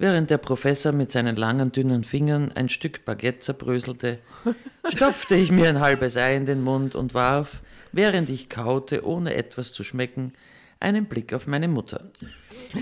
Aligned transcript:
Während 0.00 0.30
der 0.30 0.38
Professor 0.38 0.92
mit 0.92 1.10
seinen 1.10 1.34
langen, 1.34 1.72
dünnen 1.72 2.04
Fingern 2.04 2.52
ein 2.52 2.68
Stück 2.68 3.04
Baguette 3.04 3.40
zerbröselte, 3.40 4.20
stopfte 4.94 5.34
ich 5.34 5.50
mir 5.50 5.68
ein 5.68 5.80
halbes 5.80 6.16
Ei 6.16 6.36
in 6.36 6.46
den 6.46 6.62
Mund 6.62 6.94
und 6.94 7.14
warf, 7.14 7.60
während 7.90 8.30
ich 8.30 8.48
kaute, 8.48 9.04
ohne 9.04 9.34
etwas 9.34 9.72
zu 9.72 9.82
schmecken, 9.82 10.34
einen 10.78 11.06
Blick 11.06 11.34
auf 11.34 11.48
meine 11.48 11.66
Mutter, 11.66 12.12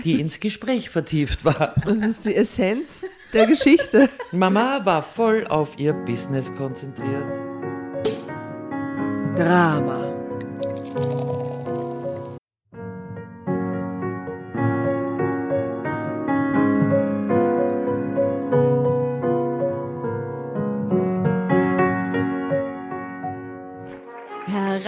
die 0.03 0.21
ins 0.21 0.39
Gespräch 0.39 0.91
vertieft 0.91 1.43
war. 1.43 1.73
Das 1.83 2.03
ist 2.03 2.27
die 2.27 2.35
Essenz 2.35 3.07
der 3.33 3.47
Geschichte. 3.47 4.09
Mama 4.31 4.81
war 4.85 5.01
voll 5.01 5.47
auf 5.47 5.79
ihr 5.79 5.93
Business 5.93 6.53
konzentriert. 6.55 7.33
Drama. 9.35 10.13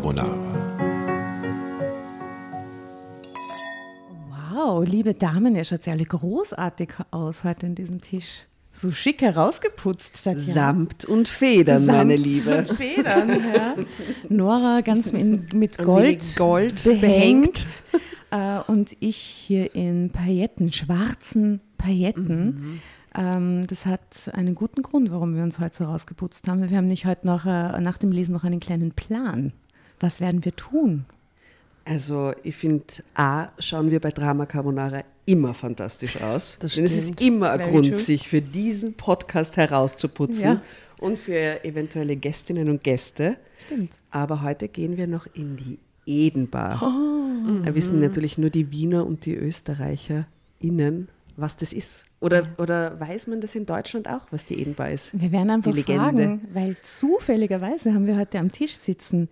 Carbonara. 0.00 0.34
Wow, 4.54 4.82
liebe 4.86 5.12
Damen, 5.12 5.54
ihr 5.54 5.64
schaut 5.64 5.84
ja 5.84 5.92
alle 5.92 6.04
großartig 6.04 6.88
aus 7.10 7.44
heute 7.44 7.66
in 7.66 7.74
diesem 7.74 8.00
Tisch. 8.00 8.46
So 8.72 8.90
schick 8.92 9.20
herausgeputzt. 9.20 10.24
Tatjana. 10.24 10.52
Samt 10.52 11.04
und 11.04 11.28
Federn, 11.28 11.84
Samt 11.84 11.98
meine 11.98 12.16
Liebe. 12.16 12.58
und 12.58 12.68
Federn, 12.78 13.28
ja. 13.28 13.76
Nora 14.30 14.80
ganz 14.80 15.10
in, 15.10 15.44
mit 15.54 15.78
Ein 15.78 15.84
Gold, 15.84 16.36
Gold 16.36 16.82
behängt. 16.84 17.66
Äh, 18.32 18.60
und 18.68 18.96
ich 19.00 19.16
hier 19.16 19.74
in 19.74 20.10
Pailletten, 20.10 20.70
schwarzen 20.70 21.60
Pailletten. 21.78 22.80
Ähm, 23.12 23.66
das 23.66 23.86
hat 23.86 24.30
einen 24.32 24.54
guten 24.54 24.82
Grund, 24.82 25.10
warum 25.10 25.34
wir 25.34 25.42
uns 25.42 25.58
heute 25.58 25.78
so 25.78 25.84
rausgeputzt 25.86 26.46
haben. 26.46 26.70
Wir 26.70 26.76
haben 26.76 26.86
nicht 26.86 27.06
heute 27.06 27.26
noch, 27.26 27.44
äh, 27.44 27.80
nach 27.80 27.98
dem 27.98 28.12
Lesen 28.12 28.32
noch 28.32 28.44
einen 28.44 28.60
kleinen 28.60 28.92
Plan. 28.92 29.52
Was 30.00 30.20
werden 30.20 30.44
wir 30.44 30.56
tun? 30.56 31.04
Also 31.84 32.32
ich 32.42 32.56
finde, 32.56 32.84
A, 33.14 33.48
schauen 33.58 33.90
wir 33.90 34.00
bei 34.00 34.10
Drama 34.10 34.46
Carbonara 34.46 35.02
immer 35.26 35.54
fantastisch 35.54 36.20
aus. 36.20 36.56
Das 36.60 36.74
Denn 36.74 36.84
es 36.84 36.96
ist 36.96 37.20
immer 37.20 37.50
ein 37.50 37.60
Very 37.60 37.70
Grund, 37.72 37.86
true. 37.86 37.96
sich 37.96 38.28
für 38.28 38.40
diesen 38.42 38.94
Podcast 38.94 39.56
herauszuputzen 39.56 40.42
Ja. 40.44 40.62
und 41.00 41.18
für 41.18 41.64
eventuelle 41.64 42.16
Gästinnen 42.16 42.68
und 42.68 42.82
Gäste. 42.84 43.36
Stimmt. 43.58 43.92
Aber 44.10 44.42
heute 44.42 44.68
gehen 44.68 44.96
wir 44.96 45.06
noch 45.06 45.26
in 45.34 45.56
die 45.56 45.78
Edenbar. 46.06 46.80
Oh. 46.82 47.62
Da 47.64 47.74
wissen 47.74 48.00
natürlich 48.00 48.36
nur 48.38 48.50
die 48.50 48.70
Wiener 48.70 49.06
und 49.06 49.24
die 49.26 49.34
ÖsterreicherInnen, 49.34 51.08
was 51.36 51.56
das 51.56 51.72
ist. 51.72 52.04
Oder, 52.20 52.48
oder 52.58 52.98
weiß 53.00 53.28
man 53.28 53.40
das 53.40 53.54
in 53.54 53.64
Deutschland 53.64 54.08
auch, 54.08 54.20
was 54.30 54.44
die 54.44 54.60
Edenbar 54.60 54.90
ist? 54.90 55.18
Wir 55.18 55.32
werden 55.32 55.50
einfach 55.50 55.74
fragen, 55.76 56.42
weil 56.52 56.76
zufälligerweise 56.82 57.94
haben 57.94 58.06
wir 58.06 58.16
heute 58.18 58.38
am 58.38 58.50
Tisch 58.52 58.76
sitzen 58.76 59.28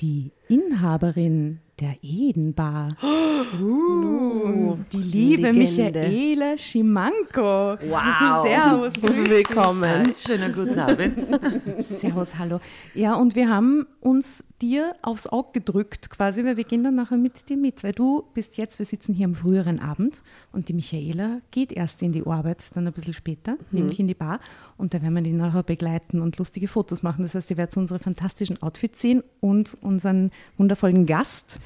die 0.00 0.32
Inhaberin 0.48 1.60
der 1.80 1.96
Edenbar. 2.02 2.96
Uh, 3.60 4.76
die 4.92 5.02
liebe 5.02 5.50
Legende. 5.52 6.00
Michaela 6.00 6.58
Schimanko. 6.58 7.78
Wow. 7.78 8.44
Servus. 8.44 8.94
grüß 8.94 9.10
dich. 9.12 9.30
Willkommen. 9.30 10.14
Schönen 10.18 10.52
guten 10.52 10.78
Abend. 10.78 11.26
Servus, 12.00 12.36
hallo. 12.36 12.58
Ja, 12.94 13.14
und 13.14 13.36
wir 13.36 13.48
haben 13.48 13.86
uns 14.00 14.42
dir 14.60 14.96
aufs 15.02 15.26
Auge 15.26 15.60
gedrückt 15.60 16.10
quasi, 16.10 16.44
weil 16.44 16.56
wir 16.56 16.64
gehen 16.64 16.82
dann 16.82 16.94
nachher 16.94 17.18
mit 17.18 17.48
dir 17.48 17.56
mit, 17.56 17.84
weil 17.84 17.92
du 17.92 18.24
bist 18.34 18.56
jetzt, 18.56 18.78
wir 18.78 18.86
sitzen 18.86 19.14
hier 19.14 19.26
am 19.26 19.34
früheren 19.34 19.78
Abend 19.78 20.22
und 20.52 20.68
die 20.68 20.72
Michaela 20.72 21.40
geht 21.50 21.72
erst 21.72 22.02
in 22.02 22.12
die 22.12 22.26
Arbeit, 22.26 22.64
dann 22.74 22.86
ein 22.86 22.92
bisschen 22.92 23.12
später, 23.12 23.56
nämlich 23.70 24.00
in 24.00 24.08
die 24.08 24.14
Bar 24.14 24.40
und 24.76 24.94
da 24.94 25.02
werden 25.02 25.14
wir 25.14 25.22
die 25.22 25.32
nachher 25.32 25.62
begleiten 25.62 26.20
und 26.20 26.38
lustige 26.38 26.68
Fotos 26.68 27.02
machen. 27.02 27.22
Das 27.22 27.34
heißt, 27.34 27.50
ihr 27.50 27.56
werdet 27.56 27.76
unsere 27.76 27.98
fantastischen 27.98 28.60
Outfits 28.62 29.00
sehen 29.00 29.22
und 29.40 29.76
unseren 29.82 30.30
wundervollen 30.56 31.06
Gast. 31.06 31.60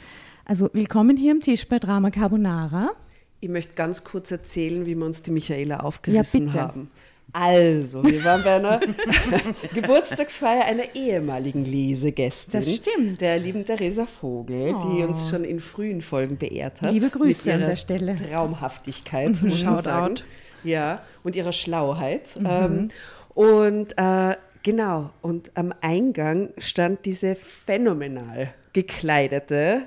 Also 0.50 0.68
willkommen 0.72 1.16
hier 1.16 1.30
am 1.30 1.38
Tisch 1.38 1.68
bei 1.68 1.78
Drama 1.78 2.10
Carbonara. 2.10 2.90
Ich 3.38 3.48
möchte 3.48 3.74
ganz 3.74 4.02
kurz 4.02 4.32
erzählen, 4.32 4.84
wie 4.84 4.96
wir 4.96 5.06
uns 5.06 5.22
die 5.22 5.30
Michaela 5.30 5.78
aufgerissen 5.78 6.46
bitte. 6.46 6.60
haben. 6.60 6.90
Also, 7.32 8.02
wir 8.02 8.24
waren 8.24 8.42
bei 8.42 8.56
einer 8.56 8.80
Geburtstagsfeier 9.74 10.64
einer 10.64 10.92
ehemaligen 10.96 11.64
Lesegästin. 11.64 12.58
Das 12.58 12.74
stimmt. 12.74 13.20
Der 13.20 13.38
lieben 13.38 13.64
Theresa 13.64 14.06
Vogel, 14.06 14.74
die 14.82 15.04
uns 15.04 15.30
schon 15.30 15.44
in 15.44 15.60
frühen 15.60 16.00
Folgen 16.00 16.36
beehrt 16.36 16.82
hat. 16.82 16.92
Liebe 16.94 17.10
Grüße 17.10 17.52
an 17.52 17.60
der 17.60 17.76
Stelle. 17.76 18.16
Traumhaftigkeit, 18.16 19.40
man 19.42 19.52
Shoutout. 19.52 20.24
Ja, 20.64 21.04
und 21.22 21.36
ihrer 21.36 21.52
Schlauheit. 21.52 22.36
Ähm, 22.44 22.88
und 23.34 23.96
äh, 23.96 24.34
genau, 24.64 25.10
und 25.22 25.52
am 25.54 25.72
Eingang 25.80 26.48
stand 26.58 27.06
diese 27.06 27.36
phänomenal 27.36 28.52
gekleidete 28.72 29.82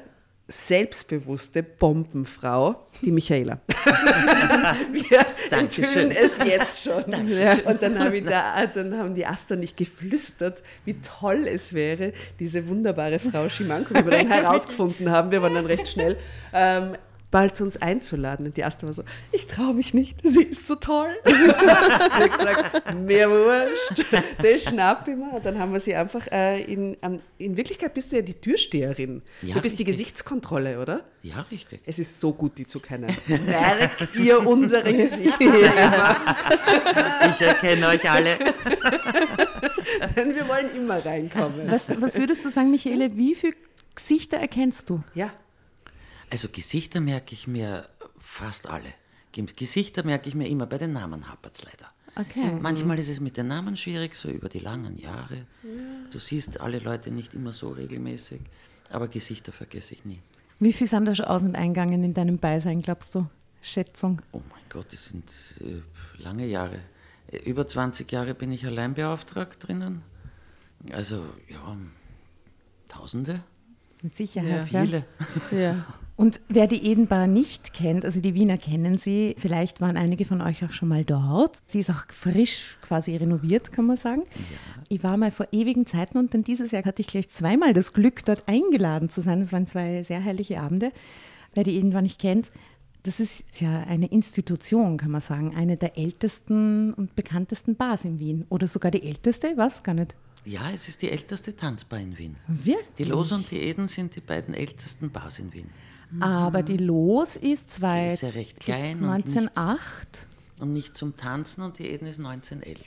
selbstbewusste 0.53 1.63
Bombenfrau, 1.63 2.75
die 3.01 3.11
Michaela. 3.11 3.59
Wir 4.91 5.25
Dankeschön. 5.49 6.11
enthüllen 6.11 6.11
es 6.11 6.37
jetzt 6.37 6.83
schon. 6.83 7.03
Und 7.03 7.81
dann, 7.81 7.99
hab 7.99 8.25
da, 8.25 8.65
dann 8.67 8.97
haben 8.97 9.15
die 9.15 9.25
Asta 9.25 9.55
und 9.55 9.63
ich 9.63 9.75
geflüstert, 9.75 10.61
wie 10.85 10.95
toll 11.01 11.47
es 11.47 11.73
wäre, 11.73 12.13
diese 12.39 12.67
wunderbare 12.67 13.19
Frau 13.19 13.49
Schimanko, 13.49 13.95
wie 13.95 14.05
wir 14.05 14.11
dann 14.11 14.27
herausgefunden 14.31 15.09
haben, 15.09 15.31
wir 15.31 15.41
waren 15.41 15.55
dann 15.55 15.65
recht 15.65 15.87
schnell, 15.87 16.17
ähm, 16.53 16.95
bald 17.33 17.57
zu 17.57 17.63
uns 17.63 17.81
einzuladen. 17.81 18.45
Und 18.45 18.57
die 18.57 18.63
Asta 18.63 18.85
war 18.85 18.93
so, 18.93 19.03
ich 19.31 19.47
traue 19.47 19.73
mich 19.73 19.93
nicht, 19.95 20.19
sie 20.23 20.43
ist 20.43 20.67
so 20.67 20.75
toll. 20.75 21.13
und 21.25 21.33
ich 21.33 21.57
habe 21.57 22.29
gesagt, 22.29 22.95
mir 22.95 23.27
wurscht, 23.29 24.05
das 24.37 24.63
schnapp 24.63 25.07
ich 25.07 25.15
mir. 25.15 25.33
Und 25.33 25.43
dann 25.43 25.57
haben 25.57 25.73
wir 25.73 25.79
sie 25.79 25.95
einfach, 25.95 26.27
äh, 26.31 26.61
in, 26.61 26.95
ähm, 27.01 27.19
in 27.39 27.57
Wirklichkeit 27.57 27.95
bist 27.95 28.11
du 28.11 28.17
ja 28.17 28.21
die 28.21 28.35
Türsteherin. 28.35 29.23
Ja, 29.41 29.55
du 29.55 29.61
bist 29.61 29.79
die 29.79 29.83
richtig. 29.83 29.97
Gesichtskontrolle, 29.97 30.79
oder? 30.79 31.01
Ja, 31.23 31.41
richtig. 31.49 31.81
Es 31.87 31.97
ist 31.97 32.19
so 32.19 32.33
gut, 32.33 32.55
die 32.59 32.67
zu 32.67 32.79
kennen. 32.79 33.11
Merkt 33.27 34.15
ihr 34.15 34.45
unsere 34.45 34.93
Gesichter? 34.93 35.33
Ich 37.33 37.41
erkenne 37.41 37.87
euch 37.87 38.09
alle. 38.09 38.37
Denn 40.15 40.35
wir 40.35 40.47
wollen 40.47 40.75
immer 40.75 41.03
reinkommen. 41.03 41.71
Was, 41.71 41.89
was 41.99 42.19
würdest 42.19 42.45
du 42.45 42.51
sagen, 42.51 42.69
Michaele, 42.69 43.15
wie 43.15 43.33
viele 43.33 43.53
Gesichter 43.95 44.37
erkennst 44.37 44.89
du? 44.89 45.01
Ja. 45.15 45.31
Also 46.33 46.47
Gesichter 46.51 46.99
merke 46.99 47.33
ich 47.35 47.45
mir 47.45 47.87
fast 48.17 48.67
alle. 48.67 48.91
Ge- 49.33 49.45
Gesichter 49.55 50.03
merke 50.03 50.27
ich 50.29 50.33
mir 50.33 50.47
immer, 50.47 50.65
bei 50.65 50.79
den 50.79 50.91
Namen 50.91 51.29
hapert 51.29 51.55
es 51.55 51.63
leider. 51.63 51.91
Okay. 52.15 52.57
Manchmal 52.59 52.97
ist 52.97 53.09
es 53.09 53.19
mit 53.19 53.37
den 53.37 53.47
Namen 53.49 53.77
schwierig, 53.77 54.15
so 54.15 54.29
über 54.29 54.49
die 54.49 54.57
langen 54.57 54.97
Jahre. 54.97 55.45
Du 56.09 56.17
siehst 56.17 56.59
alle 56.59 56.79
Leute 56.79 57.11
nicht 57.11 57.35
immer 57.35 57.53
so 57.53 57.69
regelmäßig, 57.69 58.41
aber 58.89 59.07
Gesichter 59.09 59.51
vergesse 59.51 59.93
ich 59.93 60.05
nie. 60.05 60.21
Wie 60.59 60.73
viel 60.73 60.87
sind 60.87 61.05
da 61.05 61.13
schon 61.13 61.25
aus- 61.25 61.43
und 61.43 61.55
eingegangen 61.55 62.03
in 62.03 62.15
deinem 62.15 62.39
Beisein, 62.39 62.81
glaubst 62.81 63.13
du? 63.13 63.27
Schätzung. 63.61 64.19
Oh 64.31 64.41
mein 64.49 64.63
Gott, 64.69 64.91
das 64.91 65.09
sind 65.09 65.31
äh, 65.61 65.83
lange 66.23 66.47
Jahre. 66.47 66.79
Äh, 67.31 67.37
Über 67.47 67.67
20 67.67 68.11
Jahre 68.11 68.33
bin 68.33 68.51
ich 68.51 68.65
allein 68.65 68.95
beauftragt 68.95 69.67
drinnen. 69.67 70.01
Also, 70.91 71.23
ja, 71.47 71.77
Tausende, 72.89 73.43
Mit 74.01 74.17
Sicherheit. 74.17 74.71
Ja. 74.71 74.81
viele. 74.81 75.05
ja. 75.51 75.85
Und 76.15 76.41
wer 76.47 76.67
die 76.67 76.85
Edenbar 76.85 77.25
nicht 77.25 77.73
kennt, 77.73 78.05
also 78.05 78.21
die 78.21 78.35
Wiener 78.35 78.57
kennen 78.57 78.99
sie, 78.99 79.35
vielleicht 79.39 79.81
waren 79.81 79.97
einige 79.97 80.25
von 80.25 80.41
euch 80.41 80.63
auch 80.63 80.71
schon 80.71 80.89
mal 80.89 81.03
dort. 81.03 81.63
Sie 81.67 81.79
ist 81.79 81.89
auch 81.89 82.05
frisch 82.09 82.77
quasi 82.83 83.15
renoviert, 83.15 83.71
kann 83.71 83.87
man 83.87 83.97
sagen. 83.97 84.23
Ich 84.89 85.03
war 85.03 85.17
mal 85.17 85.31
vor 85.31 85.47
ewigen 85.51 85.87
Zeiten 85.87 86.19
und 86.19 86.33
dann 86.33 86.43
dieses 86.43 86.71
Jahr 86.71 86.85
hatte 86.85 87.01
ich 87.01 87.07
gleich 87.07 87.29
zweimal 87.29 87.73
das 87.73 87.93
Glück, 87.93 88.23
dort 88.25 88.47
eingeladen 88.47 89.09
zu 89.09 89.21
sein. 89.21 89.39
Das 89.39 89.51
waren 89.51 89.65
zwei 89.65 90.03
sehr 90.03 90.19
herrliche 90.19 90.59
Abende. 90.59 90.91
Wer 91.55 91.63
die 91.63 91.77
Edenbar 91.77 92.03
nicht 92.03 92.19
kennt, 92.19 92.51
das 93.01 93.19
ist 93.19 93.43
ja 93.59 93.81
eine 93.81 94.05
Institution, 94.07 94.97
kann 94.97 95.11
man 95.11 95.21
sagen. 95.21 95.55
Eine 95.55 95.77
der 95.77 95.97
ältesten 95.97 96.93
und 96.93 97.15
bekanntesten 97.15 97.75
Bars 97.75 98.05
in 98.05 98.19
Wien. 98.19 98.45
Oder 98.49 98.67
sogar 98.67 98.91
die 98.91 99.03
älteste, 99.03 99.57
weiß 99.57 99.83
gar 99.83 99.93
nicht. 99.93 100.15
Ja, 100.45 100.69
es 100.71 100.87
ist 100.87 101.01
die 101.01 101.09
älteste 101.09 101.55
Tanzbar 101.55 101.99
in 101.99 102.17
Wien. 102.17 102.35
Wirklich? 102.47 102.85
Die 102.97 103.03
Los 103.05 103.31
und 103.31 103.49
die 103.49 103.59
Eden 103.59 103.87
sind 103.87 104.15
die 104.15 104.21
beiden 104.21 104.53
ältesten 104.53 105.09
Bars 105.09 105.39
in 105.39 105.53
Wien. 105.53 105.69
Aber 106.19 106.63
die 106.63 106.77
Los 106.77 107.35
ist 107.37 107.71
zwei, 107.71 108.07
Die 108.07 108.13
ist 108.13 108.21
ja 108.21 108.29
klein 108.59 108.99
und 109.03 109.15
nicht- 109.25 109.27
1908. 109.37 110.27
Und 110.61 110.71
nicht 110.71 110.95
zum 110.95 111.17
Tanzen 111.17 111.61
und 111.63 111.79
die 111.79 111.87
Eden 111.89 112.05
ist 112.07 112.19
1911. 112.19 112.79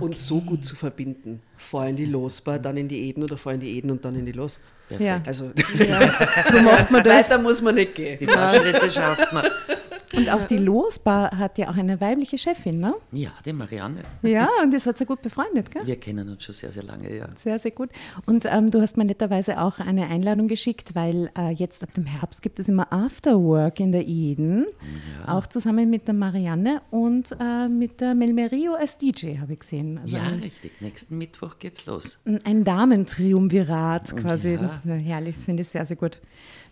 Und 0.00 0.18
so 0.18 0.40
gut 0.40 0.64
zu 0.64 0.74
verbinden. 0.74 1.40
Vorher 1.56 1.90
in 1.90 1.96
die 1.96 2.04
Losbar, 2.06 2.58
dann 2.58 2.76
in 2.76 2.88
die 2.88 3.08
Eden 3.08 3.22
oder 3.22 3.36
vorher 3.36 3.54
in 3.54 3.60
die 3.60 3.76
Eden 3.78 3.90
und 3.92 4.04
dann 4.04 4.16
in 4.16 4.26
die 4.26 4.32
Los. 4.32 4.58
Perfekt. 4.88 5.06
Ja. 5.08 5.22
Also 5.24 5.52
So 6.50 6.60
macht 6.60 6.90
man 6.90 7.02
das. 7.04 7.30
weiter 7.30 7.38
muss 7.38 7.62
man 7.62 7.74
nicht 7.76 7.94
gehen. 7.94 8.18
Die 8.18 8.26
paar 8.26 8.52
Schritte 8.54 8.90
schafft 8.90 9.32
man. 9.32 9.46
Und 10.16 10.30
auch 10.30 10.44
die 10.44 10.56
Losbar 10.58 11.36
hat 11.38 11.58
ja 11.58 11.68
auch 11.70 11.76
eine 11.76 12.00
weibliche 12.00 12.38
Chefin, 12.38 12.80
ne? 12.80 12.94
Ja, 13.12 13.30
die 13.44 13.52
Marianne. 13.52 14.02
Ja, 14.22 14.48
und 14.62 14.72
ihr 14.72 14.80
seid 14.80 14.98
sehr 14.98 15.06
gut 15.06 15.22
befreundet, 15.22 15.70
gell? 15.70 15.86
Wir 15.86 15.96
kennen 16.00 16.28
uns 16.28 16.42
schon 16.44 16.54
sehr, 16.54 16.72
sehr 16.72 16.82
lange, 16.82 17.14
ja. 17.14 17.28
Sehr, 17.36 17.58
sehr 17.58 17.70
gut. 17.70 17.90
Und 18.26 18.44
ähm, 18.46 18.70
du 18.70 18.80
hast 18.80 18.96
mir 18.96 19.04
netterweise 19.04 19.60
auch 19.60 19.78
eine 19.78 20.06
Einladung 20.08 20.48
geschickt, 20.48 20.94
weil 20.94 21.30
äh, 21.38 21.52
jetzt 21.52 21.82
ab 21.82 21.92
dem 21.94 22.06
Herbst 22.06 22.42
gibt 22.42 22.58
es 22.58 22.68
immer 22.68 22.92
Afterwork 22.92 23.78
in 23.80 23.92
der 23.92 24.06
Eden. 24.06 24.66
Auch 25.26 25.46
zusammen 25.46 25.90
mit 25.90 26.06
der 26.08 26.14
Marianne 26.14 26.80
und 26.90 27.36
äh, 27.40 27.68
mit 27.68 28.00
der 28.00 28.14
Melmerio 28.14 28.74
als 28.74 28.98
DJ, 28.98 29.38
habe 29.38 29.52
ich 29.54 29.60
gesehen. 29.60 29.98
Also 29.98 30.16
Ja, 30.16 30.22
ein, 30.24 30.40
richtig. 30.40 30.72
Nächsten 30.80 31.18
Mittwoch 31.18 31.58
geht's 31.58 31.86
los. 31.86 32.18
ein 32.44 32.64
Damentriumvirat 32.64 34.16
quasi. 34.16 34.54
Ja. 34.54 34.80
Ja, 34.84 34.92
herrlich, 34.94 35.36
das 35.36 35.44
finde 35.44 35.62
ich 35.62 35.68
sehr, 35.68 35.84
sehr 35.86 35.96
gut. 35.96 36.20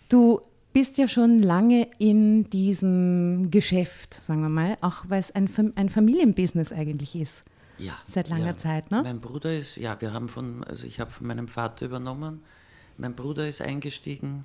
Du 0.09 0.41
bist 0.75 0.99
ja 0.99 1.09
schon 1.09 1.39
lange 1.39 1.89
in 1.99 2.51
diesem 2.51 3.51
Geschäft, 3.51 4.21
sagen 4.27 4.43
wir 4.43 4.49
mal, 4.49 4.77
auch 4.81 5.05
weil 5.09 5.21
es 5.21 5.31
ein, 5.31 5.49
ein 5.77 5.89
Familienbusiness 5.89 6.73
eigentlich 6.73 7.15
ist. 7.15 7.45
Ja. 7.79 7.95
Seit 8.09 8.29
langer 8.29 8.47
ja. 8.47 8.57
Zeit, 8.57 8.91
ne? 8.91 9.03
Mein 9.03 9.21
Bruder 9.21 9.57
ist, 9.57 9.77
ja, 9.77 9.99
wir 10.01 10.13
haben 10.13 10.29
von, 10.29 10.65
also 10.65 10.87
ich 10.87 11.01
habe 11.01 11.11
von 11.11 11.27
meinem 11.27 11.49
Vater 11.49 11.87
übernommen. 11.87 12.43
Mein 12.99 13.15
Bruder 13.15 13.49
ist 13.49 13.63
eingestiegen. 13.63 14.45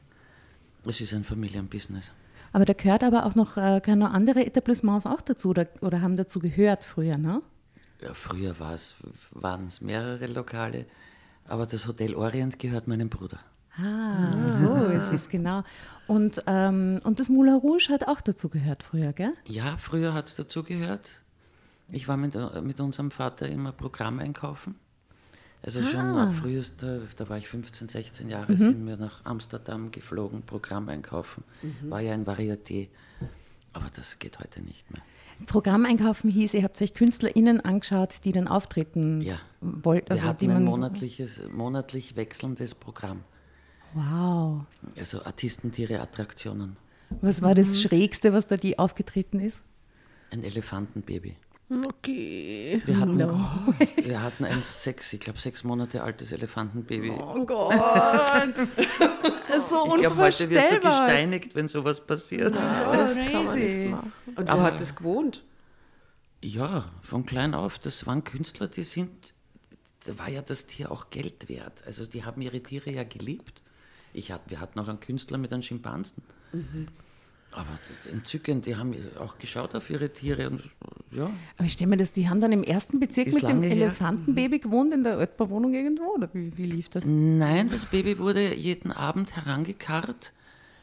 Es 0.85 1.01
ist 1.01 1.13
ein 1.13 1.23
Familienbusiness. 1.23 2.13
Aber 2.53 2.65
da 2.65 2.73
gehört 2.73 3.03
aber 3.03 3.25
auch 3.25 3.35
noch, 3.35 3.57
äh, 3.57 3.81
noch 3.95 4.13
andere 4.13 4.45
Etablissements 4.45 5.05
auch 5.07 5.21
dazu 5.21 5.49
oder, 5.49 5.67
oder 5.81 6.01
haben 6.01 6.15
dazu 6.15 6.39
gehört 6.39 6.83
früher, 6.83 7.17
ne? 7.17 7.41
Ja, 8.01 8.13
früher 8.13 8.55
waren 8.59 9.67
es 9.67 9.81
mehrere 9.81 10.27
Lokale, 10.27 10.85
aber 11.45 11.65
das 11.65 11.85
Hotel 11.87 12.15
Orient 12.15 12.57
gehört 12.57 12.87
meinem 12.87 13.09
Bruder. 13.09 13.39
Ah, 13.81 14.59
so 14.61 14.85
ist 14.85 15.11
es, 15.13 15.29
genau. 15.29 15.63
Und, 16.07 16.43
ähm, 16.47 16.97
und 17.03 17.19
das 17.19 17.29
Moulin 17.29 17.55
Rouge 17.55 17.87
hat 17.89 18.07
auch 18.07 18.21
dazu 18.21 18.49
gehört 18.49 18.83
früher, 18.83 19.13
gell? 19.13 19.33
Ja, 19.45 19.77
früher 19.77 20.13
hat 20.13 20.25
es 20.27 20.35
dazu 20.35 20.63
gehört. 20.63 21.21
Ich 21.91 22.07
war 22.07 22.17
mit, 22.17 22.35
äh, 22.35 22.61
mit 22.61 22.79
unserem 22.79 23.11
Vater 23.11 23.47
immer 23.47 23.71
Programm 23.71 24.19
einkaufen. 24.19 24.75
Also 25.61 25.83
schon 25.83 25.99
ab 26.17 26.33
frühester, 26.33 27.01
da 27.17 27.27
war 27.27 27.37
ich 27.37 27.49
15, 27.49 27.89
16 27.89 28.29
Jahre, 28.29 28.55
sind 28.55 28.85
wir 28.87 28.95
nach 28.95 29.25
Amsterdam 29.25 29.91
geflogen, 29.91 30.41
Programm 30.43 30.87
einkaufen. 30.87 31.43
War 31.89 31.99
ja 31.99 32.13
ein 32.13 32.25
Varieté. 32.25 32.87
Aber 33.73 33.87
das 33.93 34.19
geht 34.19 34.39
heute 34.39 34.61
nicht 34.61 34.89
mehr. 34.91 35.01
Programm 35.47 35.85
einkaufen 35.85 36.29
hieß, 36.29 36.53
ihr 36.53 36.63
habt 36.63 36.81
euch 36.81 36.93
KünstlerInnen 36.93 37.59
angeschaut, 37.61 38.23
die 38.23 38.31
dann 38.31 38.47
auftreten 38.47 39.21
Ja. 39.21 39.39
wollten. 39.61 40.07
Wir 40.07 40.11
Also 40.11 40.23
die 40.23 40.47
hatten 40.47 40.51
ein 40.51 40.63
monatliches, 40.63 41.41
monatlich 41.51 42.15
wechselndes 42.15 42.73
Programm. 42.73 43.19
Wow. 43.93 44.65
Also 44.97 45.23
Artistentiere, 45.23 45.99
Attraktionen. 45.99 46.77
Was 47.21 47.41
war 47.41 47.55
das 47.55 47.81
Schrägste, 47.81 48.33
was 48.33 48.47
da 48.47 48.55
die 48.55 48.77
aufgetreten 48.77 49.39
ist? 49.39 49.61
Ein 50.31 50.43
Elefantenbaby. 50.43 51.35
Okay. 51.69 52.81
Wir 52.85 52.99
hatten, 52.99 53.17
wir 54.03 54.23
hatten 54.23 54.45
ein 54.45 54.61
sechs, 54.61 55.13
ich 55.13 55.19
glaube 55.19 55.39
sechs 55.39 55.63
Monate 55.63 56.01
altes 56.01 56.31
Elefantenbaby. 56.31 57.11
Oh 57.11 57.45
Gott. 57.45 57.73
So 59.67 59.87
ich 59.87 60.01
glaube, 60.01 60.17
heute 60.17 60.49
wirst 60.49 60.71
du 60.71 60.79
gesteinigt, 60.79 61.55
wenn 61.55 61.67
sowas 61.67 62.05
passiert. 62.05 62.55
Das 62.55 63.15
kann 63.15 63.45
man 63.45 63.59
nicht 63.59 63.89
machen. 63.89 64.13
Und 64.35 64.47
wo 64.47 64.61
hat 64.61 64.79
das 64.79 64.95
gewohnt? 64.95 65.43
Ja, 66.43 66.91
von 67.01 67.25
klein 67.25 67.53
auf. 67.53 67.79
Das 67.79 68.05
waren 68.05 68.23
Künstler, 68.23 68.67
die 68.67 68.83
sind, 68.83 69.33
da 70.05 70.17
war 70.17 70.29
ja 70.29 70.41
das 70.41 70.67
Tier 70.67 70.91
auch 70.91 71.09
Geld 71.09 71.49
wert. 71.49 71.83
Also 71.85 72.05
die 72.05 72.23
haben 72.23 72.41
ihre 72.41 72.61
Tiere 72.61 72.91
ja 72.91 73.03
geliebt. 73.03 73.61
Ich 74.13 74.31
hat, 74.31 74.41
wir 74.47 74.59
hatten 74.59 74.79
auch 74.79 74.87
einen 74.87 74.99
Künstler 74.99 75.37
mit 75.37 75.53
einem 75.53 75.61
Schimpansen. 75.61 76.23
Aber 77.51 77.79
entzückend, 78.11 78.65
die 78.67 78.75
haben 78.75 78.95
auch 79.19 79.37
geschaut 79.39 79.73
auf 79.73 79.89
ihre 79.89 80.11
Tiere 80.13 80.49
und 80.49 80.61
ja, 81.11 81.31
Aber 81.57 81.65
ich 81.65 81.73
stelle 81.73 81.89
mir 81.89 81.97
das, 81.97 82.11
die 82.11 82.29
haben 82.29 82.41
dann 82.41 82.51
im 82.51 82.63
ersten 82.63 82.99
Bezirk 82.99 83.27
Ist 83.27 83.35
mit 83.35 83.43
dem 83.43 83.61
lange 83.61 83.67
her. 83.67 83.75
Elefantenbaby 83.75 84.59
gewohnt 84.59 84.93
in 84.93 85.03
der 85.03 85.17
Altbauwohnung 85.17 85.73
irgendwo, 85.73 86.15
oder 86.15 86.29
wie, 86.33 86.55
wie 86.55 86.65
lief 86.65 86.89
das? 86.89 87.03
Nein, 87.05 87.69
das 87.69 87.87
Baby 87.87 88.19
wurde 88.19 88.53
jeden 88.53 88.91
Abend 88.91 89.35
herangekarrt 89.35 90.33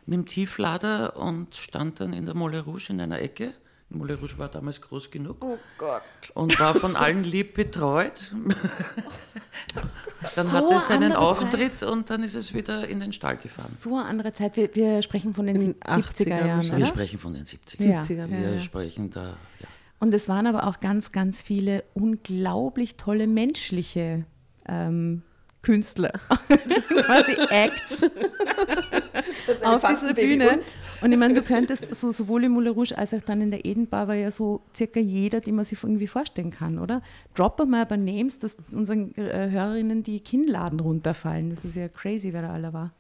mit 0.06 0.14
dem 0.14 0.26
Tieflader 0.26 1.16
und 1.16 1.54
stand 1.54 2.00
dann 2.00 2.12
in 2.12 2.26
der 2.26 2.34
Moulin 2.34 2.60
Rouge 2.60 2.88
in 2.90 3.00
einer 3.00 3.20
Ecke. 3.20 3.52
Rouge 3.94 4.36
war 4.38 4.48
damals 4.48 4.80
groß 4.80 5.10
genug. 5.10 5.36
Oh 5.40 5.58
Gott. 5.78 6.02
Und 6.34 6.58
war 6.58 6.74
von 6.74 6.96
allen 6.96 7.22
lieb 7.24 7.54
betreut. 7.54 8.32
dann 10.34 10.46
So 10.48 10.52
hatte 10.56 10.74
es 10.74 10.88
seinen 10.88 11.12
Auftritt 11.12 11.82
und 11.82 12.10
dann 12.10 12.22
ist 12.22 12.34
es 12.34 12.52
wieder 12.52 12.86
in 12.88 13.00
den 13.00 13.12
Stall 13.12 13.36
gefahren. 13.36 13.74
So 13.80 13.96
eine 13.96 14.04
andere 14.06 14.32
Zeit. 14.32 14.56
Wir, 14.56 14.74
wir 14.74 15.02
sprechen 15.02 15.34
von 15.34 15.46
den 15.46 15.56
In 15.56 15.62
sieb- 15.62 15.84
80er 15.84 16.02
70er 16.02 16.28
Jahren, 16.28 16.48
wahrscheinlich. 16.56 16.78
Wir 16.78 16.86
sprechen 16.86 17.18
von 17.18 17.32
den 17.34 17.44
70ern. 17.44 17.86
Ja. 17.88 18.00
70ern, 18.02 18.30
Wir 18.30 18.40
ja, 18.40 18.50
ja. 18.52 18.58
sprechen 18.58 19.10
da, 19.10 19.36
ja. 19.60 19.68
Und 19.98 20.12
es 20.12 20.28
waren 20.28 20.46
aber 20.46 20.66
auch 20.66 20.80
ganz, 20.80 21.10
ganz 21.12 21.40
viele 21.40 21.82
unglaublich 21.94 22.96
tolle 22.96 23.26
menschliche 23.26 24.24
ähm, 24.68 25.22
Künstler, 25.62 26.12
quasi 26.88 27.32
Acts. 27.50 28.04
auf 29.64 29.82
dieser 29.82 30.14
Bühne. 30.14 30.50
Und, 30.50 30.76
und 31.02 31.12
ich 31.12 31.18
meine, 31.18 31.34
du 31.34 31.42
könntest 31.42 31.94
so, 31.94 32.10
sowohl 32.12 32.44
im 32.44 32.52
Moulin 32.52 32.72
Rouge 32.72 32.96
als 32.96 33.14
auch 33.14 33.22
dann 33.22 33.40
in 33.40 33.50
der 33.50 33.64
Edenbar 33.64 34.08
war 34.08 34.14
ja 34.14 34.30
so 34.30 34.62
circa 34.74 35.00
jeder, 35.00 35.40
den 35.40 35.56
man 35.56 35.64
sich 35.64 35.82
irgendwie 35.82 36.06
vorstellen 36.06 36.50
kann, 36.50 36.78
oder? 36.78 37.02
Drop 37.34 37.64
mal 37.66 37.82
aber 37.82 37.96
Names, 37.96 38.38
dass 38.38 38.56
unseren 38.70 39.14
äh, 39.16 39.50
Hörerinnen 39.50 40.02
die 40.02 40.20
Kinnladen 40.20 40.80
runterfallen. 40.80 41.50
Das 41.50 41.64
ist 41.64 41.76
ja 41.76 41.88
crazy, 41.88 42.32
wer 42.32 42.42
da 42.42 42.52
alle 42.52 42.72
war. 42.72 42.92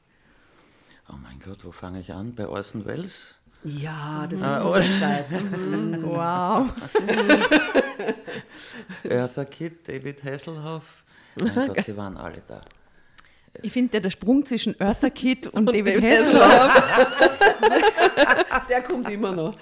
Oh 1.08 1.16
mein 1.22 1.38
Gott, 1.38 1.64
wo 1.64 1.70
fange 1.70 2.00
ich 2.00 2.12
an? 2.12 2.34
Bei 2.34 2.48
Orson 2.48 2.84
Welles? 2.84 3.36
Ja, 3.64 4.26
das 4.28 4.42
ah, 4.42 4.76
ist 4.76 4.96
Schweiz. 4.96 5.42
wow. 6.02 6.70
Eartha 9.04 9.44
Kitt, 9.44 9.88
David 9.88 10.22
Hasselhoff. 10.22 11.04
Mein 11.36 11.68
Gott, 11.68 11.82
sie 11.82 11.96
waren 11.96 12.16
alle 12.16 12.42
da. 12.46 12.60
Ich 13.62 13.72
finde, 13.72 14.00
der 14.00 14.10
Sprung 14.10 14.44
zwischen 14.44 14.78
Eartha 14.80 15.10
Kitt 15.10 15.46
und, 15.48 15.68
und 15.68 15.74
David, 15.74 16.02
David 16.02 16.18
Hasselhoff, 16.18 16.82
der 18.68 18.82
kommt 18.82 19.10
immer 19.10 19.32
noch. 19.32 19.54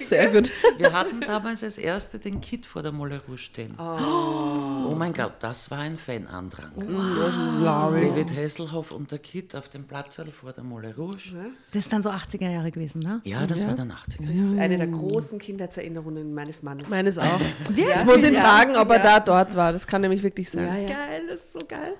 Sehr 0.08 0.30
gut. 0.30 0.52
Wir 0.78 0.92
hatten 0.92 1.20
damals 1.20 1.62
als 1.62 1.78
erste 1.78 2.18
den 2.18 2.40
Kit 2.40 2.66
vor 2.66 2.82
der 2.82 2.92
Molle 2.92 3.20
Rouge 3.26 3.38
stehen. 3.38 3.74
Oh. 3.78 4.90
oh. 4.90 4.94
mein 4.96 5.12
Gott, 5.12 5.34
das 5.40 5.70
war 5.70 5.78
ein 5.78 5.96
Fanandrang. 5.96 6.72
Wow. 6.76 7.94
David 7.98 8.36
Hasselhoff 8.36 8.90
und 8.90 9.10
der 9.10 9.18
Kit 9.18 9.54
auf 9.54 9.68
dem 9.68 9.84
Platz 9.84 10.20
vor 10.32 10.52
der 10.52 10.64
Molle 10.64 10.94
Rouge. 10.96 11.52
Das 11.72 11.84
ist 11.84 11.92
dann 11.92 12.02
so 12.02 12.10
80er 12.10 12.50
Jahre 12.50 12.70
gewesen, 12.70 13.00
ne? 13.00 13.20
Ja, 13.24 13.46
das 13.46 13.62
ja. 13.62 13.68
war 13.68 13.74
dann 13.74 13.92
80er. 13.92 14.26
Das 14.26 14.36
ist 14.36 14.58
eine 14.58 14.76
der 14.76 14.86
großen 14.86 15.38
Kindheitserinnerungen 15.38 16.34
meines 16.34 16.62
Mannes. 16.62 16.88
Meines 16.88 17.18
auch. 17.18 17.24
Ja. 17.76 18.00
Ich 18.00 18.04
muss 18.04 18.22
ihn 18.22 18.34
fragen, 18.34 18.76
ob 18.76 18.90
er 18.90 18.98
da 18.98 19.20
dort 19.20 19.56
war. 19.56 19.72
Das 19.72 19.86
kann 19.86 20.02
nämlich 20.02 20.22
wirklich 20.22 20.50
sein. 20.50 20.86
Geil, 20.86 21.22
das 21.28 21.40
ist 21.40 21.52
so 21.52 21.60
geil. 21.66 21.94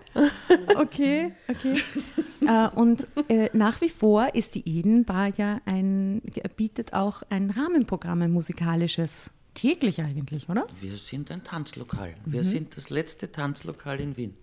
Okay, 0.77 1.29
okay. 1.49 1.75
äh, 2.47 2.69
und 2.75 3.07
äh, 3.29 3.51
nach 3.53 3.81
wie 3.81 3.89
vor 3.89 4.35
ist 4.35 4.55
die 4.55 4.79
Edenbar 4.79 5.29
ja 5.37 5.61
ein, 5.65 6.23
bietet 6.57 6.93
auch 6.93 7.23
ein 7.31 7.51
Rahmenprogramm, 7.51 8.23
ein 8.23 8.33
musikalisches. 8.33 9.31
Täglich 9.55 10.01
eigentlich, 10.01 10.49
oder? 10.49 10.67
Wir 10.81 10.97
sind 10.97 11.31
ein 11.31 11.43
Tanzlokal. 11.43 12.15
Mhm. 12.25 12.33
Wir 12.33 12.45
sind 12.45 12.77
das 12.77 12.89
letzte 12.89 13.33
Tanzlokal 13.33 14.01
in 14.01 14.17
Wien, 14.17 14.35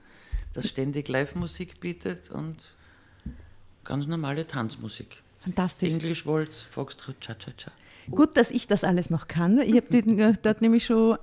das 0.54 0.68
ständig 0.68 1.08
Live-Musik 1.08 1.80
bietet 1.80 2.30
und 2.30 2.58
ganz 3.86 4.06
normale 4.06 4.46
Tanzmusik. 4.46 5.24
Fantastisch. 5.39 5.94
English 5.94 6.25
Waltz, 6.25 6.62
Foxtrot, 6.62 7.22
Cha-Cha-Cha. 7.22 7.72
Gut, 8.10 8.38
dass 8.38 8.52
ich 8.52 8.68
das 8.68 8.84
alles 8.84 9.10
noch 9.10 9.28
kann. 9.28 9.60
Ich 9.60 9.76
habe 9.76 10.38
dort 10.42 10.62
nämlich 10.62 10.86
schon 10.86 11.18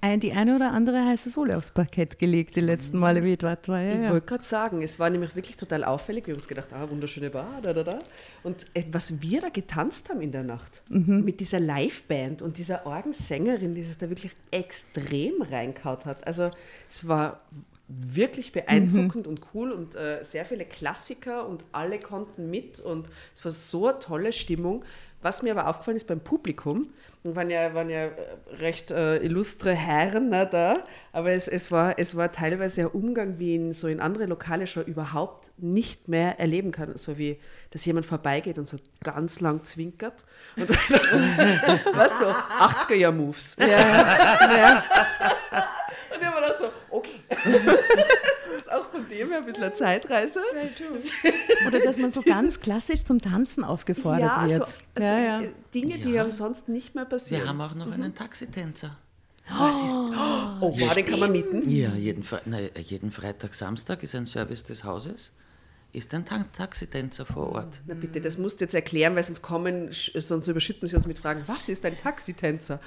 ein, 0.00 0.20
die 0.20 0.32
eine 0.32 0.56
oder 0.56 0.72
andere 0.72 1.04
heiße 1.04 1.30
Sohle 1.30 1.56
aufs 1.56 1.70
Parkett 1.70 2.18
gelegt, 2.18 2.56
die 2.56 2.60
letzten 2.60 2.98
Male, 2.98 3.22
wie 3.24 3.32
ich 3.32 3.38
dort 3.38 3.68
war. 3.68 3.80
Ja, 3.80 4.04
ich 4.04 4.10
wollte 4.10 4.26
gerade 4.26 4.44
sagen, 4.44 4.82
es 4.82 4.98
war 4.98 5.10
nämlich 5.10 5.34
wirklich 5.34 5.56
total 5.56 5.84
auffällig. 5.84 6.26
Wir 6.26 6.34
haben 6.34 6.38
uns 6.38 6.48
gedacht, 6.48 6.72
ah, 6.72 6.88
wunderschöne 6.88 7.30
Bar, 7.30 7.60
da, 7.62 7.72
da, 7.72 7.82
da. 7.82 7.98
Und 8.42 8.66
äh, 8.74 8.84
was 8.92 9.20
wir 9.20 9.40
da 9.40 9.48
getanzt 9.48 10.10
haben 10.10 10.20
in 10.20 10.32
der 10.32 10.44
Nacht, 10.44 10.82
mhm. 10.88 11.24
mit 11.24 11.40
dieser 11.40 11.60
Liveband 11.60 12.42
und 12.42 12.58
dieser 12.58 12.86
Orgensängerin, 12.86 13.74
die 13.74 13.84
sich 13.84 13.96
da 13.96 14.08
wirklich 14.08 14.34
extrem 14.50 15.42
reinkaut 15.42 16.04
hat. 16.04 16.26
Also 16.26 16.50
es 16.88 17.08
war 17.08 17.40
wirklich 17.86 18.52
beeindruckend 18.52 19.26
mhm. 19.26 19.32
und 19.32 19.40
cool 19.52 19.70
und 19.70 19.94
äh, 19.94 20.22
sehr 20.24 20.44
viele 20.44 20.64
Klassiker 20.64 21.46
und 21.46 21.64
alle 21.72 21.98
konnten 21.98 22.48
mit 22.50 22.80
und 22.80 23.08
es 23.34 23.44
war 23.44 23.52
so 23.52 23.88
eine 23.88 23.98
tolle 23.98 24.32
Stimmung. 24.32 24.84
Was 25.24 25.42
mir 25.42 25.52
aber 25.52 25.68
aufgefallen 25.68 25.96
ist 25.96 26.06
beim 26.06 26.20
Publikum, 26.20 26.92
waren 27.22 27.48
ja, 27.48 27.72
waren 27.72 27.88
ja 27.88 28.10
recht 28.58 28.90
äh, 28.90 29.16
illustre 29.16 29.72
Herren 29.72 30.28
na, 30.28 30.44
da, 30.44 30.84
aber 31.12 31.30
es, 31.30 31.48
es, 31.48 31.72
war, 31.72 31.98
es 31.98 32.14
war 32.14 32.30
teilweise 32.30 32.82
ein 32.82 32.88
Umgang, 32.88 33.38
wie 33.38 33.54
ihn 33.54 33.72
so 33.72 33.88
in 33.88 34.00
andere 34.00 34.26
Lokale 34.26 34.66
schon 34.66 34.84
überhaupt 34.84 35.50
nicht 35.56 36.08
mehr 36.08 36.38
erleben 36.38 36.72
kann. 36.72 36.94
So 36.98 37.16
wie, 37.16 37.40
dass 37.70 37.86
jemand 37.86 38.04
vorbeigeht 38.04 38.58
und 38.58 38.68
so 38.68 38.76
ganz 39.02 39.40
lang 39.40 39.64
zwinkert. 39.64 40.26
Und, 40.56 40.68
was 41.94 42.18
so, 42.18 42.26
80er-Jahr-Moves. 42.26 43.56
Ja, 43.60 43.66
ja. 43.66 44.84
Und 46.12 46.20
ich 46.20 46.26
habe 46.26 46.42
gedacht 46.42 46.58
so, 46.58 46.70
okay. 46.90 47.20
Auch 48.74 48.90
von 48.90 49.08
dem 49.08 49.28
her 49.28 49.38
ein 49.38 49.46
bisschen 49.46 49.64
eine 49.64 49.72
Zeitreise. 49.72 50.40
Oder 51.66 51.80
dass 51.80 51.96
man 51.96 52.10
so 52.10 52.22
ganz 52.22 52.60
klassisch 52.60 53.04
zum 53.04 53.20
Tanzen 53.20 53.64
aufgefordert 53.64 54.22
ja, 54.22 54.48
wird. 54.48 54.56
So, 54.56 54.64
also 54.94 55.08
ja, 55.08 55.40
ja. 55.40 55.48
Dinge, 55.74 55.98
die 55.98 56.10
ja 56.10 56.30
sonst 56.30 56.68
nicht 56.68 56.94
mehr 56.94 57.04
passieren. 57.04 57.42
Wir 57.42 57.48
haben 57.48 57.60
auch 57.60 57.74
noch 57.74 57.86
mhm. 57.86 57.92
einen 57.92 58.14
Taxitänzer. 58.14 58.96
Was 59.50 59.82
ist? 59.82 59.92
Oh, 59.92 60.10
oh 60.60 60.76
wow, 60.78 60.94
den 60.94 61.04
kann 61.04 61.20
man 61.20 61.30
mieten? 61.30 61.68
Ja, 61.68 61.94
jeden, 61.94 62.24
na, 62.46 62.60
jeden 62.80 63.10
Freitag, 63.10 63.54
Samstag 63.54 64.02
ist 64.02 64.14
ein 64.14 64.26
Service 64.26 64.64
des 64.64 64.84
Hauses 64.84 65.32
ist 65.94 66.12
ein 66.12 66.24
Taxitänzer 66.24 67.24
vor 67.24 67.52
Ort. 67.52 67.80
Na 67.86 67.94
bitte, 67.94 68.20
das 68.20 68.36
musst 68.36 68.60
du 68.60 68.64
jetzt 68.64 68.74
erklären, 68.74 69.14
weil 69.14 69.22
sonst 69.22 69.42
kommen, 69.42 69.90
sonst 69.92 70.48
überschütten 70.48 70.88
sie 70.88 70.96
uns 70.96 71.06
mit 71.06 71.18
Fragen. 71.18 71.44
Was 71.46 71.68
ist 71.68 71.86
ein 71.86 71.96
Taxitänzer? 71.96 72.80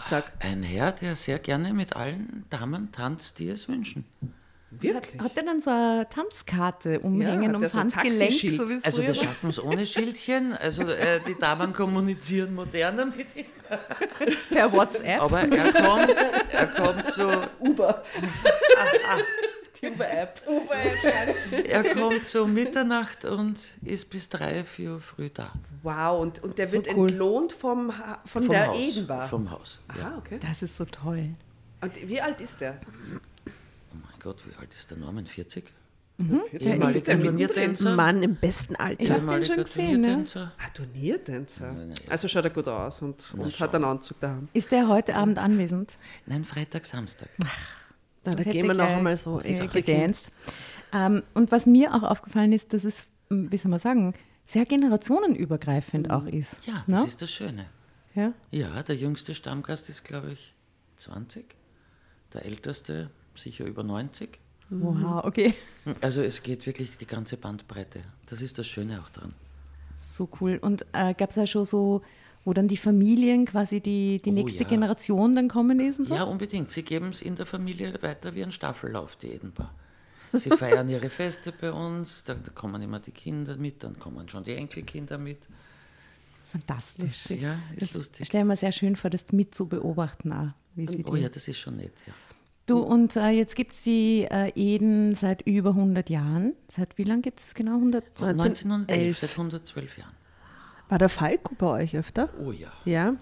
Sag. 0.00 0.32
Ein 0.40 0.62
Herr, 0.62 0.92
der 0.92 1.14
sehr 1.14 1.38
gerne 1.38 1.74
mit 1.74 1.94
allen 1.94 2.46
Damen 2.48 2.90
tanzt, 2.90 3.38
die 3.38 3.50
es 3.50 3.68
wünschen. 3.68 4.06
Wirklich? 4.80 5.14
Hat, 5.14 5.24
hat 5.24 5.36
er 5.36 5.42
dann 5.44 5.60
so 5.60 5.70
eine 5.70 6.08
Tanzkarte 6.08 7.00
umhängen 7.00 7.50
ja, 7.50 7.58
ums 7.58 7.72
so 7.72 7.78
Handgelenk? 7.78 8.32
So 8.32 8.64
also 8.82 9.02
wir 9.02 9.14
schaffen 9.14 9.50
es 9.50 9.62
ohne 9.62 9.86
Schildchen. 9.86 10.52
Also 10.54 10.82
äh, 10.82 11.20
die 11.26 11.38
Damen 11.38 11.72
kommunizieren 11.72 12.54
moderner 12.54 13.06
mit 13.06 13.34
ihm. 13.34 13.46
Per 14.50 14.72
WhatsApp. 14.72 15.20
Aber 15.20 15.40
er 15.40 15.72
kommt, 15.72 16.14
er 16.50 16.66
kommt 16.66 17.10
so 17.10 17.30
Uber. 17.60 18.02
Die 19.80 19.88
Uber-App. 19.88 20.42
Uber-App. 20.46 21.68
er 21.68 21.94
kommt 21.94 22.26
so 22.26 22.46
Mitternacht 22.46 23.24
und 23.24 23.76
ist 23.82 24.08
bis 24.08 24.28
drei, 24.28 24.64
vier 24.64 24.92
Uhr 24.92 25.00
früh 25.00 25.30
da. 25.30 25.52
Wow, 25.82 26.22
und, 26.22 26.42
und 26.42 26.58
der 26.58 26.68
so 26.68 26.74
wird 26.74 26.94
cool. 26.94 27.10
entlohnt 27.10 27.52
vom, 27.52 27.92
von 28.24 28.42
vom 28.42 28.48
der 28.48 28.68
Haus, 28.68 28.78
Edenbar? 28.78 29.28
Vom 29.28 29.50
Haus, 29.50 29.80
ja. 29.96 30.06
Aha, 30.06 30.18
okay. 30.18 30.38
Das 30.40 30.62
ist 30.62 30.76
so 30.76 30.84
toll. 30.84 31.32
Und 31.80 32.08
wie 32.08 32.20
alt 32.20 32.40
ist 32.40 32.60
der? 32.60 32.80
Gott, 34.24 34.38
wie 34.48 34.54
alt 34.58 34.72
ist 34.72 34.90
der 34.90 34.96
Norman? 34.96 35.26
40? 35.26 35.70
Mhm. 36.16 36.40
Ehemaliger 36.58 37.20
Turniertänzer. 37.20 37.94
Mann 37.94 38.22
im 38.22 38.36
besten 38.36 38.74
Alter. 38.74 39.02
Ich 39.02 39.10
habe 39.10 39.26
den 39.26 39.44
schon 39.44 39.56
gesehen. 39.64 40.00
Ne? 40.00 40.24
Ah, 40.34 40.70
Turniertänzer. 40.72 41.76
Also 42.08 42.26
schaut 42.28 42.44
er 42.44 42.50
gut 42.50 42.66
aus 42.66 43.02
und, 43.02 43.34
und 43.36 43.60
hat 43.60 43.74
einen 43.74 43.84
Anzug 43.84 44.20
daheim. 44.20 44.48
Ist 44.54 44.72
der 44.72 44.88
heute 44.88 45.14
Abend 45.14 45.36
anwesend? 45.36 45.98
Nein, 46.24 46.44
Freitag, 46.44 46.86
Samstag. 46.86 47.28
Ach. 47.44 47.84
Na, 48.24 48.34
da 48.34 48.42
gehen 48.44 48.66
wir 48.66 48.72
noch 48.72 48.88
einmal 48.88 49.14
so 49.18 49.42
gedanced. 49.70 50.30
Ähm, 50.94 51.22
und 51.34 51.52
was 51.52 51.66
mir 51.66 51.92
auch 51.92 52.04
aufgefallen 52.04 52.54
ist, 52.54 52.72
dass 52.72 52.84
es, 52.84 53.04
hm, 53.28 53.52
wie 53.52 53.58
soll 53.58 53.70
man 53.70 53.80
sagen, 53.80 54.14
sehr 54.46 54.64
generationenübergreifend 54.64 56.10
auch 56.10 56.24
ist. 56.24 56.66
Ja, 56.66 56.82
das 56.86 57.00
ne? 57.02 57.06
ist 57.06 57.20
das 57.20 57.30
Schöne. 57.30 57.66
Ja? 58.14 58.32
ja, 58.50 58.82
der 58.82 58.96
jüngste 58.96 59.34
Stammgast 59.34 59.90
ist, 59.90 60.02
glaube 60.02 60.32
ich, 60.32 60.54
20. 60.96 61.44
Der 62.32 62.46
älteste 62.46 63.10
sicher 63.36 63.64
über 63.64 63.82
90. 63.82 64.38
Wow, 64.70 65.24
okay. 65.24 65.54
Also 66.00 66.22
es 66.22 66.42
geht 66.42 66.66
wirklich 66.66 66.96
die 66.96 67.06
ganze 67.06 67.36
Bandbreite. 67.36 68.00
Das 68.26 68.40
ist 68.40 68.58
das 68.58 68.66
Schöne 68.66 69.00
auch 69.00 69.10
dran. 69.10 69.34
So 70.10 70.28
cool. 70.40 70.58
Und 70.60 70.86
äh, 70.92 71.14
gab 71.14 71.30
es 71.30 71.36
ja 71.36 71.46
schon 71.46 71.64
so 71.64 72.02
wo 72.44 72.52
dann 72.52 72.68
die 72.68 72.76
Familien 72.76 73.46
quasi 73.46 73.80
die, 73.80 74.20
die 74.22 74.30
oh, 74.30 74.34
nächste 74.34 74.64
ja. 74.64 74.68
Generation 74.68 75.34
dann 75.34 75.48
kommen 75.48 75.80
ist 75.80 75.98
und 75.98 76.08
so? 76.08 76.14
Ja, 76.14 76.24
unbedingt. 76.24 76.70
Sie 76.70 76.82
geben 76.82 77.08
es 77.08 77.22
in 77.22 77.36
der 77.36 77.46
Familie 77.46 77.94
weiter 78.02 78.34
wie 78.34 78.44
ein 78.44 78.52
Staffellauf, 78.52 79.16
die 79.16 79.28
Edenbar. 79.28 79.74
Sie 80.32 80.50
feiern 80.56 80.88
ihre 80.88 81.10
Feste 81.10 81.52
bei 81.52 81.72
uns, 81.72 82.24
da, 82.24 82.34
da, 82.34 82.50
kommen 82.52 82.82
immer 82.82 83.00
die 83.00 83.12
Kinder 83.12 83.56
mit, 83.56 83.82
dann 83.82 83.98
kommen 83.98 84.28
schon 84.28 84.44
die 84.44 84.54
Enkelkinder 84.54 85.16
mit. 85.16 85.48
Fantastisch. 86.52 87.30
Ja, 87.30 87.58
ist 87.74 87.82
das 87.82 87.94
lustig. 87.94 88.26
Stell 88.26 88.44
mir 88.44 88.56
sehr 88.56 88.72
schön 88.72 88.94
vor, 88.94 89.10
das 89.10 89.24
mit 89.32 89.54
zu 89.54 89.66
beobachten 89.66 90.32
auch. 90.32 90.48
Wie 90.76 90.86
sie 90.86 91.04
oh 91.06 91.16
ja, 91.16 91.28
das 91.28 91.48
ist 91.48 91.58
schon 91.58 91.76
nett, 91.76 91.94
ja. 92.06 92.12
Du, 92.66 92.78
und 92.78 93.16
äh, 93.16 93.28
jetzt 93.28 93.56
gibt 93.56 93.72
es 93.72 93.82
die 93.82 94.26
äh, 94.30 94.50
Eden 94.54 95.14
seit 95.14 95.42
über 95.42 95.70
100 95.70 96.08
Jahren. 96.08 96.54
Seit 96.70 96.96
wie 96.96 97.02
lange 97.02 97.20
gibt 97.20 97.40
es 97.40 97.54
genau? 97.54 97.74
100, 97.74 98.04
1911, 98.22 99.18
seit 99.18 99.30
112 99.32 99.98
Jahren. 99.98 100.14
War 100.88 100.98
der 100.98 101.10
Falco 101.10 101.54
bei 101.56 101.82
euch 101.82 101.96
öfter? 101.96 102.30
Oh 102.42 102.52
ja. 102.52 102.72
Ja? 102.84 103.16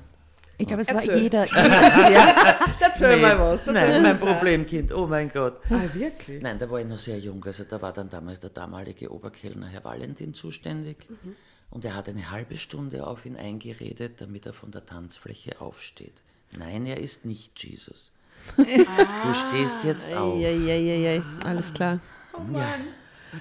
Ich 0.58 0.66
glaube, 0.68 0.82
es 0.82 0.88
Erzähl. 0.88 1.14
war 1.14 1.20
jeder. 1.20 1.44
ja. 2.12 2.58
Erzähl 2.78 3.16
nee, 3.16 3.22
mal 3.22 3.38
was. 3.38 3.66
Nein, 3.66 4.02
mein 4.02 4.20
Problemkind, 4.20 4.92
oh 4.92 5.08
mein 5.08 5.28
Gott. 5.28 5.60
Ah, 5.68 5.82
wirklich? 5.92 6.40
Nein, 6.40 6.58
da 6.58 6.70
war 6.70 6.80
ich 6.80 6.86
noch 6.86 6.98
sehr 6.98 7.18
jung. 7.18 7.44
Also 7.44 7.64
da 7.64 7.82
war 7.82 7.92
dann 7.92 8.08
damals 8.08 8.38
der 8.38 8.50
damalige 8.50 9.12
Oberkellner 9.12 9.66
Herr 9.66 9.82
Valentin 9.82 10.34
zuständig. 10.34 11.08
Mhm. 11.08 11.34
Und 11.70 11.84
er 11.84 11.96
hat 11.96 12.08
eine 12.08 12.30
halbe 12.30 12.56
Stunde 12.56 13.06
auf 13.06 13.26
ihn 13.26 13.36
eingeredet, 13.36 14.20
damit 14.20 14.46
er 14.46 14.52
von 14.52 14.70
der 14.70 14.86
Tanzfläche 14.86 15.60
aufsteht. 15.60 16.14
Nein, 16.56 16.86
er 16.86 16.98
ist 16.98 17.24
nicht 17.24 17.64
Jesus. 17.64 18.12
Ah. 18.56 19.26
Du 19.26 19.34
stehst 19.34 19.84
jetzt 19.84 20.12
auf. 20.14 20.38
Ja, 20.38 20.50
ja, 20.50 20.74
ja, 20.74 21.14
ja. 21.14 21.22
Alles 21.44 21.72
klar. 21.72 22.00
Oh 22.34 22.40
ja. 22.56 22.74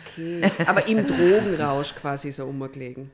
Okay. 0.05 0.41
Aber 0.65 0.87
im 0.87 1.05
Drogenrausch 1.05 1.95
quasi 1.95 2.31
so 2.31 2.45
umgelegen. 2.45 3.11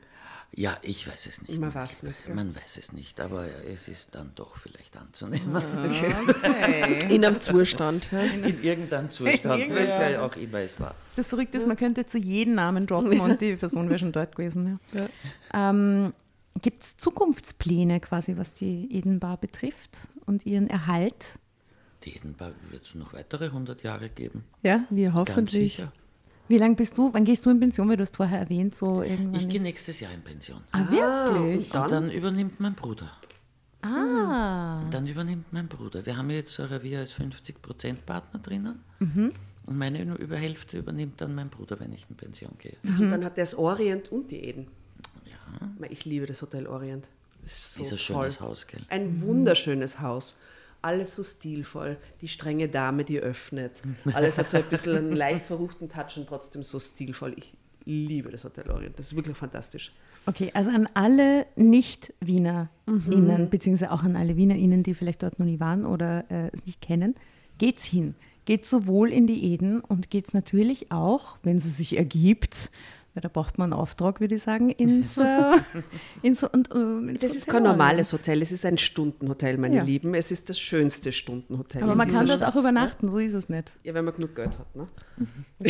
Ja, 0.54 0.78
ich 0.82 1.08
weiß 1.08 1.28
es 1.28 1.48
nicht. 1.48 1.60
Man 1.60 1.74
weiß 1.74 2.04
nicht. 2.04 2.30
Man 2.34 2.56
weiß 2.56 2.78
es 2.78 2.92
nicht, 2.94 3.20
aber 3.20 3.48
es 3.66 3.88
ist 3.88 4.16
dann 4.16 4.32
doch 4.34 4.58
vielleicht 4.58 4.96
anzunehmen. 4.98 5.56
Okay. 5.56 7.00
In 7.14 7.26
einem 7.26 7.40
Zustand. 7.42 8.10
Ja. 8.12 8.22
In 8.22 8.64
irgendeinem 8.64 9.12
Zustand, 9.12 9.70
welcher 9.70 10.24
auch 10.24 10.36
immer 10.36 10.60
es 10.60 10.80
war. 10.80 10.96
Das 11.16 11.28
Verrückte 11.28 11.58
ist, 11.58 11.68
man 11.68 11.78
könnte 11.78 12.06
zu 12.08 12.18
jedem 12.18 12.56
Namen 12.56 12.88
droppen 12.88 13.20
und 13.20 13.42
die 13.42 13.56
Person 13.56 13.90
wäre 13.90 14.00
schon 14.00 14.12
dort 14.12 14.36
gewesen. 14.36 14.80
Ja. 14.94 15.08
Ähm, 15.54 16.14
Gibt 16.62 16.82
es 16.82 16.98
Zukunftspläne 16.98 18.00
quasi, 18.00 18.38
was 18.38 18.54
die 18.54 18.88
Edenbar 18.92 19.38
betrifft 19.38 20.08
und 20.26 20.46
ihren 20.46 20.68
Erhalt? 20.68 21.40
Die 22.08 22.16
Edenbar 22.16 22.54
wird 22.70 22.86
es 22.86 22.96
noch 22.96 23.12
weitere 23.12 23.48
100 23.48 23.84
Jahre 23.84 24.08
geben. 24.08 24.46
Ja, 24.64 24.86
wir 24.90 25.14
hoffentlich. 25.14 25.36
Ganz 25.36 25.52
sicher. 25.52 25.92
Wie 26.48 26.58
lange 26.58 26.76
bist 26.76 26.98
du, 26.98 27.14
wann 27.14 27.26
gehst 27.26 27.46
du 27.46 27.50
in 27.50 27.60
Pension, 27.60 27.90
weil 27.90 27.98
du 27.98 28.04
hast 28.04 28.16
vorher 28.16 28.40
erwähnt, 28.40 28.76
so 28.76 29.02
irgendwann? 29.02 29.36
Ich 29.42 29.50
gehe 29.50 29.62
nächstes 29.62 30.00
Jahr 30.00 30.14
in 30.14 30.22
Pension. 30.22 30.62
Ah, 30.72 30.90
wirklich? 30.90 31.66
Und 31.66 31.76
dann, 31.76 31.84
und 31.84 31.92
dann 31.92 32.12
übernimmt 32.12 32.62
mein 32.62 32.76
Bruder. 32.76 33.12
Ah. 33.82 34.84
Und 34.84 34.94
dann 34.94 35.06
übernimmt 35.06 35.52
mein 35.52 35.68
Bruder. 35.68 36.06
Wir 36.06 36.16
haben 36.16 36.30
jetzt 36.30 36.54
Soravia 36.54 37.00
als 37.00 37.14
50% 37.14 37.96
Partner 38.06 38.40
drinnen. 38.40 38.80
Mhm. 39.00 39.34
Und 39.66 39.78
meine 39.78 40.02
Überhälfte 40.16 40.78
übernimmt 40.78 41.20
dann 41.20 41.36
mein 41.36 41.50
Bruder, 41.50 41.78
wenn 41.82 41.92
ich 41.92 42.06
in 42.10 42.16
Pension 42.16 42.54
gehe. 42.58 42.78
Mhm. 42.84 43.02
Und 43.02 43.10
dann 43.10 43.26
hat 43.26 43.34
er 43.38 43.44
das 43.44 43.56
Orient 43.56 44.14
und 44.14 44.32
die 44.32 44.46
Eden. 44.46 44.68
Ja. 45.26 45.88
Ich 45.90 46.06
liebe 46.06 46.26
das 46.26 46.42
Hotel 46.42 46.68
Orient. 46.68 47.10
Das 47.44 47.52
ist 47.52 47.74
so 47.74 47.82
ist 47.82 47.92
ein 47.92 47.98
schönes 47.98 48.40
Haus, 48.40 48.66
gell? 48.66 48.82
Ein 48.88 49.22
wunderschönes 49.22 50.00
Haus 50.00 50.38
alles 50.82 51.16
so 51.16 51.24
stilvoll. 51.24 51.98
Die 52.22 52.28
strenge 52.28 52.68
Dame, 52.68 53.04
die 53.04 53.20
öffnet. 53.20 53.82
Alles 54.14 54.38
hat 54.38 54.50
so 54.50 54.58
ein 54.58 54.64
bisschen 54.64 54.98
einen 54.98 55.12
leicht 55.16 55.46
verruchten 55.46 55.90
Touch 55.90 56.18
und 56.18 56.28
trotzdem 56.28 56.64
so 56.64 56.80
stilvoll. 56.80 57.34
Ich 57.38 57.54
liebe 57.86 58.30
das 58.30 58.44
Hotel 58.44 58.70
Orient. 58.70 58.98
Das 59.00 59.08
ist 59.08 59.16
wirklich 59.16 59.38
fantastisch. 59.38 59.94
Okay, 60.26 60.52
also 60.54 60.72
an 60.72 60.90
alle 60.94 61.46
Nicht-WienerInnen, 61.56 62.70
mhm. 62.86 63.50
beziehungsweise 63.50 63.92
auch 63.92 64.04
an 64.04 64.18
alle 64.18 64.36
WienerInnen, 64.36 64.84
die 64.84 64.94
vielleicht 64.94 65.24
dort 65.24 65.40
noch 65.40 65.46
nie 65.46 65.60
waren 65.60 65.86
oder 65.86 66.30
äh, 66.30 66.50
es 66.52 66.66
nicht 66.66 66.82
kennen, 66.82 67.16
geht's 67.58 67.86
hin. 67.86 68.14
Geht 68.44 68.66
sowohl 68.66 69.12
in 69.12 69.26
die 69.26 69.44
Eden 69.52 69.80
und 69.80 70.10
geht 70.10 70.28
es 70.28 70.34
natürlich 70.34 70.92
auch, 70.92 71.38
wenn 71.44 71.58
es 71.58 71.78
sich 71.78 71.98
ergibt, 71.98 72.72
ja, 73.18 73.22
da 73.22 73.30
braucht 73.30 73.58
man 73.58 73.74
einen 73.74 73.82
Auftrag, 73.82 74.20
würde 74.20 74.36
ich 74.36 74.44
sagen, 74.44 74.70
ins, 74.70 75.20
ins, 76.22 76.44
und, 76.44 76.70
äh, 76.72 77.10
ins 77.10 77.22
Das 77.22 77.36
ist 77.36 77.48
kein 77.48 77.64
normales 77.64 78.14
Hotel, 78.14 78.44
es 78.44 78.52
ist 78.52 78.64
ein 78.64 78.78
Stundenhotel, 78.78 79.58
meine 79.58 79.78
ja. 79.78 79.84
Lieben. 79.84 80.14
Es 80.14 80.32
ist 80.32 80.52
das 80.52 80.60
schönste 80.60 81.12
Stundenhotel. 81.12 81.82
Aber 81.82 81.96
man 81.96 82.12
kann 82.12 82.28
dort 82.28 82.46
auch 82.46 82.56
übernachten, 82.56 83.10
so 83.10 83.18
ist 83.18 83.34
es 83.34 83.50
nicht. 83.50 83.74
Ja, 83.84 83.96
wenn 83.96 84.06
man 84.06 84.14
genug 84.14 84.36
Geld 84.36 84.60
hat. 84.60 84.76
Ne? 84.76 84.86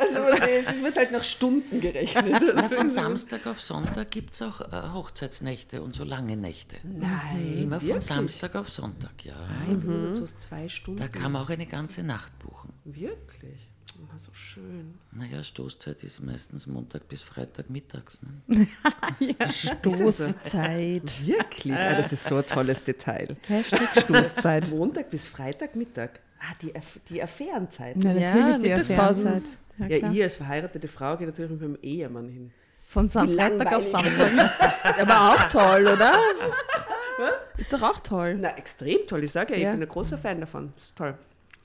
also 0.00 0.18
es 0.66 0.82
wird 0.82 0.96
halt 0.96 1.12
nach 1.12 1.22
Stunden 1.22 1.82
gerechnet. 1.82 2.42
Na, 2.54 2.62
von 2.62 2.88
Samstag 2.88 3.46
auf 3.46 3.60
Sonntag 3.60 4.10
gibt 4.10 4.32
es 4.32 4.40
auch 4.40 4.62
äh, 4.62 4.94
Hochzeitsnächte 4.94 5.82
und 5.82 5.94
so 5.94 6.04
lange 6.04 6.38
Nächte. 6.38 6.76
Nein. 6.82 7.58
Immer 7.58 7.78
von 7.78 7.88
wirklich? 7.88 8.04
Samstag 8.04 8.54
auf 8.56 8.70
Sonntag, 8.70 9.22
ja. 9.22 9.34
Nein, 9.66 9.82
mhm. 9.84 10.14
so 10.14 10.24
zwei 10.24 10.70
Stunden. 10.70 10.98
Da 10.98 11.08
kann 11.08 11.32
man 11.32 11.42
auch 11.42 11.50
eine 11.50 11.66
ganze 11.66 12.02
Nacht 12.02 12.38
buchen. 12.38 12.72
Wirklich? 12.84 13.68
Ah, 14.12 14.18
so 14.18 14.32
schön. 14.32 14.94
Naja, 15.12 15.42
Stoßzeit 15.42 16.02
ist 16.04 16.20
meistens 16.22 16.66
Montag 16.66 17.08
bis 17.08 17.22
Freitag 17.22 17.70
mittags. 17.70 18.20
Ne? 18.22 18.66
ja, 19.20 19.48
Stoßzeit. 19.48 21.26
Wirklich? 21.26 21.72
Ah, 21.74 21.94
das 21.94 22.12
ist 22.12 22.24
so 22.24 22.36
ein 22.36 22.46
tolles 22.46 22.82
Detail. 22.84 23.36
Hashtag 23.46 23.88
Stoßzeit. 24.04 24.70
Montag 24.70 25.10
bis 25.10 25.26
Freitag 25.26 25.76
Mittag. 25.76 26.20
Ah, 26.40 26.54
die, 26.62 26.72
die 27.08 27.22
Affärenzeit. 27.22 28.02
Ja, 28.02 28.12
natürlich 28.12 28.24
ja, 28.24 28.58
die 28.58 28.72
Affärenzeit. 28.72 29.44
Ja, 29.78 29.86
ja 29.86 30.12
ich 30.12 30.22
als 30.22 30.36
verheiratete 30.36 30.88
Frau 30.88 31.16
gehe 31.16 31.26
natürlich 31.26 31.50
mit 31.50 31.60
meinem 31.60 31.78
Ehemann 31.82 32.28
hin. 32.28 32.52
Von 32.88 33.08
Sam 33.08 33.28
Freitag 33.34 33.72
auf 33.74 33.86
Samstag. 33.86 35.00
Aber 35.00 35.34
auch 35.34 35.48
toll, 35.48 35.86
oder? 35.86 36.18
Ist 37.56 37.72
doch 37.72 37.82
auch 37.82 38.00
toll. 38.00 38.36
Na, 38.40 38.56
extrem 38.56 39.06
toll. 39.06 39.24
Ich 39.24 39.32
sage 39.32 39.54
ja, 39.54 39.70
ich 39.70 39.74
bin 39.74 39.82
ein 39.82 39.88
großer 39.88 40.18
Fan 40.18 40.40
davon. 40.40 40.70
Ist 40.78 40.96
toll. 40.96 41.16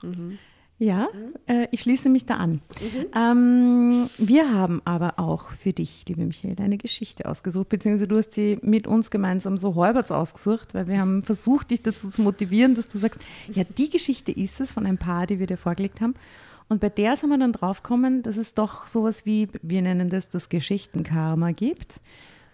Mhm. 0.02 0.38
Ja, 0.82 1.08
mhm. 1.12 1.34
äh, 1.46 1.68
ich 1.70 1.82
schließe 1.82 2.08
mich 2.08 2.26
da 2.26 2.38
an. 2.38 2.60
Mhm. 2.80 3.06
Ähm, 3.14 4.10
wir 4.18 4.52
haben 4.52 4.82
aber 4.84 5.20
auch 5.20 5.50
für 5.50 5.72
dich, 5.72 6.04
liebe 6.08 6.24
Michael, 6.24 6.56
eine 6.58 6.76
Geschichte 6.76 7.26
ausgesucht, 7.26 7.68
beziehungsweise 7.68 8.08
du 8.08 8.18
hast 8.18 8.32
sie 8.32 8.58
mit 8.62 8.88
uns 8.88 9.12
gemeinsam 9.12 9.58
so 9.58 9.76
halberts 9.76 10.10
ausgesucht, 10.10 10.74
weil 10.74 10.88
wir 10.88 11.00
haben 11.00 11.22
versucht, 11.22 11.70
dich 11.70 11.82
dazu 11.82 12.08
zu 12.08 12.22
motivieren, 12.22 12.74
dass 12.74 12.88
du 12.88 12.98
sagst, 12.98 13.20
ja, 13.52 13.62
die 13.62 13.90
Geschichte 13.90 14.32
ist 14.32 14.60
es 14.60 14.72
von 14.72 14.84
ein 14.84 14.98
paar, 14.98 15.28
die 15.28 15.38
wir 15.38 15.46
dir 15.46 15.56
vorgelegt 15.56 16.00
haben. 16.00 16.14
Und 16.68 16.80
bei 16.80 16.88
der 16.88 17.16
sind 17.16 17.30
wir 17.30 17.38
dann 17.38 17.52
draufgekommen, 17.52 18.24
dass 18.24 18.36
es 18.36 18.54
doch 18.54 18.88
sowas 18.88 19.24
wie, 19.24 19.48
wir 19.62 19.82
nennen 19.82 20.10
das 20.10 20.30
das 20.30 20.48
Geschichtenkarma 20.48 21.52
gibt, 21.52 22.00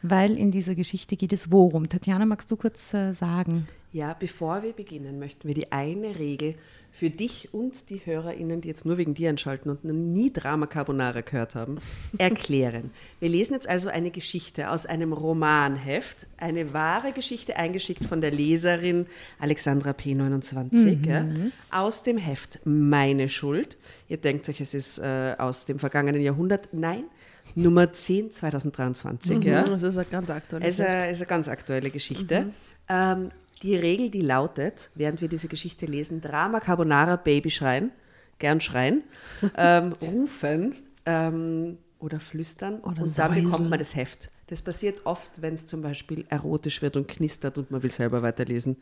weil 0.02 0.36
in 0.36 0.50
dieser 0.50 0.74
Geschichte 0.74 1.16
geht 1.16 1.32
es 1.32 1.50
worum? 1.50 1.88
Tatjana, 1.88 2.26
magst 2.26 2.50
du 2.50 2.56
kurz 2.56 2.94
äh, 2.94 3.12
sagen? 3.12 3.66
Ja, 3.92 4.14
bevor 4.18 4.62
wir 4.62 4.72
beginnen, 4.72 5.18
möchten 5.18 5.48
wir 5.48 5.54
die 5.54 5.72
eine 5.72 6.18
Regel 6.18 6.54
für 6.92 7.10
dich 7.10 7.54
und 7.54 7.90
die 7.90 8.04
HörerInnen, 8.04 8.60
die 8.60 8.68
jetzt 8.68 8.84
nur 8.84 8.98
wegen 8.98 9.14
dir 9.14 9.28
einschalten 9.28 9.70
und 9.70 9.84
noch 9.84 9.92
nie 9.94 10.32
Drama 10.32 10.66
Carbonara 10.66 11.20
gehört 11.20 11.54
haben, 11.54 11.78
erklären. 12.18 12.90
Wir 13.20 13.28
lesen 13.28 13.54
jetzt 13.54 13.68
also 13.68 13.88
eine 13.88 14.10
Geschichte 14.10 14.70
aus 14.70 14.84
einem 14.84 15.12
Romanheft, 15.12 16.26
eine 16.36 16.74
wahre 16.74 17.12
Geschichte 17.12 17.56
eingeschickt 17.56 18.04
von 18.04 18.20
der 18.20 18.30
Leserin 18.30 19.06
Alexandra 19.38 19.92
P29 19.92 20.72
mhm. 20.72 21.04
ja, 21.04 21.26
aus 21.70 22.02
dem 22.02 22.18
Heft 22.18 22.60
Meine 22.64 23.28
Schuld. 23.28 23.78
Ihr 24.08 24.16
denkt 24.18 24.48
euch, 24.48 24.60
es 24.60 24.74
ist 24.74 24.98
äh, 24.98 25.34
aus 25.38 25.66
dem 25.66 25.78
vergangenen 25.78 26.20
Jahrhundert. 26.20 26.68
Nein, 26.72 27.04
Nummer 27.54 27.92
10 27.92 28.30
2023. 28.30 29.36
Mhm, 29.36 29.42
ja. 29.42 29.62
Das 29.62 29.82
ist 29.82 29.98
eine 29.98 30.06
ganz 30.06 30.30
aktuelle 30.30 30.64
Geschichte. 30.64 30.86
Es 30.86 31.12
ist 31.12 31.22
eine 31.22 31.28
ganz 31.28 31.48
aktuelle 31.48 31.90
Geschichte. 31.90 32.44
Mhm. 32.44 32.52
Ähm, 32.88 33.30
die 33.62 33.76
Regel, 33.76 34.10
die 34.10 34.20
lautet, 34.20 34.90
während 34.94 35.20
wir 35.20 35.28
diese 35.28 35.48
Geschichte 35.48 35.86
lesen, 35.86 36.20
Drama 36.20 36.60
Carbonara 36.60 37.16
Baby 37.16 37.50
schreien, 37.50 37.90
gern 38.38 38.60
schreien, 38.60 39.02
ähm, 39.56 39.92
rufen 40.00 40.76
ähm, 41.06 41.78
oder 41.98 42.20
flüstern 42.20 42.80
oder 42.80 43.02
und 43.02 43.18
dann 43.18 43.34
bekommt 43.34 43.70
man 43.70 43.78
das 43.78 43.96
Heft. 43.96 44.30
Das 44.46 44.62
passiert 44.62 45.04
oft, 45.04 45.42
wenn 45.42 45.54
es 45.54 45.66
zum 45.66 45.82
Beispiel 45.82 46.24
erotisch 46.30 46.80
wird 46.80 46.96
und 46.96 47.06
knistert 47.06 47.58
und 47.58 47.70
man 47.70 47.82
will 47.82 47.90
selber 47.90 48.22
weiterlesen. 48.22 48.76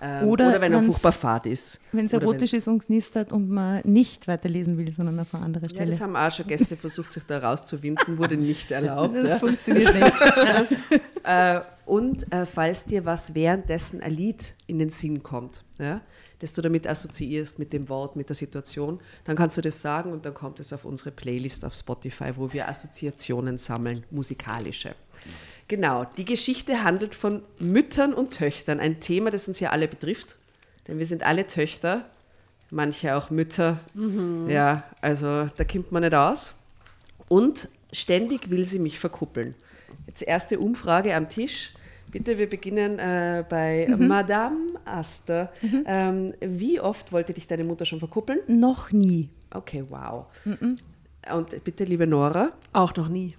Ähm, 0.00 0.28
oder, 0.28 0.50
oder, 0.50 0.60
wenn 0.60 0.72
er 0.72 0.82
furchtbar 0.82 1.12
fad 1.12 1.46
ist. 1.46 1.80
Wenn 1.92 2.06
es 2.06 2.12
erotisch 2.12 2.52
ist 2.52 2.68
und 2.68 2.84
knistert 2.84 3.32
und 3.32 3.48
man 3.48 3.80
nicht 3.84 4.28
weiterlesen 4.28 4.78
will, 4.78 4.92
sondern 4.92 5.18
auf 5.18 5.34
eine 5.34 5.44
andere 5.44 5.68
Stelle. 5.68 5.86
Ja, 5.86 5.90
das 5.90 6.00
haben 6.00 6.14
auch 6.14 6.30
schon 6.30 6.46
Gäste 6.46 6.76
versucht, 6.76 7.10
sich 7.10 7.24
da 7.24 7.38
rauszuwinden, 7.38 8.18
wurde 8.18 8.36
nicht 8.36 8.70
erlaubt. 8.70 9.16
Das 9.16 9.28
ja. 9.28 9.38
funktioniert 9.38 9.94
nicht. 9.94 11.00
äh, 11.24 11.60
und 11.84 12.32
äh, 12.32 12.46
falls 12.46 12.84
dir 12.84 13.04
was 13.04 13.34
währenddessen 13.34 14.00
ein 14.00 14.12
Lied 14.12 14.54
in 14.66 14.78
den 14.78 14.90
Sinn 14.90 15.22
kommt, 15.22 15.64
ja, 15.78 16.00
das 16.38 16.54
du 16.54 16.62
damit 16.62 16.86
assoziierst 16.86 17.58
mit 17.58 17.72
dem 17.72 17.88
Wort, 17.88 18.14
mit 18.14 18.28
der 18.28 18.36
Situation, 18.36 19.00
dann 19.24 19.34
kannst 19.34 19.56
du 19.58 19.62
das 19.62 19.82
sagen 19.82 20.12
und 20.12 20.24
dann 20.24 20.34
kommt 20.34 20.60
es 20.60 20.72
auf 20.72 20.84
unsere 20.84 21.10
Playlist 21.10 21.64
auf 21.64 21.74
Spotify, 21.74 22.32
wo 22.36 22.52
wir 22.52 22.68
Assoziationen 22.68 23.58
sammeln, 23.58 24.04
musikalische. 24.10 24.94
Genau, 25.68 26.06
die 26.16 26.24
Geschichte 26.24 26.82
handelt 26.82 27.14
von 27.14 27.42
Müttern 27.58 28.14
und 28.14 28.32
Töchtern, 28.32 28.80
ein 28.80 29.00
Thema, 29.00 29.30
das 29.30 29.48
uns 29.48 29.60
ja 29.60 29.70
alle 29.70 29.86
betrifft, 29.86 30.36
denn 30.86 30.98
wir 30.98 31.04
sind 31.04 31.22
alle 31.22 31.46
Töchter, 31.46 32.06
manche 32.70 33.14
auch 33.14 33.28
Mütter. 33.28 33.78
Mhm. 33.92 34.48
Ja, 34.48 34.84
also 35.02 35.44
da 35.44 35.64
kommt 35.64 35.92
man 35.92 36.02
nicht 36.02 36.14
aus. 36.14 36.54
Und 37.28 37.68
ständig 37.92 38.48
will 38.48 38.64
sie 38.64 38.78
mich 38.78 38.98
verkuppeln. 38.98 39.54
Jetzt 40.06 40.22
erste 40.22 40.58
Umfrage 40.58 41.14
am 41.14 41.28
Tisch. 41.28 41.74
Bitte, 42.10 42.38
wir 42.38 42.48
beginnen 42.48 42.98
äh, 42.98 43.44
bei 43.46 43.86
mhm. 43.90 44.08
Madame 44.08 44.80
Aster. 44.86 45.52
Mhm. 45.60 45.84
Ähm, 45.86 46.34
wie 46.40 46.80
oft 46.80 47.12
wollte 47.12 47.34
dich 47.34 47.46
deine 47.46 47.64
Mutter 47.64 47.84
schon 47.84 47.98
verkuppeln? 47.98 48.40
Noch 48.46 48.92
nie. 48.92 49.28
Okay, 49.50 49.84
wow. 49.90 50.24
Mhm. 50.46 50.78
Und 51.30 51.64
bitte, 51.64 51.84
liebe 51.84 52.06
Nora? 52.06 52.52
Auch 52.72 52.94
noch 52.96 53.08
nie. 53.08 53.36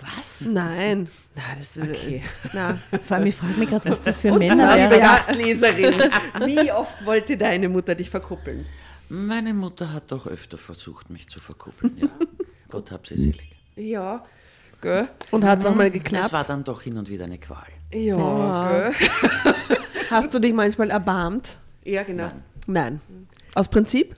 Was? 0.00 0.46
Nein. 0.46 1.08
Na, 1.34 1.42
das 1.58 1.78
okay. 1.78 2.22
Na. 2.52 2.78
Vor 3.04 3.16
allem, 3.16 3.26
ich 3.26 3.34
frage 3.34 3.54
mich 3.54 3.70
gerade, 3.70 3.90
was 3.90 4.02
das 4.02 4.20
für 4.20 4.32
Und 4.32 4.40
Männer 4.40 4.74
wären. 4.74 5.00
Gastleserin. 5.00 5.94
Wie 6.44 6.70
oft 6.70 7.06
wollte 7.06 7.36
deine 7.36 7.68
Mutter 7.68 7.94
dich 7.94 8.10
verkuppeln? 8.10 8.66
Meine 9.08 9.54
Mutter 9.54 9.92
hat 9.92 10.10
doch 10.10 10.26
öfter 10.26 10.58
versucht, 10.58 11.10
mich 11.10 11.28
zu 11.28 11.40
verkuppeln, 11.40 11.96
ja. 11.98 12.08
Gott 12.68 12.90
hab 12.90 13.06
sie 13.06 13.16
selig. 13.16 13.50
Ja, 13.76 14.24
gell? 14.82 15.08
Und 15.30 15.44
hat 15.44 15.60
es 15.60 15.66
auch 15.66 15.74
mal 15.74 15.90
geklappt? 15.90 16.24
Das 16.24 16.32
war 16.32 16.44
dann 16.44 16.64
doch 16.64 16.82
hin 16.82 16.98
und 16.98 17.08
wieder 17.08 17.24
eine 17.24 17.38
Qual. 17.38 17.66
Ja, 17.92 18.18
ja. 18.18 18.68
gell? 18.68 18.94
Hast 20.10 20.34
du 20.34 20.40
dich 20.40 20.52
manchmal 20.52 20.90
erbarmt? 20.90 21.56
Ja, 21.84 22.02
genau. 22.02 22.24
Nein. 22.24 22.42
Nein. 22.66 23.00
Aus 23.54 23.68
Prinzip? 23.68 24.16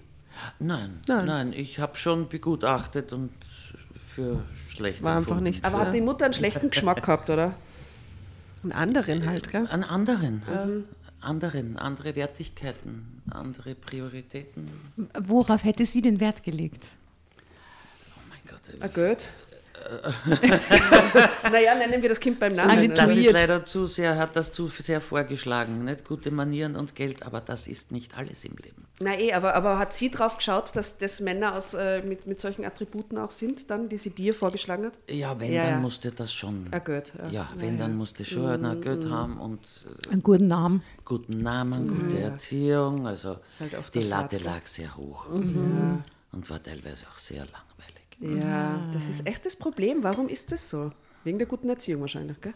Nein, 0.59 1.01
nein, 1.07 1.27
nein. 1.27 1.53
Ich 1.53 1.79
habe 1.79 1.97
schon 1.97 2.29
begutachtet 2.29 3.13
und 3.13 3.31
für 4.19 4.43
schlecht 4.69 5.03
War 5.03 5.17
einfach 5.17 5.41
nicht. 5.41 5.65
Aber 5.65 5.79
hat 5.79 5.95
die 5.95 6.01
Mutter 6.01 6.25
einen 6.25 6.35
schlechten 6.35 6.71
Geschmack 6.71 7.03
gehabt, 7.03 7.31
oder? 7.31 7.55
Einen 8.63 8.73
anderen 8.73 9.27
halt, 9.27 9.51
gell? 9.51 9.67
Einen 9.69 9.85
anderen. 9.85 10.43
Mhm. 10.47 10.85
Anderen, 11.21 11.77
andere 11.77 12.15
Wertigkeiten, 12.17 13.23
andere 13.31 13.75
Prioritäten. 13.75 14.69
Worauf 15.21 15.65
hätte 15.65 15.85
sie 15.85 16.01
den 16.01 16.21
Wert 16.21 16.43
gelegt? 16.43 16.85
Oh 18.17 18.21
mein 18.29 18.41
Gott. 18.47 18.83
Ein 18.83 18.93
Geld? 18.93 19.29
naja, 21.53 21.75
nennen 21.77 22.03
wir 22.03 22.09
das 22.09 22.19
Kind 22.19 22.39
beim 22.41 22.55
Namen. 22.55 22.95
Das 22.95 23.17
ist 23.17 23.31
leider 23.31 23.65
zu 23.65 23.87
sehr, 23.87 24.17
hat 24.17 24.35
das 24.35 24.51
zu 24.51 24.69
sehr 24.69 25.01
vorgeschlagen. 25.01 25.85
Nicht 25.85 26.05
gute 26.05 26.33
Manieren 26.33 26.75
und 26.75 26.97
Geld, 26.97 27.23
aber 27.23 27.41
das 27.41 27.69
ist 27.69 27.93
nicht 27.93 28.17
alles 28.17 28.45
im 28.45 28.57
Leben. 28.57 28.88
Na 29.01 29.17
eh, 29.17 29.33
aber, 29.33 29.55
aber 29.55 29.79
hat 29.79 29.93
sie 29.93 30.11
drauf 30.11 30.39
geschaut, 30.39 30.75
dass 30.75 30.99
das 30.99 31.21
Männer 31.21 31.55
aus, 31.55 31.75
äh, 31.75 32.03
mit, 32.03 32.27
mit 32.27 32.41
solchen 32.41 32.65
Attributen 32.65 33.17
auch 33.17 33.31
sind, 33.31 33.71
dann, 33.71 33.89
die 33.89 33.97
sie 33.97 34.11
dir 34.11 34.35
vorgeschlagen 34.35 34.87
hat? 34.87 34.93
Ja, 35.09 35.39
wenn, 35.39 35.53
ja, 35.53 35.65
dann 35.65 35.73
ja. 35.75 35.79
musste 35.79 36.11
das 36.11 36.33
schon. 36.33 36.67
Ah, 36.73 36.81
gut, 36.81 37.13
ja. 37.17 37.29
ja 37.29 37.49
wenn, 37.57 37.79
dann 37.79 37.97
musste 37.97 38.25
schon 38.25 38.61
mm, 38.61 38.65
ein 38.65 38.81
Geld 38.81 39.05
mm. 39.05 39.11
haben 39.11 39.39
und. 39.39 39.61
Äh, 40.07 40.13
einen 40.13 40.23
guten 40.23 40.49
Namen. 40.49 40.83
Guten 41.05 41.43
Namen, 41.43 41.87
mm. 41.87 42.01
gute 42.01 42.19
Erziehung. 42.19 43.07
Also 43.07 43.37
halt 43.61 43.95
die 43.95 44.03
Latte 44.03 44.39
lag 44.39 44.67
sehr 44.67 44.97
hoch. 44.97 45.29
Mhm. 45.29 46.03
Und 46.33 46.51
war 46.51 46.63
teilweise 46.63 47.07
auch 47.07 47.19
sehr 47.19 47.47
langweilig. 47.47 48.43
Ja, 48.43 48.81
das 48.93 49.09
ist 49.09 49.27
echt 49.27 49.47
das 49.47 49.55
Problem. 49.55 50.03
Warum 50.03 50.29
ist 50.29 50.51
das 50.51 50.69
so? 50.69 50.91
Wegen 51.25 51.39
der 51.39 51.47
guten 51.47 51.69
Erziehung 51.69 52.01
wahrscheinlich, 52.01 52.41
gell? 52.41 52.55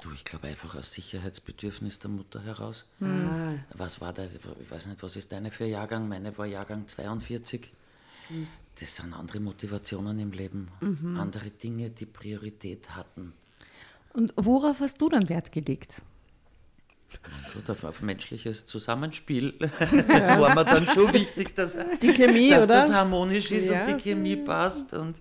Du, 0.00 0.12
ich 0.12 0.24
glaube 0.24 0.46
einfach 0.46 0.76
aus 0.76 0.92
Sicherheitsbedürfnis 0.92 1.98
der 1.98 2.10
Mutter 2.10 2.42
heraus. 2.42 2.84
Mhm. 3.00 3.60
Was 3.74 4.00
war 4.00 4.12
da, 4.12 4.24
ich 4.24 4.70
weiß 4.70 4.86
nicht, 4.86 5.02
was 5.02 5.16
ist 5.16 5.32
deine 5.32 5.50
für 5.50 5.64
Jahrgang? 5.64 6.08
Meine 6.08 6.36
war 6.38 6.46
Jahrgang 6.46 6.86
42. 6.86 7.72
Mhm. 8.28 8.46
Das 8.78 8.96
sind 8.96 9.12
andere 9.12 9.40
Motivationen 9.40 10.20
im 10.20 10.30
Leben, 10.30 10.68
mhm. 10.80 11.18
andere 11.18 11.50
Dinge, 11.50 11.90
die 11.90 12.06
Priorität 12.06 12.94
hatten. 12.94 13.32
Und 14.12 14.32
worauf 14.36 14.78
hast 14.78 15.00
du 15.00 15.08
dann 15.08 15.28
Wert 15.28 15.50
gelegt? 15.50 16.02
Gut, 17.54 17.68
auf, 17.70 17.84
auf, 17.84 18.02
menschliches 18.02 18.66
Zusammenspiel. 18.66 19.54
Das 20.08 20.38
war 20.38 20.54
mir 20.54 20.64
dann 20.64 20.86
schon 20.86 21.12
wichtig, 21.12 21.54
dass, 21.56 21.76
die 22.02 22.12
Chemie, 22.12 22.50
dass 22.50 22.66
oder? 22.66 22.74
das 22.74 22.92
harmonisch 22.92 23.50
ist 23.50 23.70
ja. 23.70 23.84
und 23.84 23.96
die 23.96 24.02
Chemie 24.02 24.36
passt. 24.36 24.92
Und 24.92 25.16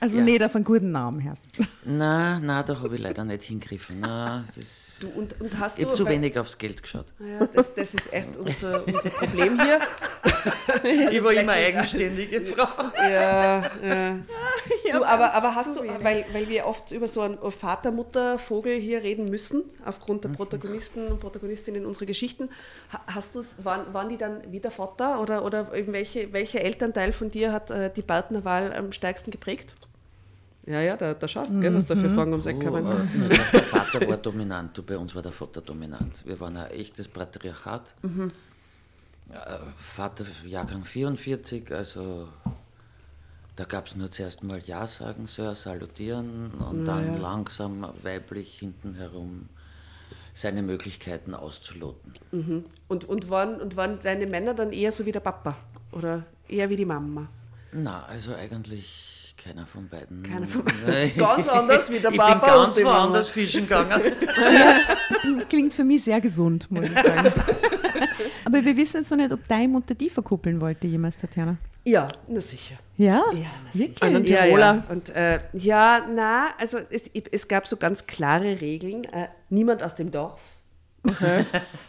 also 0.00 0.18
ja. 0.18 0.24
nicht 0.24 0.42
auf 0.42 0.54
einen 0.54 0.64
guten 0.64 0.92
Namen 0.92 1.20
her. 1.20 1.34
Nein, 1.84 2.44
nein, 2.44 2.64
da 2.66 2.80
habe 2.80 2.94
ich 2.96 3.00
leider 3.00 3.24
nicht 3.24 3.44
hingegriffen. 3.44 4.00
Nein, 4.00 4.44
das 4.54 4.98
du, 5.00 5.08
und, 5.08 5.40
und 5.40 5.58
hast 5.58 5.78
ich 5.78 5.84
habe 5.84 5.94
zu 5.94 6.06
wenig 6.06 6.38
aufs 6.38 6.58
Geld 6.58 6.82
geschaut. 6.82 7.06
Ja, 7.18 7.46
das, 7.46 7.74
das 7.74 7.94
ist 7.94 8.12
echt 8.12 8.36
unser, 8.36 8.86
unser 8.86 9.10
Problem 9.10 9.60
hier. 9.60 9.80
ich 11.10 11.22
war 11.22 11.32
immer 11.32 11.52
eigenständige 11.52 12.44
Frau. 12.44 12.68
Ja, 12.98 13.62
ja. 13.82 14.18
Du, 14.92 15.04
aber, 15.04 15.34
aber 15.34 15.54
hast 15.54 15.76
du, 15.76 15.80
weil, 16.02 16.24
weil 16.32 16.48
wir 16.48 16.66
oft 16.66 16.92
über 16.92 17.08
so 17.08 17.20
einen 17.20 17.38
Vater-Mutter-Vogel 17.38 18.78
hier 18.78 19.02
reden 19.02 19.26
müssen, 19.26 19.64
aufgrund 19.84 20.24
der 20.24 20.30
Protagonisten 20.30 21.08
und 21.08 21.20
Protagonistinnen 21.20 21.84
unserer 21.84 22.06
Geschichten, 22.06 22.48
hast 23.06 23.34
du 23.34 23.42
waren, 23.64 23.92
waren 23.92 24.08
die 24.08 24.16
dann 24.16 24.50
wieder 24.50 24.70
Vater 24.70 25.20
oder, 25.20 25.44
oder 25.44 25.70
welche, 25.72 26.32
welcher 26.32 26.60
Elternteil 26.60 27.12
von 27.12 27.30
dir 27.30 27.52
hat 27.52 27.70
äh, 27.70 27.90
die 27.94 28.02
Partnerwahl 28.02 28.72
am 28.72 28.92
stärksten 28.92 29.30
geprägt? 29.30 29.74
Ja, 30.66 30.80
ja, 30.80 30.96
da, 30.96 31.14
da 31.14 31.28
schaust 31.28 31.52
du, 31.52 31.56
mhm. 31.56 31.74
was 31.74 31.86
da 31.86 31.94
für 31.94 32.10
Fragen 32.10 32.32
ums 32.32 32.46
Eck 32.46 32.60
kommen. 32.64 32.84
Oh, 32.84 33.24
äh, 33.24 33.28
der 33.52 33.62
Vater 33.62 34.08
war 34.08 34.16
dominant, 34.16 34.76
du, 34.76 34.82
bei 34.82 34.98
uns 34.98 35.14
war 35.14 35.22
der 35.22 35.32
Vater 35.32 35.60
dominant. 35.60 36.26
Wir 36.26 36.38
waren 36.40 36.56
ein 36.56 36.70
echtes 36.70 37.06
Patriarchat. 37.06 37.94
Mhm. 38.02 38.32
Vater 39.76 40.24
Jahrgang 40.44 40.84
44, 40.84 41.72
also 41.72 42.28
da 43.56 43.64
gab 43.64 43.86
es 43.86 43.96
nur 43.96 44.10
zuerst 44.10 44.44
mal 44.44 44.60
Ja 44.64 44.86
sagen, 44.86 45.26
Sir, 45.26 45.54
salutieren 45.54 46.52
und 46.52 46.86
ja, 46.86 46.94
dann 46.94 47.14
ja. 47.14 47.20
langsam 47.20 47.86
weiblich 48.02 48.58
hinten 48.58 48.94
herum 48.94 49.48
seine 50.32 50.62
Möglichkeiten 50.62 51.34
auszuloten. 51.34 52.12
Mhm. 52.30 52.64
Und, 52.88 53.04
und, 53.06 53.30
waren, 53.30 53.60
und 53.60 53.76
waren 53.76 53.98
deine 54.00 54.26
Männer 54.26 54.52
dann 54.52 54.72
eher 54.72 54.92
so 54.92 55.06
wie 55.06 55.12
der 55.12 55.20
Papa 55.20 55.56
oder 55.92 56.24
eher 56.46 56.68
wie 56.68 56.76
die 56.76 56.84
Mama? 56.84 57.28
Na, 57.72 58.04
also 58.04 58.34
eigentlich 58.34 59.15
keiner 59.46 59.66
von 59.66 59.88
beiden. 59.88 60.22
Keiner 60.22 60.46
von 60.46 60.64
beiden. 60.64 61.16
ganz 61.16 61.48
anders 61.48 61.90
wie 61.90 61.98
der 61.98 62.10
ich 62.10 62.16
Papa. 62.16 62.34
Ich 62.34 62.74
bin 62.74 62.84
ganz 62.84 62.84
woanders 62.84 63.28
fischen 63.28 63.62
gegangen. 63.62 64.12
Klingt 65.48 65.74
für 65.74 65.84
mich 65.84 66.04
sehr 66.04 66.20
gesund, 66.20 66.70
muss 66.70 66.84
ich 66.84 66.98
sagen. 66.98 67.32
Aber 68.44 68.64
wir 68.64 68.76
wissen 68.76 68.98
jetzt 68.98 69.10
noch 69.10 69.18
nicht, 69.18 69.32
ob 69.32 69.46
deine 69.48 69.68
Mutter 69.68 69.94
die 69.94 70.10
verkuppeln 70.10 70.60
wollte 70.60 70.86
jemals, 70.86 71.16
Tatjana. 71.18 71.56
Ja, 71.84 72.08
na 72.26 72.40
sicher. 72.40 72.74
Ja? 72.96 73.22
Ja, 73.32 73.46
na 73.72 73.72
sicher. 73.72 74.24
Tiroler. 74.24 74.58
Ja, 74.58 74.74
ja. 74.74 74.84
Und, 74.88 75.10
äh, 75.14 75.38
ja, 75.52 76.06
na, 76.12 76.48
also 76.58 76.78
es, 76.90 77.02
es, 77.30 77.46
gab 77.46 77.68
so 77.68 77.76
ganz 77.76 78.06
klare 78.06 78.60
Regeln. 78.60 79.04
Äh, 79.04 79.28
niemand 79.50 79.84
aus 79.84 79.94
dem 79.94 80.10
Dorf. 80.10 80.40
Okay. 81.08 81.44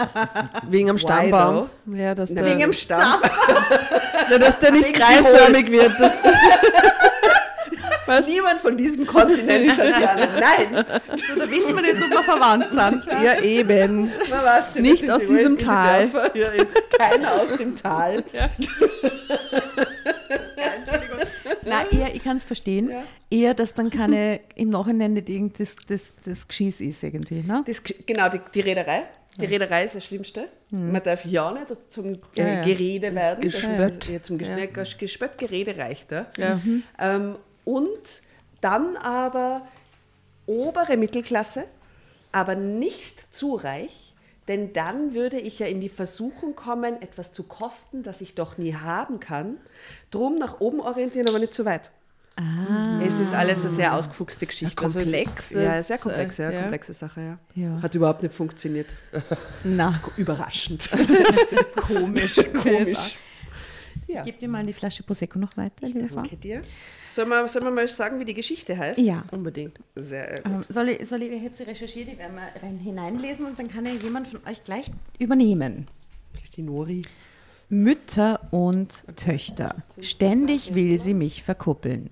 Wegen 0.70 0.92
am 0.92 1.00
Stammbaum. 1.00 1.70
Ja, 1.88 2.14
dass 2.14 2.32
na, 2.32 2.46
wegen 2.46 2.64
am 2.64 2.74
Stammbaum. 2.74 3.22
na, 4.30 4.38
dass 4.38 4.60
der 4.60 4.72
nicht 4.72 4.94
kreisförmig 4.94 5.72
wird. 5.72 5.94
Was? 8.08 8.28
Niemand 8.28 8.62
von 8.62 8.78
diesem 8.78 9.06
Kontinent, 9.06 9.68
Tatjana. 9.78 10.28
Nein. 10.40 10.86
Du, 11.10 11.40
da 11.40 11.52
wissen 11.52 11.76
wir 11.76 11.82
nicht, 11.82 12.02
ob 12.02 12.10
wir 12.10 12.24
verwandt 12.24 12.72
sind. 12.72 13.06
Ja, 13.24 13.42
eben. 13.42 14.12
Na, 14.30 14.44
was, 14.44 14.76
nicht 14.76 15.10
aus 15.10 15.26
diesem 15.26 15.58
Tal. 15.58 16.10
Ja, 16.34 16.48
keiner 16.98 17.42
aus 17.42 17.56
dem 17.58 17.76
Tal. 17.76 18.24
Ja. 18.34 18.50
Nein, 21.64 21.86
eher, 21.92 22.16
ich 22.16 22.24
kann 22.24 22.38
es 22.38 22.46
verstehen. 22.46 22.90
Ja. 22.90 23.04
Eher, 23.30 23.54
dass 23.54 23.74
dann 23.74 23.90
keine 23.90 24.40
im 24.56 24.70
Nachhinein 24.70 25.14
nicht 25.14 25.30
irgend 25.30 25.60
das, 25.60 25.76
das, 25.88 26.14
das 26.24 26.48
Geschiss 26.48 26.82
ist 26.82 27.04
irgendwie. 27.04 27.44
Ne? 27.44 27.64
Das, 27.66 27.84
genau, 27.84 28.30
die, 28.30 28.40
die 28.54 28.62
Reederei. 28.62 29.04
Die 29.40 29.46
Reederei 29.46 29.84
ist 29.84 29.96
das 29.96 30.04
Schlimmste. 30.04 30.48
Mhm. 30.72 30.92
Man 30.92 31.04
darf 31.04 31.24
ja 31.26 31.52
nicht 31.52 31.68
zum 31.92 32.14
äh, 32.14 32.18
ja, 32.36 32.48
ja. 32.48 32.64
Gerede 32.64 33.14
werden. 33.14 33.42
Gespött. 33.42 34.10
Ja, 34.10 34.22
zum 34.22 34.38
Gespött, 34.38 34.76
ja. 34.76 34.84
Gespött, 34.98 35.38
Gerede 35.38 35.78
reicht 35.78 36.12
da. 36.12 36.28
Mhm. 36.38 36.84
Ähm, 37.00 37.38
und 37.68 38.22
dann 38.62 38.96
aber 38.96 39.68
obere 40.46 40.96
Mittelklasse, 40.96 41.66
aber 42.32 42.56
nicht 42.56 43.36
zu 43.36 43.56
reich, 43.56 44.16
denn 44.48 44.72
dann 44.72 45.14
würde 45.14 45.38
ich 45.38 45.60
ja 45.60 45.68
in 45.68 45.82
die 45.82 45.90
Versuchung 45.90 46.56
kommen, 46.56 47.02
etwas 47.02 47.34
zu 47.34 47.44
kosten, 47.44 48.04
das 48.04 48.22
ich 48.22 48.36
doch 48.36 48.58
nie 48.58 48.74
haben 48.74 49.20
kann. 49.20 49.58
Drum 50.12 50.38
nach 50.38 50.62
oben 50.62 50.80
orientieren, 50.80 51.28
aber 51.28 51.40
nicht 51.40 51.54
zu 51.54 51.66
weit. 51.66 51.92
Ah. 52.38 53.02
Es 53.06 53.20
ist 53.20 53.34
alles 53.34 53.62
eine 53.62 53.70
sehr 53.70 53.94
ausgefuchste 53.94 54.46
Geschichte. 54.46 54.76
Komplex. 54.76 55.54
Also, 55.54 55.60
ja, 55.60 55.84
sehr 55.84 55.98
komplex, 55.98 56.38
ja, 56.38 56.50
ja. 56.50 56.62
komplexe 56.62 56.94
Sache, 56.94 57.22
ja. 57.22 57.40
ja. 57.62 57.82
Hat 57.82 57.94
überhaupt 57.96 58.24
nicht 58.24 58.34
funktioniert. 58.34 58.88
Na, 59.66 60.00
überraschend. 60.18 60.90
komisch, 61.76 62.40
komisch. 62.54 63.18
Ja. 64.08 64.24
Gib 64.24 64.40
dir 64.40 64.48
mal 64.48 64.66
die 64.66 64.74
Flasche 64.74 65.04
Prosecco 65.04 65.38
noch 65.38 65.56
weiter, 65.58 65.86
liebe 65.86 66.08
Frau. 66.08 66.22
Danke 66.22 66.38
dir. 66.38 66.62
Sollen 67.10 67.30
wir, 67.30 67.48
sollen 67.48 67.66
wir 67.66 67.72
mal 67.72 67.88
sagen, 67.88 68.20
wie 68.20 68.26
die 68.26 68.34
Geschichte 68.34 68.78
heißt? 68.78 69.00
Ja. 69.00 69.26
Unbedingt. 69.32 69.80
Sehr 69.96 70.42
gut. 70.42 70.46
Ähm, 70.46 70.66
soll 70.70 70.90
ich, 70.90 71.08
soll 71.08 71.24
ich, 71.24 71.32
ich 71.32 71.44
habe 71.44 71.54
sie 71.54 71.64
recherchiert, 71.64 72.08
die 72.12 72.18
werden 72.18 72.36
wir 72.36 72.62
rein 72.62 72.78
hineinlesen 72.78 73.46
und 73.46 73.60
dann 73.60 73.68
kann 73.68 73.86
ja 73.86 73.92
jemand 73.94 74.28
von 74.28 74.40
euch 74.50 74.64
gleich 74.64 74.90
übernehmen. 75.20 75.88
Die 76.56 76.62
Nori. 76.62 77.02
Mütter 77.70 78.48
und 78.52 79.06
Töchter. 79.18 79.76
Ständig 80.00 80.74
will 80.74 81.00
sie 81.00 81.14
mich 81.14 81.44
verkuppeln. 81.44 82.12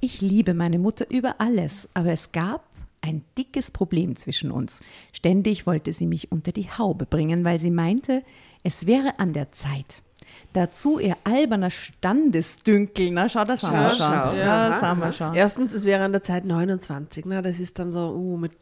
Ich 0.00 0.22
liebe 0.22 0.54
meine 0.54 0.78
Mutter 0.78 1.10
über 1.10 1.36
alles, 1.38 1.88
aber 1.92 2.12
es 2.12 2.32
gab 2.32 2.64
ein 3.02 3.22
dickes 3.36 3.70
Problem 3.70 4.16
zwischen 4.16 4.50
uns. 4.50 4.82
Ständig 5.12 5.66
wollte 5.66 5.92
sie 5.92 6.06
mich 6.06 6.32
unter 6.32 6.52
die 6.52 6.70
Haube 6.70 7.04
bringen, 7.04 7.44
weil 7.44 7.60
sie 7.60 7.70
meinte, 7.70 8.22
es 8.62 8.86
wäre 8.86 9.18
an 9.18 9.34
der 9.34 9.52
Zeit. 9.52 10.02
Dazu 10.54 11.00
ihr 11.00 11.16
alberner 11.24 11.70
Standesdünkel. 11.70 13.10
Na, 13.10 13.28
schau, 13.28 13.44
das 13.44 13.64
haben 13.64 13.76
wir 13.76 13.90
schon. 13.90 14.06
Schau. 14.06 14.34
Ja, 14.36 14.68
das 14.68 14.82
haben 14.82 15.00
wir 15.00 15.10
schon. 15.10 15.34
Erstens, 15.34 15.74
es 15.74 15.84
wäre 15.84 16.04
an 16.04 16.12
der 16.12 16.22
Zeit 16.22 16.46
29. 16.46 17.24
Na, 17.26 17.42
das 17.42 17.58
ist 17.58 17.78
dann 17.80 17.90
so, 17.90 18.14
uh, 18.14 18.36
mit 18.36 18.52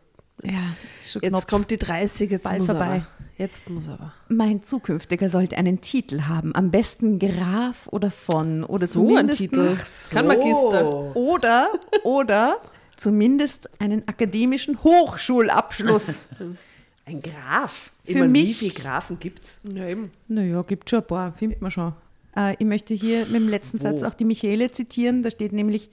ja, 0.43 0.53
jetzt 1.01 1.21
knapp. 1.21 1.47
kommt 1.47 1.71
die 1.71 1.77
30, 1.77 2.31
jetzt 2.31 2.45
Bald 2.45 2.61
muss 2.61 2.71
vorbei. 2.71 2.85
Aber. 2.87 3.07
Jetzt 3.37 3.69
muss 3.69 3.89
aber. 3.89 4.15
Mein 4.29 4.63
zukünftiger 4.63 5.29
sollte 5.29 5.59
einen 5.59 5.83
Titel 5.83 6.23
haben, 6.23 6.55
am 6.55 6.71
besten 6.71 7.19
Graf 7.19 7.89
oder 7.89 8.11
von 8.11 8.65
oder 8.65 8.87
so 8.87 9.15
ein 9.15 9.29
Titel. 9.29 9.77
So. 9.85 10.17
Kann 10.17 10.27
Magister. 10.27 11.15
Oder 11.15 11.73
oder 12.05 12.57
zumindest 12.97 13.69
einen 13.81 14.09
akademischen 14.09 14.83
Hochschulabschluss. 14.83 16.29
ein 17.05 17.21
Graf. 17.21 17.91
Für 18.05 18.13
Immer, 18.13 18.29
mich, 18.29 18.49
wie 18.49 18.55
viele 18.55 18.75
Grafen 18.75 19.19
gibt 19.19 19.43
es? 19.43 19.61
Eben. 19.65 20.11
Naja, 20.29 20.63
gibt 20.63 20.89
schon 20.89 21.01
ein 21.01 21.07
paar, 21.07 21.33
findet 21.33 21.61
man 21.61 21.71
schon. 21.71 21.93
Äh, 22.37 22.55
ich 22.59 22.67
möchte 22.67 22.95
hier 22.95 23.27
mit 23.27 23.37
dem 23.37 23.49
letzten 23.49 23.81
Wo? 23.81 23.85
Satz 23.85 24.03
auch 24.03 24.15
die 24.15 24.25
Michele 24.25 24.71
zitieren. 24.71 25.23
Da 25.23 25.31
steht 25.31 25.53
nämlich, 25.53 25.91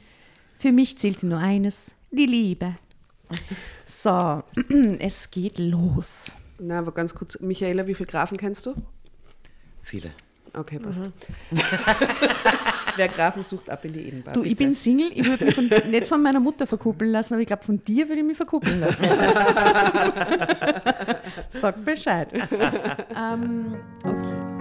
für 0.58 0.72
mich 0.72 0.98
zählt 0.98 1.20
sie 1.20 1.28
nur 1.28 1.40
eines, 1.40 1.96
die 2.12 2.26
Liebe. 2.26 2.76
So, 3.86 4.44
es 5.00 5.30
geht 5.32 5.60
los. 5.60 6.32
Na, 6.60 6.80
aber 6.80 6.92
ganz 6.92 7.14
kurz, 7.14 7.40
Michaela, 7.40 7.88
wie 7.88 7.96
viele 7.96 8.08
Grafen 8.08 8.38
kennst 8.38 8.66
du? 8.66 8.76
Viele. 9.82 10.12
Okay, 10.54 10.80
passt. 10.80 11.04
Mhm. 11.04 11.12
Wer 12.96 13.08
Grafen 13.08 13.44
sucht, 13.44 13.70
ab 13.70 13.86
in 13.86 13.94
die 13.94 14.08
Edenbar. 14.08 14.34
Du, 14.34 14.42
bitte. 14.42 14.52
ich 14.52 14.58
bin 14.58 14.76
Single, 14.76 15.12
ich 15.14 15.26
würde 15.26 15.46
mich 15.46 15.56
von, 15.56 15.68
nicht 15.90 16.08
von 16.08 16.22
meiner 16.22 16.40
Mutter 16.40 16.68
verkuppeln 16.68 17.12
lassen, 17.12 17.34
aber 17.34 17.42
ich 17.42 17.48
glaube, 17.48 17.64
von 17.64 17.84
dir 17.84 18.08
würde 18.10 18.22
ich 18.22 18.28
mich 18.28 18.38
verkuppeln 18.38 18.80
lassen. 18.80 19.06
Sag 21.50 21.86
Bescheid. 21.86 22.34
um, 23.16 23.76
okay. 24.04 24.60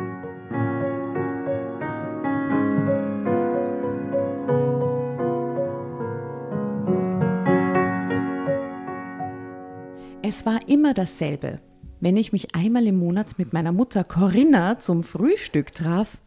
Es 10.28 10.44
war 10.44 10.60
immer 10.68 10.92
dasselbe. 10.92 11.58
Wenn 12.00 12.16
ich 12.16 12.32
mich 12.32 12.54
einmal 12.54 12.86
im 12.86 12.96
Monat 12.96 13.38
mit 13.38 13.52
meiner 13.52 13.72
Mutter 13.72 14.04
Corinna 14.04 14.78
zum 14.78 15.02
Frühstück 15.02 15.72
traf, 15.72 16.18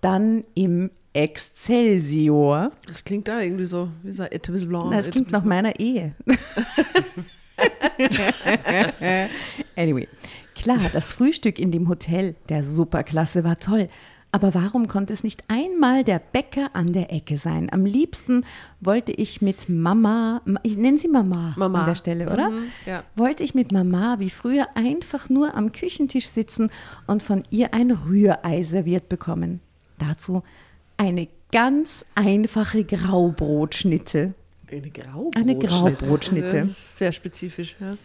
dann 0.00 0.44
im 0.54 0.90
Excelsior. 1.12 2.72
Das 2.86 3.04
klingt 3.04 3.28
da 3.28 3.40
irgendwie 3.40 3.66
so, 3.66 3.90
wie 4.02 4.12
so 4.12 4.24
Etablis 4.24 4.66
Blanc. 4.66 4.92
Das 4.92 5.10
klingt 5.10 5.30
nach 5.30 5.44
meiner 5.44 5.78
Ehe. 5.78 6.14
anyway, 9.76 10.08
klar, 10.54 10.78
das 10.92 11.12
Frühstück 11.12 11.58
in 11.58 11.70
dem 11.70 11.88
Hotel 11.88 12.34
der 12.48 12.64
Superklasse 12.64 13.44
war 13.44 13.58
toll. 13.58 13.88
Aber 14.34 14.54
warum 14.54 14.88
konnte 14.88 15.12
es 15.12 15.22
nicht 15.22 15.44
einmal 15.48 16.04
der 16.04 16.18
Bäcker 16.18 16.70
an 16.72 16.94
der 16.94 17.12
Ecke 17.12 17.36
sein? 17.36 17.68
Am 17.70 17.84
liebsten 17.84 18.46
wollte 18.80 19.12
ich 19.12 19.42
mit 19.42 19.68
Mama, 19.68 20.40
ich 20.62 20.78
nenne 20.78 20.96
sie 20.96 21.08
Mama, 21.08 21.52
Mama. 21.58 21.80
an 21.80 21.86
der 21.86 21.94
Stelle, 21.94 22.32
oder? 22.32 22.48
Mhm, 22.48 22.64
ja. 22.86 23.04
Wollte 23.14 23.44
ich 23.44 23.54
mit 23.54 23.72
Mama 23.72 24.16
wie 24.20 24.30
früher 24.30 24.68
einfach 24.74 25.28
nur 25.28 25.54
am 25.54 25.70
Küchentisch 25.70 26.28
sitzen 26.28 26.70
und 27.06 27.22
von 27.22 27.42
ihr 27.50 27.74
ein 27.74 27.90
Rührei 27.90 28.62
serviert 28.62 29.10
bekommen. 29.10 29.60
Dazu 29.98 30.42
eine 30.96 31.28
ganz 31.52 32.06
einfache 32.14 32.84
Graubrotschnitte. 32.84 34.32
Eine 34.70 34.90
Graubrotschnitte? 34.90 35.38
Eine 35.38 35.58
Graubrotschnitte. 35.58 36.60
Das 36.60 36.68
ist 36.68 36.96
sehr 36.96 37.12
spezifisch, 37.12 37.76
ja. 37.78 37.98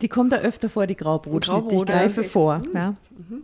Die 0.00 0.08
kommt 0.08 0.32
da 0.32 0.36
öfter 0.36 0.70
vor, 0.70 0.86
die 0.86 0.96
Graubrotschnitte. 0.96 1.60
Graubrot, 1.60 1.88
ich 1.90 1.94
greife 1.94 2.20
okay. 2.20 2.28
vor. 2.30 2.58
Mhm. 2.58 2.74
Ja. 2.74 2.90
Mhm. 2.90 3.42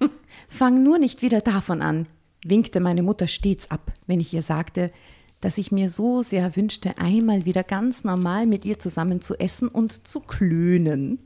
Fang 0.48 0.82
nur 0.82 0.98
nicht 0.98 1.22
wieder 1.22 1.40
davon 1.40 1.82
an, 1.82 2.06
winkte 2.44 2.80
meine 2.80 3.02
Mutter 3.02 3.26
stets 3.26 3.70
ab, 3.70 3.92
wenn 4.06 4.20
ich 4.20 4.32
ihr 4.32 4.42
sagte, 4.42 4.90
dass 5.40 5.58
ich 5.58 5.70
mir 5.70 5.88
so 5.88 6.22
sehr 6.22 6.56
wünschte, 6.56 6.98
einmal 6.98 7.44
wieder 7.44 7.62
ganz 7.62 8.04
normal 8.04 8.46
mit 8.46 8.64
ihr 8.64 8.78
zusammen 8.78 9.20
zu 9.20 9.38
essen 9.38 9.68
und 9.68 10.06
zu 10.06 10.20
klönen. 10.20 11.18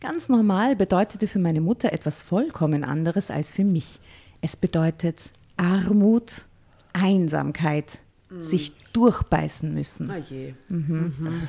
Ganz 0.00 0.28
normal 0.28 0.76
bedeutete 0.76 1.28
für 1.28 1.38
meine 1.38 1.60
Mutter 1.60 1.92
etwas 1.92 2.22
vollkommen 2.22 2.84
anderes 2.84 3.30
als 3.30 3.52
für 3.52 3.64
mich. 3.64 4.00
Es 4.40 4.56
bedeutet 4.56 5.32
Armut, 5.56 6.46
Einsamkeit, 6.92 8.00
mhm. 8.28 8.42
sich 8.42 8.72
durchbeißen 8.92 9.72
müssen. 9.72 10.12
Je. 10.28 10.54
Mhm. 10.68 11.14
Mhm. 11.18 11.42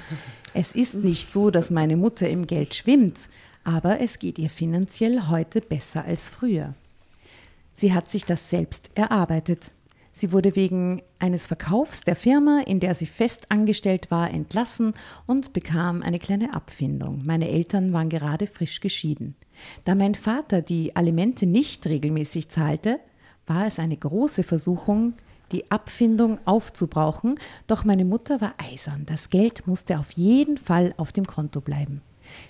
Es 0.54 0.74
ist 0.74 0.96
nicht 0.96 1.32
so, 1.32 1.50
dass 1.50 1.70
meine 1.70 1.98
Mutter 1.98 2.30
im 2.30 2.48
Geld 2.48 2.76
schwimmt, 2.76 3.30
aber 3.66 4.00
es 4.00 4.20
geht 4.20 4.40
ihr 4.40 4.50
finanziell 4.50 5.28
heute 5.28 5.60
besser 5.60 6.06
als 6.06 6.30
früher. 6.30 6.76
Sie 7.74 7.94
hat 7.94 8.08
sich 8.08 8.24
das 8.24 8.50
selbst 8.50 8.92
erarbeitet. 8.96 9.74
Sie 10.14 10.32
wurde 10.32 10.56
wegen 10.56 11.02
eines 11.20 11.46
Verkaufs 11.46 12.00
der 12.02 12.16
Firma, 12.16 12.62
in 12.66 12.80
der 12.80 12.96
sie 12.96 13.06
fest 13.06 13.52
angestellt 13.52 14.10
war, 14.12 14.32
entlassen 14.32 14.94
und 15.26 15.52
bekam 15.52 16.02
eine 16.02 16.20
kleine 16.20 16.54
Abfindung. 16.54 17.26
Meine 17.26 17.50
Eltern 17.50 17.92
waren 17.92 18.08
gerade 18.08 18.48
frisch 18.48 18.80
geschieden. 18.80 19.36
Da 19.84 19.94
mein 19.94 20.16
Vater 20.16 20.62
die 20.62 20.96
Alimente 20.96 21.46
nicht 21.46 21.86
regelmäßig 21.86 22.48
zahlte, 22.48 23.02
war 23.46 23.68
es 23.68 23.78
eine 23.78 23.98
große 23.98 24.44
Versuchung, 24.44 25.16
die 25.52 25.70
Abfindung 25.70 26.40
aufzubrauchen, 26.46 27.38
doch 27.68 27.84
meine 27.84 28.06
Mutter 28.06 28.40
war 28.40 28.56
eisern. 28.58 29.06
Das 29.06 29.30
Geld 29.30 29.68
musste 29.68 30.00
auf 30.00 30.12
jeden 30.12 30.58
Fall 30.58 30.94
auf 30.98 31.12
dem 31.12 31.26
Konto 31.26 31.60
bleiben. 31.60 32.02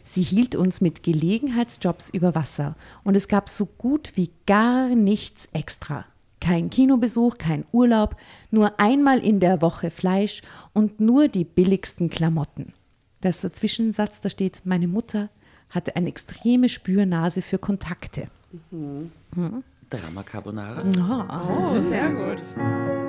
Sie 0.03 0.21
hielt 0.21 0.55
uns 0.55 0.81
mit 0.81 1.03
Gelegenheitsjobs 1.03 2.09
über 2.09 2.35
Wasser 2.35 2.75
und 3.03 3.15
es 3.15 3.27
gab 3.27 3.49
so 3.49 3.65
gut 3.65 4.13
wie 4.15 4.31
gar 4.45 4.89
nichts 4.89 5.47
extra. 5.53 6.05
Kein 6.39 6.69
Kinobesuch, 6.69 7.38
kein 7.38 7.65
Urlaub, 7.71 8.15
nur 8.51 8.79
einmal 8.79 9.19
in 9.19 9.39
der 9.39 9.61
Woche 9.61 9.89
Fleisch 9.89 10.41
und 10.73 10.99
nur 10.99 11.27
die 11.27 11.43
billigsten 11.43 12.09
Klamotten. 12.09 12.73
Das 13.21 13.38
ist 13.38 13.43
der 13.43 13.53
Zwischensatz, 13.53 14.21
da 14.21 14.29
steht, 14.29 14.61
meine 14.65 14.88
Mutter 14.88 15.29
hatte 15.69 15.95
eine 15.95 16.09
extreme 16.09 16.69
Spürnase 16.69 17.41
für 17.41 17.57
Kontakte. 17.57 18.27
Mhm. 18.71 19.11
Mhm. 19.35 19.63
Drama 19.89 20.23
Carbonara. 20.23 20.83
Oh, 20.83 21.73
oh 21.73 21.81
sehr 21.81 22.09
gut. 22.09 23.05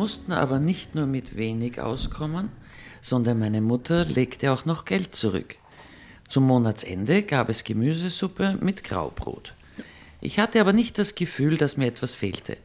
Mussten 0.00 0.32
aber 0.32 0.58
nicht 0.58 0.94
nur 0.94 1.04
mit 1.04 1.36
wenig 1.36 1.78
auskommen, 1.78 2.48
sondern 3.02 3.38
meine 3.38 3.60
Mutter 3.60 4.06
legte 4.06 4.50
auch 4.50 4.64
noch 4.64 4.86
Geld 4.86 5.14
zurück. 5.14 5.56
Zum 6.26 6.46
Monatsende 6.46 7.22
gab 7.22 7.50
es 7.50 7.64
Gemüsesuppe 7.64 8.56
mit 8.62 8.82
Graubrot. 8.82 9.52
Ich 10.22 10.38
hatte 10.38 10.58
aber 10.58 10.72
nicht 10.72 10.96
das 10.96 11.16
Gefühl, 11.16 11.58
dass 11.58 11.76
mir 11.76 11.88
etwas 11.88 12.14
fehlte. 12.14 12.56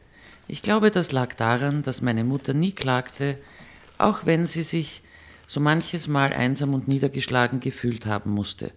Ich 0.48 0.62
glaube, 0.62 0.90
das 0.90 1.12
lag 1.12 1.34
daran, 1.34 1.82
dass 1.82 2.00
meine 2.00 2.24
Mutter 2.24 2.54
nie 2.54 2.72
klagte, 2.72 3.36
auch 3.98 4.24
wenn 4.24 4.46
sie 4.46 4.62
sich 4.62 5.02
so 5.46 5.60
manches 5.60 6.08
Mal 6.08 6.32
einsam 6.32 6.72
und 6.72 6.88
niedergeschlagen 6.88 7.60
gefühlt 7.60 8.06
haben 8.06 8.30
musste. 8.30 8.72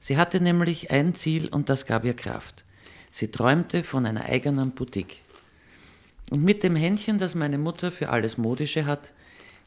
Sie 0.00 0.16
hatte 0.16 0.40
nämlich 0.40 0.90
ein 0.90 1.14
Ziel 1.14 1.46
und 1.46 1.68
das 1.68 1.86
gab 1.86 2.04
ihr 2.04 2.16
Kraft. 2.16 2.64
Sie 3.12 3.30
träumte 3.30 3.84
von 3.84 4.04
einer 4.04 4.24
eigenen 4.24 4.72
Boutique. 4.72 5.22
Und 6.34 6.42
mit 6.42 6.64
dem 6.64 6.74
Händchen, 6.74 7.20
das 7.20 7.36
meine 7.36 7.58
Mutter 7.58 7.92
für 7.92 8.08
alles 8.08 8.38
Modische 8.38 8.86
hat, 8.86 9.12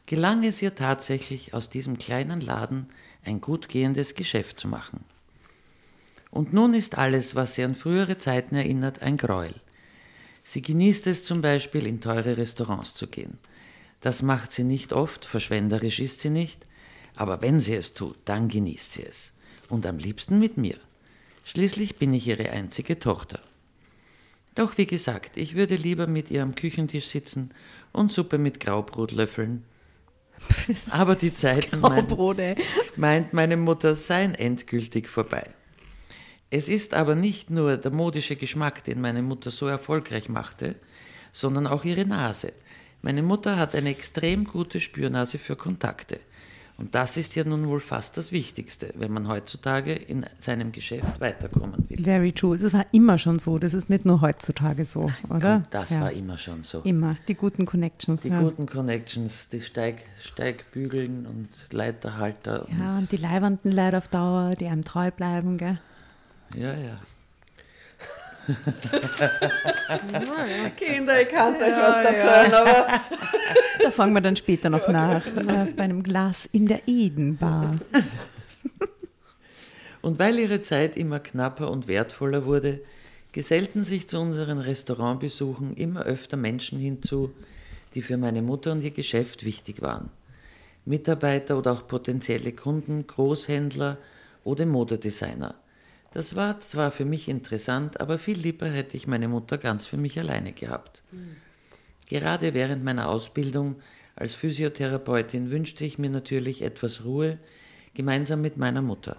gelang 0.04 0.44
es 0.44 0.60
ihr 0.60 0.74
tatsächlich, 0.74 1.54
aus 1.54 1.70
diesem 1.70 1.98
kleinen 1.98 2.42
Laden 2.42 2.90
ein 3.24 3.40
gut 3.40 3.70
gehendes 3.70 4.14
Geschäft 4.14 4.60
zu 4.60 4.68
machen. 4.68 5.02
Und 6.30 6.52
nun 6.52 6.74
ist 6.74 6.98
alles, 6.98 7.34
was 7.34 7.54
sie 7.54 7.64
an 7.64 7.74
frühere 7.74 8.18
Zeiten 8.18 8.54
erinnert, 8.54 9.00
ein 9.00 9.16
Gräuel. 9.16 9.54
Sie 10.42 10.60
genießt 10.60 11.06
es 11.06 11.24
zum 11.24 11.40
Beispiel, 11.40 11.86
in 11.86 12.02
teure 12.02 12.36
Restaurants 12.36 12.92
zu 12.92 13.06
gehen. 13.06 13.38
Das 14.02 14.20
macht 14.20 14.52
sie 14.52 14.64
nicht 14.64 14.92
oft, 14.92 15.24
verschwenderisch 15.24 16.00
ist 16.00 16.20
sie 16.20 16.28
nicht, 16.28 16.66
aber 17.16 17.40
wenn 17.40 17.60
sie 17.60 17.76
es 17.76 17.94
tut, 17.94 18.18
dann 18.26 18.48
genießt 18.48 18.92
sie 18.92 19.04
es. 19.04 19.32
Und 19.70 19.86
am 19.86 19.96
liebsten 19.96 20.38
mit 20.38 20.58
mir. 20.58 20.76
Schließlich 21.44 21.96
bin 21.96 22.12
ich 22.12 22.26
ihre 22.26 22.50
einzige 22.50 22.98
Tochter. 22.98 23.40
Doch 24.58 24.76
wie 24.76 24.86
gesagt, 24.86 25.36
ich 25.36 25.54
würde 25.54 25.76
lieber 25.76 26.08
mit 26.08 26.32
ihr 26.32 26.42
am 26.42 26.56
Küchentisch 26.56 27.06
sitzen 27.06 27.50
und 27.92 28.10
Suppe 28.10 28.38
mit 28.38 28.58
Graubrot 28.58 29.12
löffeln. 29.12 29.62
Aber 30.90 31.14
die 31.14 31.32
Zeiten, 31.32 31.80
mein, 31.80 32.56
meint 32.96 33.32
meine 33.32 33.56
Mutter, 33.56 33.94
seien 33.94 34.34
endgültig 34.34 35.08
vorbei. 35.08 35.48
Es 36.50 36.68
ist 36.68 36.92
aber 36.94 37.14
nicht 37.14 37.50
nur 37.50 37.76
der 37.76 37.92
modische 37.92 38.34
Geschmack, 38.34 38.82
den 38.82 39.00
meine 39.00 39.22
Mutter 39.22 39.52
so 39.52 39.68
erfolgreich 39.68 40.28
machte, 40.28 40.74
sondern 41.30 41.68
auch 41.68 41.84
ihre 41.84 42.04
Nase. 42.04 42.52
Meine 43.00 43.22
Mutter 43.22 43.58
hat 43.58 43.76
eine 43.76 43.90
extrem 43.90 44.42
gute 44.44 44.80
Spürnase 44.80 45.38
für 45.38 45.54
Kontakte. 45.54 46.18
Und 46.78 46.94
das 46.94 47.16
ist 47.16 47.34
ja 47.34 47.42
nun 47.42 47.66
wohl 47.66 47.80
fast 47.80 48.16
das 48.16 48.30
Wichtigste, 48.30 48.94
wenn 48.96 49.12
man 49.12 49.26
heutzutage 49.26 49.92
in 49.92 50.24
seinem 50.38 50.70
Geschäft 50.70 51.20
weiterkommen 51.20 51.84
will. 51.88 52.04
Very 52.04 52.30
true. 52.30 52.56
Das 52.56 52.72
war 52.72 52.86
immer 52.92 53.18
schon 53.18 53.40
so. 53.40 53.58
Das 53.58 53.74
ist 53.74 53.90
nicht 53.90 54.04
nur 54.04 54.20
heutzutage 54.20 54.84
so, 54.84 55.06
Nein, 55.06 55.36
oder? 55.36 55.62
Das 55.70 55.90
ja. 55.90 56.02
war 56.02 56.12
immer 56.12 56.38
schon 56.38 56.62
so. 56.62 56.82
Immer. 56.82 57.16
Die 57.26 57.34
guten 57.34 57.66
Connections. 57.66 58.22
Die 58.22 58.28
ja. 58.28 58.40
guten 58.40 58.66
Connections, 58.66 59.48
die 59.48 59.60
Steig, 59.60 60.04
Steigbügeln 60.22 61.26
und 61.26 61.72
Leiterhalter. 61.72 62.68
Ja, 62.78 62.92
und, 62.92 62.98
und 62.98 63.12
die 63.12 63.16
leibenden 63.16 63.72
Leute 63.72 63.98
auf 63.98 64.06
Dauer, 64.06 64.54
die 64.54 64.66
einem 64.66 64.84
treu 64.84 65.10
bleiben, 65.10 65.58
gell? 65.58 65.80
Ja, 66.54 66.74
ja. 66.74 67.00
Kinder, 70.76 71.22
ich 71.22 71.28
kann 71.28 71.54
euch 71.56 71.60
was 71.60 72.04
erzählen, 72.04 72.50
ja. 72.50 72.62
aber. 72.62 72.86
Da 73.80 73.92
fangen 73.92 74.12
wir 74.12 74.20
dann 74.20 74.36
später 74.36 74.70
noch 74.70 74.88
nach, 74.88 75.24
äh, 75.24 75.72
bei 75.76 75.84
einem 75.84 76.02
Glas 76.02 76.46
in 76.46 76.66
der 76.66 76.80
Edenbar. 76.86 77.76
Und 80.02 80.18
weil 80.18 80.36
ihre 80.38 80.60
Zeit 80.62 80.96
immer 80.96 81.20
knapper 81.20 81.70
und 81.70 81.86
wertvoller 81.86 82.44
wurde, 82.44 82.80
gesellten 83.32 83.84
sich 83.84 84.08
zu 84.08 84.18
unseren 84.18 84.58
Restaurantbesuchen 84.58 85.76
immer 85.76 86.02
öfter 86.02 86.36
Menschen 86.36 86.78
hinzu, 86.78 87.32
die 87.94 88.02
für 88.02 88.16
meine 88.16 88.42
Mutter 88.42 88.72
und 88.72 88.82
ihr 88.82 88.90
Geschäft 88.90 89.44
wichtig 89.44 89.80
waren. 89.80 90.10
Mitarbeiter 90.84 91.56
oder 91.56 91.72
auch 91.72 91.86
potenzielle 91.86 92.52
Kunden, 92.52 93.06
Großhändler 93.06 93.96
oder 94.44 94.66
Modedesigner– 94.66 95.54
das 96.12 96.36
war 96.36 96.60
zwar 96.60 96.90
für 96.90 97.04
mich 97.04 97.28
interessant, 97.28 98.00
aber 98.00 98.18
viel 98.18 98.38
lieber 98.38 98.68
hätte 98.68 98.96
ich 98.96 99.06
meine 99.06 99.28
Mutter 99.28 99.58
ganz 99.58 99.86
für 99.86 99.96
mich 99.96 100.18
alleine 100.18 100.52
gehabt. 100.52 101.02
Mhm. 101.12 101.36
Gerade 102.06 102.54
während 102.54 102.84
meiner 102.84 103.08
Ausbildung 103.08 103.76
als 104.16 104.34
Physiotherapeutin 104.34 105.50
wünschte 105.50 105.84
ich 105.84 105.98
mir 105.98 106.10
natürlich 106.10 106.62
etwas 106.62 107.04
Ruhe 107.04 107.38
gemeinsam 107.94 108.40
mit 108.40 108.56
meiner 108.56 108.82
Mutter. 108.82 109.16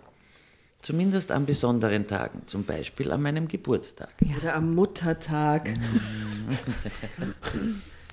Zumindest 0.82 1.32
an 1.32 1.46
besonderen 1.46 2.08
Tagen, 2.08 2.44
zum 2.48 2.64
Beispiel 2.64 3.12
an 3.12 3.22
meinem 3.22 3.48
Geburtstag. 3.48 4.14
Ja. 4.26 4.38
Oder 4.38 4.56
am 4.56 4.74
Muttertag. 4.74 5.70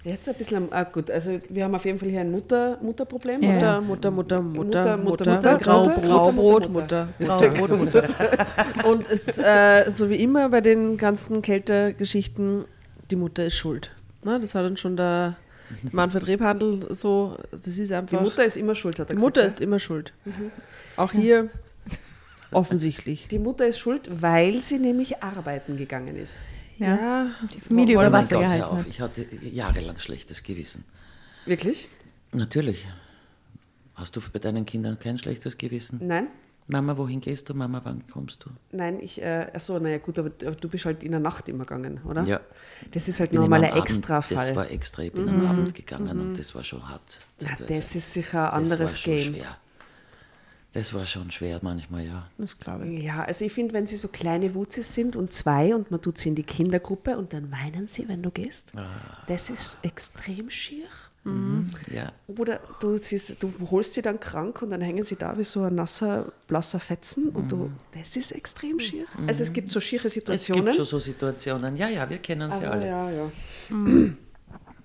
Jetzt 0.07 0.29
ein 0.29 0.37
bisschen, 0.37 0.73
ah, 0.73 0.85
gut, 0.85 1.11
also 1.11 1.41
wir 1.49 1.65
haben 1.65 1.75
auf 1.75 1.85
jeden 1.85 1.99
Fall 1.99 2.09
hier 2.09 2.21
ein 2.21 2.31
Mutter, 2.31 2.79
Mutterproblem. 2.81 3.43
Ja. 3.43 3.81
Mutter, 3.81 3.81
Mutter, 3.81 4.11
Mutter, 4.13 4.41
Mutter, 4.41 4.97
Mutter, 4.97 4.97
Mutter, 4.99 5.35
Mutter, 5.35 5.59
Graubrot, 5.59 6.03
Graubrot, 6.05 6.69
Mutter, 6.71 7.09
Mutter. 7.19 7.49
Graubrot, 7.51 7.77
Mutter. 7.77 8.05
Und 8.89 9.11
es, 9.11 9.37
äh, 9.37 9.91
so 9.91 10.09
wie 10.09 10.23
immer 10.23 10.49
bei 10.49 10.61
den 10.61 10.97
ganzen 10.97 11.43
Kältergeschichten, 11.43 12.67
die 13.11 13.17
Mutter 13.17 13.47
ist 13.47 13.57
schuld. 13.57 13.91
Ne, 14.23 14.39
das 14.39 14.55
hat 14.55 14.65
dann 14.65 14.77
schon 14.77 14.97
der 14.97 15.39
Manfred 15.91 16.29
Rebhandel 16.29 16.87
so, 16.95 17.37
das 17.51 17.67
ist 17.67 17.91
Die 17.91 17.95
einfach, 17.95 18.21
Mutter 18.21 18.45
ist 18.45 18.57
immer 18.57 18.77
schuld, 18.77 19.01
hat 19.01 19.11
er 19.11 19.17
die 19.17 19.21
Mutter 19.21 19.41
gesagt. 19.43 19.61
ist 19.61 19.65
immer 19.65 19.81
schuld. 19.81 20.13
Auch 20.97 21.11
hier 21.11 21.51
offensichtlich. 22.53 23.27
Die 23.27 23.41
Mutter 23.41 23.67
ist 23.67 23.81
schuld, 23.81 24.09
weil 24.23 24.63
sie 24.63 24.79
nämlich 24.79 25.25
arbeiten 25.25 25.77
gegangen 25.77 26.15
ist. 26.15 26.43
Ja, 26.79 27.31
Die 27.55 27.61
Familie 27.61 27.97
Oh 27.99 28.03
mein 28.03 28.13
Wasser 28.13 28.41
Gott, 28.41 28.51
hör 28.51 28.71
auf, 28.71 28.87
ich 28.87 29.01
hatte 29.01 29.27
jahrelang 29.43 29.99
schlechtes 29.99 30.43
Gewissen. 30.43 30.85
Wirklich? 31.47 31.89
Natürlich. 32.33 32.87
Hast 33.95 34.15
du 34.17 34.21
bei 34.33 34.39
deinen 34.39 34.67
Kindern 34.67 34.99
kein 34.99 35.17
schlechtes 35.17 35.57
Gewissen? 35.57 36.01
Nein? 36.07 36.29
Mama, 36.69 36.97
wohin 36.99 37.21
gehst 37.21 37.49
du? 37.49 37.55
Mama, 37.55 37.81
wann 37.85 38.03
kommst 38.09 38.45
du? 38.45 38.51
Nein, 38.73 38.99
ich, 39.01 39.23
äh, 39.23 39.47
achso, 39.55 39.79
naja, 39.79 39.99
gut, 39.99 40.19
aber, 40.19 40.33
aber 40.45 40.57
du 40.57 40.69
bist 40.69 40.85
halt 40.85 41.05
in 41.05 41.13
der 41.13 41.21
Nacht 41.21 41.49
immer 41.49 41.65
gegangen, 41.65 42.01
oder? 42.05 42.25
Ja. 42.25 42.41
Das 42.91 43.07
ist 43.07 43.21
halt 43.21 43.33
nochmal 43.33 43.63
ein 43.65 43.77
Extrafall. 43.77 44.37
Das 44.37 44.55
war 44.57 44.69
extra, 44.71 45.03
ich 45.05 45.13
bin 45.13 45.29
am 45.29 45.47
Abend 45.47 45.75
gegangen 45.75 46.19
und 46.21 46.39
das 46.39 46.55
war 46.57 46.65
schon 46.65 46.87
hart. 46.89 47.21
ja, 47.41 47.51
das 47.67 47.95
ist 47.95 48.13
sicher 48.13 48.53
ein 48.53 48.65
Das 48.65 48.73
anderes 48.73 48.93
war 48.95 48.99
schon 48.99 49.15
Game. 49.15 49.35
schwer. 49.37 49.57
Das 50.77 50.93
war 50.93 51.07
schon 51.07 51.31
schwer 51.31 51.59
manchmal, 51.63 52.05
ja. 52.05 52.29
das 52.37 52.59
glaube 52.59 52.87
ich. 52.87 53.03
Ja, 53.05 53.25
also 53.25 53.45
ich 53.47 53.53
finde, 53.53 53.73
wenn 53.73 53.87
sie 53.87 53.97
so 53.97 54.09
kleine 54.09 54.55
Wutzis 54.55 54.93
sind 54.93 55.17
und 55.17 55.33
zwei 55.33 55.75
und 55.75 55.91
man 55.91 56.03
tut 56.03 56.19
sie 56.19 56.29
in 56.29 56.35
die 56.35 56.43
Kindergruppe 56.43 57.17
und 57.17 57.33
dann 57.33 57.51
weinen 57.51 57.89
sie, 57.89 58.07
wenn 58.09 58.23
du 58.23 58.31
gehst, 58.31 58.73
Ah. 58.77 58.87
das 59.27 59.49
ist 59.49 59.79
extrem 59.83 60.51
schier. 60.51 60.85
Ja, 61.91 62.07
Oder 62.29 62.61
du, 62.79 62.97
siehst, 62.99 63.43
du 63.43 63.53
holst 63.69 63.95
sie 63.95 64.03
dann 64.03 64.21
krank 64.21 64.63
und 64.63 64.71
dann 64.71 64.81
hängen 64.81 65.05
sie 65.05 65.17
da 65.17 65.37
wie 65.37 65.43
so 65.43 65.63
ein 65.65 65.75
nasser, 65.75 66.31
blasser 66.47 66.79
Fetzen 66.79 67.31
und 67.31 67.51
du, 67.51 67.73
das 67.99 68.17
ist 68.17 68.31
extrem 68.31 68.79
schier. 68.79 69.07
Also 69.27 69.43
es 69.43 69.53
gibt 69.53 69.69
so 69.71 69.81
schiere 69.81 70.07
es 70.07 70.13
Situationen. 70.15 70.67
gibt 70.67 70.77
schon 70.77 70.85
so 70.85 71.01
Situationen. 71.01 71.77
Ja, 71.77 71.89
ja, 71.89 72.09
wir 72.09 72.19
kennen 72.19 72.53
sie 72.53 72.59
aber 72.65 72.71
alle. 72.75 72.87
ja, 72.87 73.11
ja. 73.11 73.31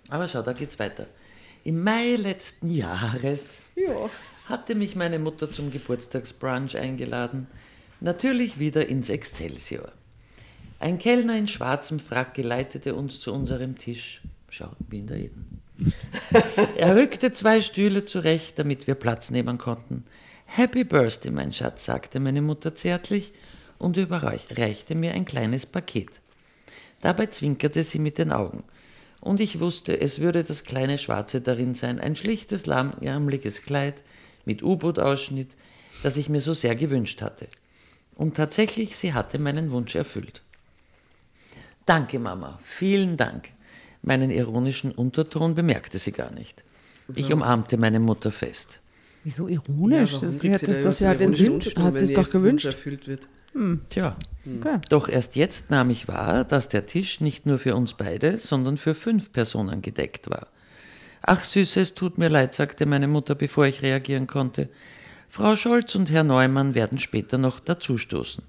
Aber 0.09 0.27
schau, 0.27 0.41
da 0.41 0.53
geht's 0.53 0.79
weiter. 0.79 1.05
Im 1.63 1.83
Mai 1.83 2.15
letzten 2.15 2.71
Jahres 2.71 3.69
Ja. 3.75 4.09
Hatte 4.51 4.75
mich 4.75 4.95
meine 4.95 5.17
Mutter 5.17 5.49
zum 5.49 5.71
Geburtstagsbrunch 5.71 6.77
eingeladen. 6.77 7.47
Natürlich 8.01 8.59
wieder 8.59 8.87
ins 8.87 9.09
Excelsior. 9.09 9.91
Ein 10.77 10.99
Kellner 10.99 11.37
in 11.37 11.47
schwarzem 11.47 11.99
Frack 11.99 12.33
geleitete 12.33 12.95
uns 12.95 13.19
zu 13.19 13.33
unserem 13.33 13.77
Tisch. 13.77 14.21
Schau, 14.49 14.71
wie 14.89 14.99
in 14.99 15.07
der 15.07 15.17
Eden. 15.17 15.61
er 16.77 16.95
rückte 16.95 17.31
zwei 17.31 17.61
Stühle 17.61 18.03
zurecht, 18.03 18.59
damit 18.59 18.87
wir 18.87 18.95
Platz 18.95 19.31
nehmen 19.31 19.57
konnten. 19.57 20.03
Happy 20.45 20.83
Birthday, 20.83 21.31
mein 21.31 21.53
Schatz, 21.53 21.85
sagte 21.85 22.19
meine 22.19 22.41
Mutter 22.41 22.75
zärtlich 22.75 23.31
und 23.77 23.95
überreichte 23.95 24.95
mir 24.95 25.13
ein 25.13 25.25
kleines 25.25 25.65
Paket. 25.65 26.09
Dabei 27.01 27.27
zwinkerte 27.27 27.83
sie 27.83 27.99
mit 27.99 28.17
den 28.17 28.31
Augen. 28.31 28.63
Und 29.21 29.39
ich 29.39 29.59
wusste, 29.59 30.01
es 30.01 30.19
würde 30.19 30.43
das 30.43 30.65
kleine 30.65 30.97
Schwarze 30.97 31.39
darin 31.39 31.73
sein, 31.73 31.99
ein 31.99 32.15
schlichtes, 32.15 32.65
langärmliches 32.65 33.61
Kleid 33.61 33.95
mit 34.45 34.63
U-Boot-Ausschnitt, 34.63 35.49
das 36.03 36.17
ich 36.17 36.29
mir 36.29 36.39
so 36.41 36.53
sehr 36.53 36.75
gewünscht 36.75 37.21
hatte. 37.21 37.47
Und 38.15 38.35
tatsächlich, 38.35 38.95
sie 38.97 39.13
hatte 39.13 39.39
meinen 39.39 39.71
Wunsch 39.71 39.95
erfüllt. 39.95 40.41
Danke, 41.85 42.19
Mama, 42.19 42.59
vielen 42.63 43.17
Dank. 43.17 43.49
Meinen 44.03 44.31
ironischen 44.31 44.91
Unterton 44.91 45.55
bemerkte 45.55 45.99
sie 45.99 46.11
gar 46.11 46.31
nicht. 46.31 46.63
Ich 47.15 47.31
umarmte 47.33 47.77
meine 47.77 47.99
Mutter 47.99 48.31
fest. 48.31 48.79
Wieso 49.23 49.47
ironisch? 49.47 50.19
das 50.19 50.39
kriegt 50.39 50.55
hat 50.55 50.61
sie 50.65 50.81
das 50.81 50.97
sie 50.97 51.07
hat 51.07 51.19
den 51.19 51.33
Sinn- 51.33 51.53
Unterton, 51.55 51.83
hat 51.83 51.97
sie's 51.99 52.09
ihr 52.11 52.15
doch 52.15 52.29
gewünscht. 52.29 52.65
erfüllt 52.65 53.07
wird. 53.07 53.27
Tja, 53.89 54.15
Okay. 54.59 54.79
doch 54.89 55.09
erst 55.09 55.35
jetzt 55.35 55.69
nahm 55.69 55.89
ich 55.89 56.07
wahr, 56.07 56.45
dass 56.45 56.69
der 56.69 56.85
Tisch 56.87 57.19
nicht 57.19 57.45
nur 57.45 57.59
für 57.59 57.75
uns 57.75 57.93
beide, 57.93 58.39
sondern 58.39 58.77
für 58.77 58.95
fünf 58.95 59.33
Personen 59.33 59.81
gedeckt 59.81 60.29
war. 60.29 60.47
Ach 61.21 61.43
Süße, 61.43 61.81
es 61.81 61.93
tut 61.93 62.17
mir 62.17 62.29
leid, 62.29 62.53
sagte 62.53 62.85
meine 62.85 63.07
Mutter, 63.07 63.35
bevor 63.35 63.65
ich 63.65 63.81
reagieren 63.81 64.27
konnte. 64.27 64.69
Frau 65.33 65.55
Scholz 65.55 65.95
und 65.95 66.11
Herr 66.11 66.25
Neumann 66.25 66.75
werden 66.75 66.97
später 66.97 67.37
noch 67.37 67.61
dazustoßen. 67.61 68.43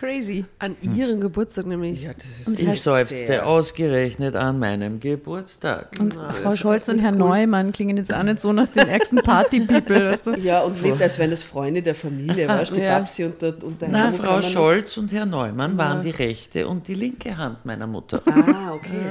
Crazy. 0.00 0.46
An 0.58 0.74
ihrem 0.80 1.20
Geburtstag 1.20 1.66
nämlich. 1.66 2.02
Ja, 2.02 2.14
das 2.14 2.48
ist 2.48 2.58
Ich 2.58 2.80
seufzte 2.80 3.44
ausgerechnet 3.44 4.34
an 4.34 4.58
meinem 4.58 5.00
Geburtstag. 5.00 5.90
Und 6.00 6.14
Frau 6.14 6.56
Scholz 6.56 6.88
und 6.88 7.00
Herr 7.00 7.12
Neumann 7.12 7.72
klingen 7.72 7.98
jetzt 7.98 8.14
auch 8.14 8.22
nicht 8.22 8.40
so 8.40 8.54
nach 8.54 8.68
den 8.68 8.88
ärgsten 8.88 9.18
Party-People, 9.18 10.12
weißt 10.12 10.26
du? 10.28 10.36
Ja, 10.36 10.62
und 10.62 10.82
nicht, 10.82 11.02
als 11.02 11.18
wenn 11.18 11.30
es 11.30 11.42
Freunde 11.42 11.82
der 11.82 11.94
Familie 11.94 12.48
war, 12.48 12.62
die 12.64 12.80
Ja. 12.80 12.98
Babsi 12.98 13.24
und 13.24 13.42
der, 13.42 13.62
und 13.62 13.82
der 13.82 13.90
Na, 13.90 14.10
Frau 14.10 14.40
Scholz 14.40 14.96
und 14.96 15.12
Herr 15.12 15.26
Neumann 15.26 15.76
waren 15.76 16.00
die 16.00 16.10
rechte 16.10 16.68
und 16.68 16.88
die 16.88 16.94
linke 16.94 17.36
Hand 17.36 17.66
meiner 17.66 17.86
Mutter. 17.86 18.22
Ah, 18.24 18.72
okay. 18.72 19.04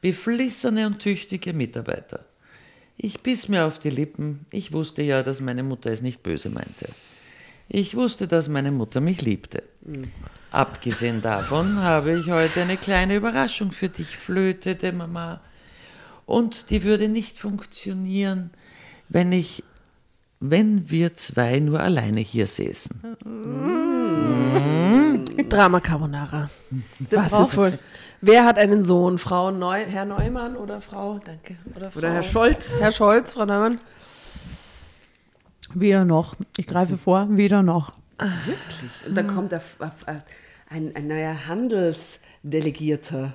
Wie 0.00 0.12
flisserne 0.12 0.86
und 0.86 1.00
tüchtige 1.00 1.52
Mitarbeiter. 1.52 2.20
Ich 2.96 3.20
biss 3.20 3.48
mir 3.48 3.64
auf 3.64 3.78
die 3.78 3.90
Lippen. 3.90 4.46
Ich 4.50 4.72
wusste 4.72 5.02
ja, 5.02 5.22
dass 5.22 5.40
meine 5.40 5.62
Mutter 5.62 5.90
es 5.90 6.02
nicht 6.02 6.22
böse 6.22 6.50
meinte. 6.50 6.88
Ich 7.68 7.96
wusste, 7.96 8.28
dass 8.28 8.48
meine 8.48 8.70
Mutter 8.70 9.00
mich 9.00 9.22
liebte. 9.22 9.62
Abgesehen 10.50 11.22
davon 11.22 11.78
habe 11.78 12.18
ich 12.18 12.30
heute 12.30 12.62
eine 12.62 12.76
kleine 12.76 13.16
Überraschung 13.16 13.72
für 13.72 13.88
dich, 13.88 14.16
flötete 14.16 14.92
Mama. 14.92 15.40
Und 16.26 16.70
die 16.70 16.82
würde 16.82 17.08
nicht 17.08 17.38
funktionieren, 17.38 18.50
wenn 19.08 19.32
ich, 19.32 19.64
wenn 20.40 20.90
wir 20.90 21.16
zwei 21.16 21.58
nur 21.58 21.80
alleine 21.80 22.20
hier 22.20 22.46
säßen. 22.46 23.00
Drama 25.48 25.80
Carbonara. 25.80 26.50
Was 27.10 27.48
ist 27.48 27.56
wohl? 27.56 27.72
Wer 28.24 28.44
hat 28.44 28.56
einen 28.56 28.84
Sohn? 28.84 29.18
Frau 29.18 29.50
Neu 29.50 29.84
Herr 29.84 30.04
Neumann 30.04 30.56
oder 30.56 30.80
Frau? 30.80 31.18
Danke. 31.18 31.56
Oder, 31.74 31.90
Frau, 31.90 31.98
Oder 31.98 32.12
Herr 32.12 32.22
Scholz. 32.22 32.80
Herr 32.80 32.92
Scholz, 32.92 33.32
Frau 33.32 33.44
Neumann. 33.44 33.80
Weder 35.74 36.04
noch. 36.04 36.36
Ich 36.56 36.68
greife 36.68 36.96
vor, 36.96 37.26
weder 37.30 37.64
noch. 37.64 37.94
Und 39.08 39.16
dann 39.16 39.26
kommt 39.26 39.52
ein, 39.52 39.60
ein, 40.68 40.94
ein 40.94 41.06
neuer 41.08 41.48
Handelsdelegierter. 41.48 43.34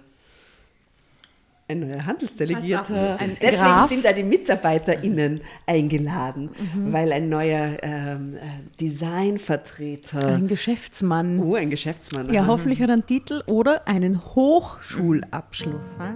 Ein 1.69 1.82
neuer 1.82 2.06
Handelsdelegierter. 2.06 3.19
Ein 3.19 3.32
Deswegen 3.41 3.58
Graf. 3.62 3.89
sind 3.89 4.06
da 4.06 4.13
die 4.13 4.23
MitarbeiterInnen 4.23 5.41
eingeladen, 5.65 6.49
weil 6.75 7.12
ein 7.12 7.27
neuer 7.27 7.77
ähm, 7.82 8.36
äh, 8.36 8.39
Designvertreter, 8.80 10.36
Ein 10.36 10.47
Geschäftsmann. 10.47 11.39
oh, 11.39 11.56
ein 11.56 11.69
Geschäftsmann, 11.69 12.32
Ja, 12.34 12.43
aha. 12.43 12.47
hoffentlich 12.47 12.82
hat 12.82 12.88
er 12.89 12.93
einen 12.93 13.06
Titel 13.06 13.43
oder 13.47 13.86
einen 13.86 14.23
Hochschulabschluss. 14.36 15.97
Ja, 15.99 16.15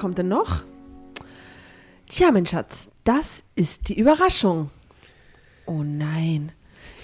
Kommt 0.00 0.18
denn 0.18 0.28
noch? 0.28 0.64
Tja, 2.08 2.32
mein 2.32 2.46
Schatz, 2.46 2.90
das 3.04 3.44
ist 3.54 3.88
die 3.88 3.98
Überraschung. 3.98 4.70
Oh 5.66 5.82
nein. 5.84 6.52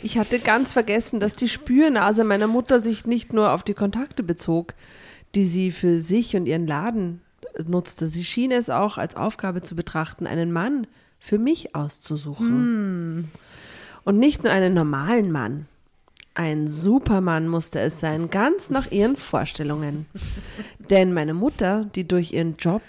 Ich 0.02 0.18
hatte 0.18 0.38
ganz 0.38 0.72
vergessen, 0.72 1.20
dass 1.20 1.34
die 1.34 1.48
Spürnase 1.48 2.24
meiner 2.24 2.46
Mutter 2.46 2.80
sich 2.80 3.04
nicht 3.06 3.32
nur 3.32 3.52
auf 3.52 3.62
die 3.62 3.74
Kontakte 3.74 4.22
bezog, 4.22 4.74
die 5.34 5.44
sie 5.44 5.70
für 5.70 6.00
sich 6.00 6.36
und 6.36 6.46
ihren 6.46 6.66
Laden 6.66 7.20
nutzte. 7.66 8.08
Sie 8.08 8.24
schien 8.24 8.50
es 8.50 8.70
auch 8.70 8.96
als 8.96 9.14
Aufgabe 9.14 9.60
zu 9.60 9.76
betrachten, 9.76 10.26
einen 10.26 10.50
Mann 10.50 10.86
für 11.18 11.38
mich 11.38 11.74
auszusuchen. 11.74 12.48
Hm. 12.48 13.24
Und 14.04 14.18
nicht 14.18 14.42
nur 14.42 14.52
einen 14.52 14.72
normalen 14.72 15.30
Mann. 15.30 15.66
Ein 16.38 16.68
Supermann 16.68 17.48
musste 17.48 17.80
es 17.80 17.98
sein, 17.98 18.28
ganz 18.28 18.68
nach 18.68 18.92
ihren 18.92 19.16
Vorstellungen. 19.16 20.04
Denn 20.90 21.14
meine 21.14 21.32
Mutter, 21.32 21.86
die 21.94 22.06
durch 22.06 22.34
ihren 22.34 22.58
Job 22.58 22.82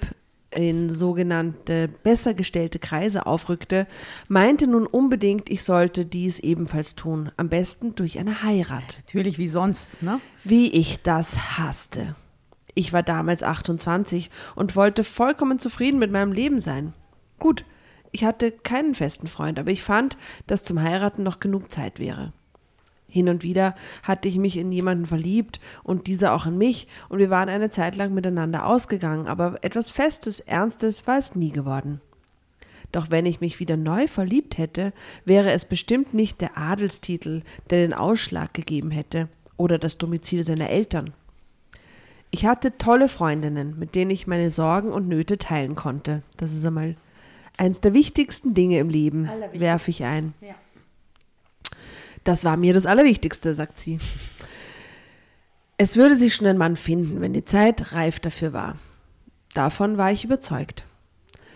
in 0.51 0.89
sogenannte 0.89 1.87
besser 1.87 2.33
gestellte 2.33 2.77
Kreise 2.77 3.25
aufrückte, 3.25 3.87
meinte 4.27 4.67
nun 4.67 4.85
unbedingt, 4.85 5.49
ich 5.49 5.63
sollte 5.63 6.05
dies 6.05 6.39
ebenfalls 6.39 6.95
tun, 6.95 7.31
am 7.37 7.47
besten 7.47 7.95
durch 7.95 8.19
eine 8.19 8.43
Heirat. 8.43 8.97
Natürlich, 9.05 9.37
wie 9.37 9.47
sonst, 9.47 10.03
ne? 10.03 10.19
Wie 10.43 10.69
ich 10.73 11.01
das 11.01 11.57
hasste. 11.57 12.15
Ich 12.75 12.91
war 12.91 13.01
damals 13.01 13.43
28 13.43 14.29
und 14.55 14.75
wollte 14.75 15.05
vollkommen 15.05 15.57
zufrieden 15.57 15.99
mit 15.99 16.11
meinem 16.11 16.33
Leben 16.33 16.59
sein. 16.59 16.91
Gut, 17.39 17.63
ich 18.11 18.25
hatte 18.25 18.51
keinen 18.51 18.93
festen 18.93 19.27
Freund, 19.27 19.57
aber 19.57 19.71
ich 19.71 19.83
fand, 19.83 20.17
dass 20.47 20.65
zum 20.65 20.81
Heiraten 20.81 21.23
noch 21.23 21.39
genug 21.39 21.71
Zeit 21.71 21.97
wäre. 21.97 22.33
Hin 23.09 23.29
und 23.29 23.43
wieder 23.43 23.75
hatte 24.03 24.27
ich 24.27 24.37
mich 24.37 24.57
in 24.57 24.71
jemanden 24.71 25.05
verliebt 25.05 25.59
und 25.83 26.07
dieser 26.07 26.33
auch 26.33 26.45
in 26.45 26.57
mich 26.57 26.87
und 27.09 27.19
wir 27.19 27.29
waren 27.29 27.49
eine 27.49 27.69
Zeit 27.69 27.95
lang 27.95 28.13
miteinander 28.13 28.65
ausgegangen, 28.65 29.27
aber 29.27 29.55
etwas 29.61 29.89
Festes, 29.89 30.39
Ernstes 30.41 31.07
war 31.07 31.17
es 31.17 31.35
nie 31.35 31.51
geworden. 31.51 32.01
Doch 32.91 33.11
wenn 33.11 33.25
ich 33.25 33.41
mich 33.41 33.59
wieder 33.59 33.77
neu 33.77 34.07
verliebt 34.07 34.57
hätte, 34.57 34.93
wäre 35.25 35.51
es 35.51 35.65
bestimmt 35.65 36.13
nicht 36.13 36.41
der 36.41 36.57
Adelstitel, 36.57 37.43
der 37.69 37.79
den 37.79 37.93
Ausschlag 37.93 38.53
gegeben 38.53 38.91
hätte 38.91 39.29
oder 39.57 39.77
das 39.77 39.97
Domizil 39.97 40.43
seiner 40.43 40.69
Eltern. 40.69 41.13
Ich 42.29 42.45
hatte 42.45 42.77
tolle 42.77 43.07
Freundinnen, 43.07 43.77
mit 43.79 43.95
denen 43.95 44.11
ich 44.11 44.27
meine 44.27 44.51
Sorgen 44.51 44.89
und 44.89 45.07
Nöte 45.07 45.37
teilen 45.37 45.75
konnte. 45.75 46.23
Das 46.35 46.51
ist 46.51 46.65
einmal 46.65 46.95
eines 47.57 47.81
der 47.81 47.93
wichtigsten 47.93 48.53
Dinge 48.53 48.79
im 48.79 48.89
Leben, 48.89 49.29
werfe 49.53 49.91
ich 49.91 50.03
ein. 50.03 50.33
Ja. 50.41 50.55
Das 52.27 52.43
war 52.43 52.57
mir 52.57 52.73
das 52.73 52.85
Allerwichtigste, 52.85 53.55
sagt 53.55 53.77
sie. 53.77 53.99
Es 55.77 55.95
würde 55.95 56.17
sich 56.17 56.35
schon 56.35 56.45
ein 56.45 56.57
Mann 56.57 56.75
finden, 56.75 57.21
wenn 57.21 57.31
die 57.31 57.45
Zeit 57.45 57.93
reif 57.93 58.19
dafür 58.19 58.51
war. 58.51 58.75
Davon 59.53 59.97
war 59.97 60.11
ich 60.11 60.25
überzeugt. 60.25 60.83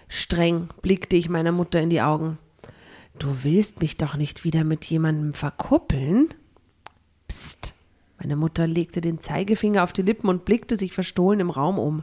Streng 0.08 0.70
blickte 0.82 1.18
ich 1.18 1.28
meiner 1.28 1.52
Mutter 1.52 1.82
in 1.82 1.90
die 1.90 2.02
Augen. 2.02 2.38
Du 3.20 3.44
willst 3.44 3.82
mich 3.82 3.98
doch 3.98 4.16
nicht 4.16 4.46
wieder 4.46 4.64
mit 4.64 4.86
jemandem 4.86 5.34
verkuppeln? 5.34 6.34
Psst. 7.28 7.74
Meine 8.18 8.38
Mutter 8.38 8.66
legte 8.66 9.02
den 9.02 9.20
Zeigefinger 9.20 9.84
auf 9.84 9.92
die 9.92 10.04
Lippen 10.04 10.30
und 10.30 10.46
blickte 10.46 10.78
sich 10.78 10.94
verstohlen 10.94 11.42
im 11.42 11.50
Raum 11.50 11.80
um. 11.80 12.02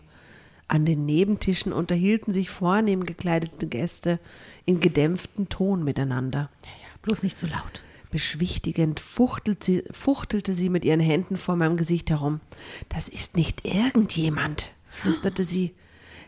An 0.67 0.85
den 0.85 1.07
Nebentischen 1.07 1.73
unterhielten 1.73 2.35
sich 2.35 2.51
vornehm 2.51 3.07
gekleidete 3.07 3.67
Gäste 3.67 4.21
in 4.67 4.79
gedämpftem 4.79 5.49
Ton 5.49 5.85
miteinander. 5.85 6.51
Ja, 6.65 6.69
ja, 6.69 6.99
bloß 7.01 7.23
nicht 7.23 7.39
so 7.39 7.47
laut. 7.47 7.83
Beschwichtigend 8.11 9.01
fuchtelt 9.01 9.63
sie, 9.63 9.85
fuchtelte 9.91 10.55
sie 10.55 10.69
mit 10.69 10.85
ihren 10.85 11.01
Händen 11.01 11.37
vor 11.37 11.57
meinem 11.57 11.77
Gesicht 11.77 12.11
herum. 12.11 12.41
Das 12.89 13.09
ist 13.09 13.37
nicht 13.37 13.67
irgendjemand, 13.67 14.71
flüsterte 14.91 15.45
sie. 15.45 15.75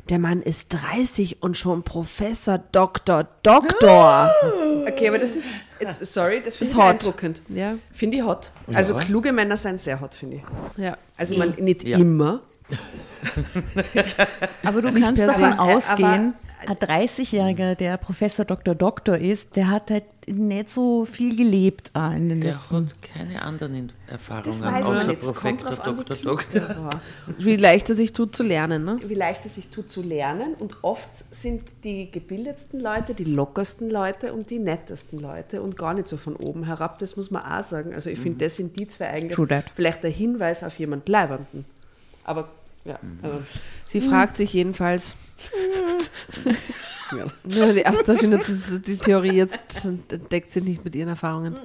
Der 0.09 0.19
Mann 0.19 0.43
ist 0.43 0.69
30 0.71 1.43
und 1.43 1.57
schon 1.57 1.83
Professor, 1.83 2.59
Doktor, 2.59 3.29
Doktor. 3.43 4.33
Okay, 4.87 5.09
aber 5.09 5.19
das 5.19 5.37
ist, 5.37 5.55
sorry, 6.01 6.43
das 6.43 6.57
finde 6.57 6.73
ich 6.73 6.77
hot. 6.77 6.85
beeindruckend. 6.85 7.43
Ja. 7.49 7.77
Finde 7.93 8.17
ich 8.17 8.23
hot. 8.25 8.53
Also 8.73 8.95
ja. 8.95 9.01
kluge 9.01 9.33
Männer 9.33 9.57
sind 9.57 9.81
sehr 9.81 10.01
hot, 10.01 10.15
finde 10.15 10.37
ich. 10.37 10.43
Ja. 10.83 10.97
Also 11.17 11.37
man 11.37 11.55
nicht 11.59 11.87
ja. 11.87 11.99
immer. 11.99 12.41
aber 14.65 14.83
du 14.83 14.93
kannst 15.01 15.23
davon 15.23 15.59
ausgehen, 15.59 16.35
ein 16.67 16.77
30-Jähriger, 16.77 17.75
der 17.75 17.97
Professor 17.97 18.45
Dr. 18.45 18.75
Doktor 18.75 19.17
ist, 19.17 19.57
der 19.57 19.69
hat 19.69 19.91
halt 19.91 20.05
nicht 20.27 20.71
so 20.71 21.05
viel 21.05 21.37
gelebt 21.37 21.91
ah, 21.95 22.13
in 22.13 22.29
den 22.29 22.41
der 22.41 22.53
letzten. 22.53 22.87
hat 22.87 23.03
keine 23.03 23.43
anderen 23.43 23.93
Erfahrungen 24.07 24.85
außer 24.85 25.15
Professor 25.15 25.77
Dr. 25.77 26.17
Doktor. 26.17 26.91
Wie 27.39 27.57
leicht 27.57 27.91
es 27.91 27.97
sich 27.97 28.13
tut 28.13 28.37
zu 28.37 28.43
lernen, 28.43 28.85
ne? 28.85 28.99
Wie 29.05 29.15
leicht 29.15 29.47
es 29.47 29.57
sich 29.57 29.69
tut 29.69 29.91
zu 29.91 30.03
lernen 30.03 30.55
und 30.55 30.77
oft 30.83 31.09
sind 31.31 31.63
die 31.85 32.11
gebildetsten 32.11 32.81
Leute 32.81 33.15
die 33.15 33.25
lockersten 33.25 33.91
Leute 33.91 34.33
und 34.33 34.51
die 34.51 34.59
nettesten 34.59 35.19
Leute 35.19 35.63
und 35.63 35.77
gar 35.77 35.95
nicht 35.95 36.09
so 36.09 36.17
von 36.17 36.37
oben 36.37 36.65
herab, 36.65 36.99
das 36.99 37.17
muss 37.17 37.31
man 37.31 37.43
auch 37.43 37.63
sagen. 37.63 37.95
Also 37.95 38.11
ich 38.11 38.19
mhm. 38.19 38.23
finde, 38.23 38.45
das 38.45 38.57
sind 38.57 38.79
die 38.79 38.87
zwei 38.87 39.09
eigentlich 39.11 39.39
vielleicht 39.75 40.03
der 40.03 40.11
Hinweis 40.11 40.63
auf 40.63 40.79
jemand 40.79 41.09
Leibenden. 41.09 41.65
Aber 42.25 42.49
ja. 42.85 42.99
Mhm. 43.03 43.19
Also. 43.23 43.39
Sie 43.87 44.01
fragt 44.01 44.37
sich 44.37 44.53
jedenfalls, 44.53 45.15
ja. 47.17 47.27
Die 47.45 47.81
erste 47.81 48.17
findet 48.17 48.43
die 48.87 48.97
Theorie 48.97 49.33
jetzt 49.33 49.89
deckt 50.31 50.53
sich 50.53 50.63
nicht 50.65 50.85
mit 50.85 50.95
ihren 50.95 51.09
Erfahrungen. 51.09 51.57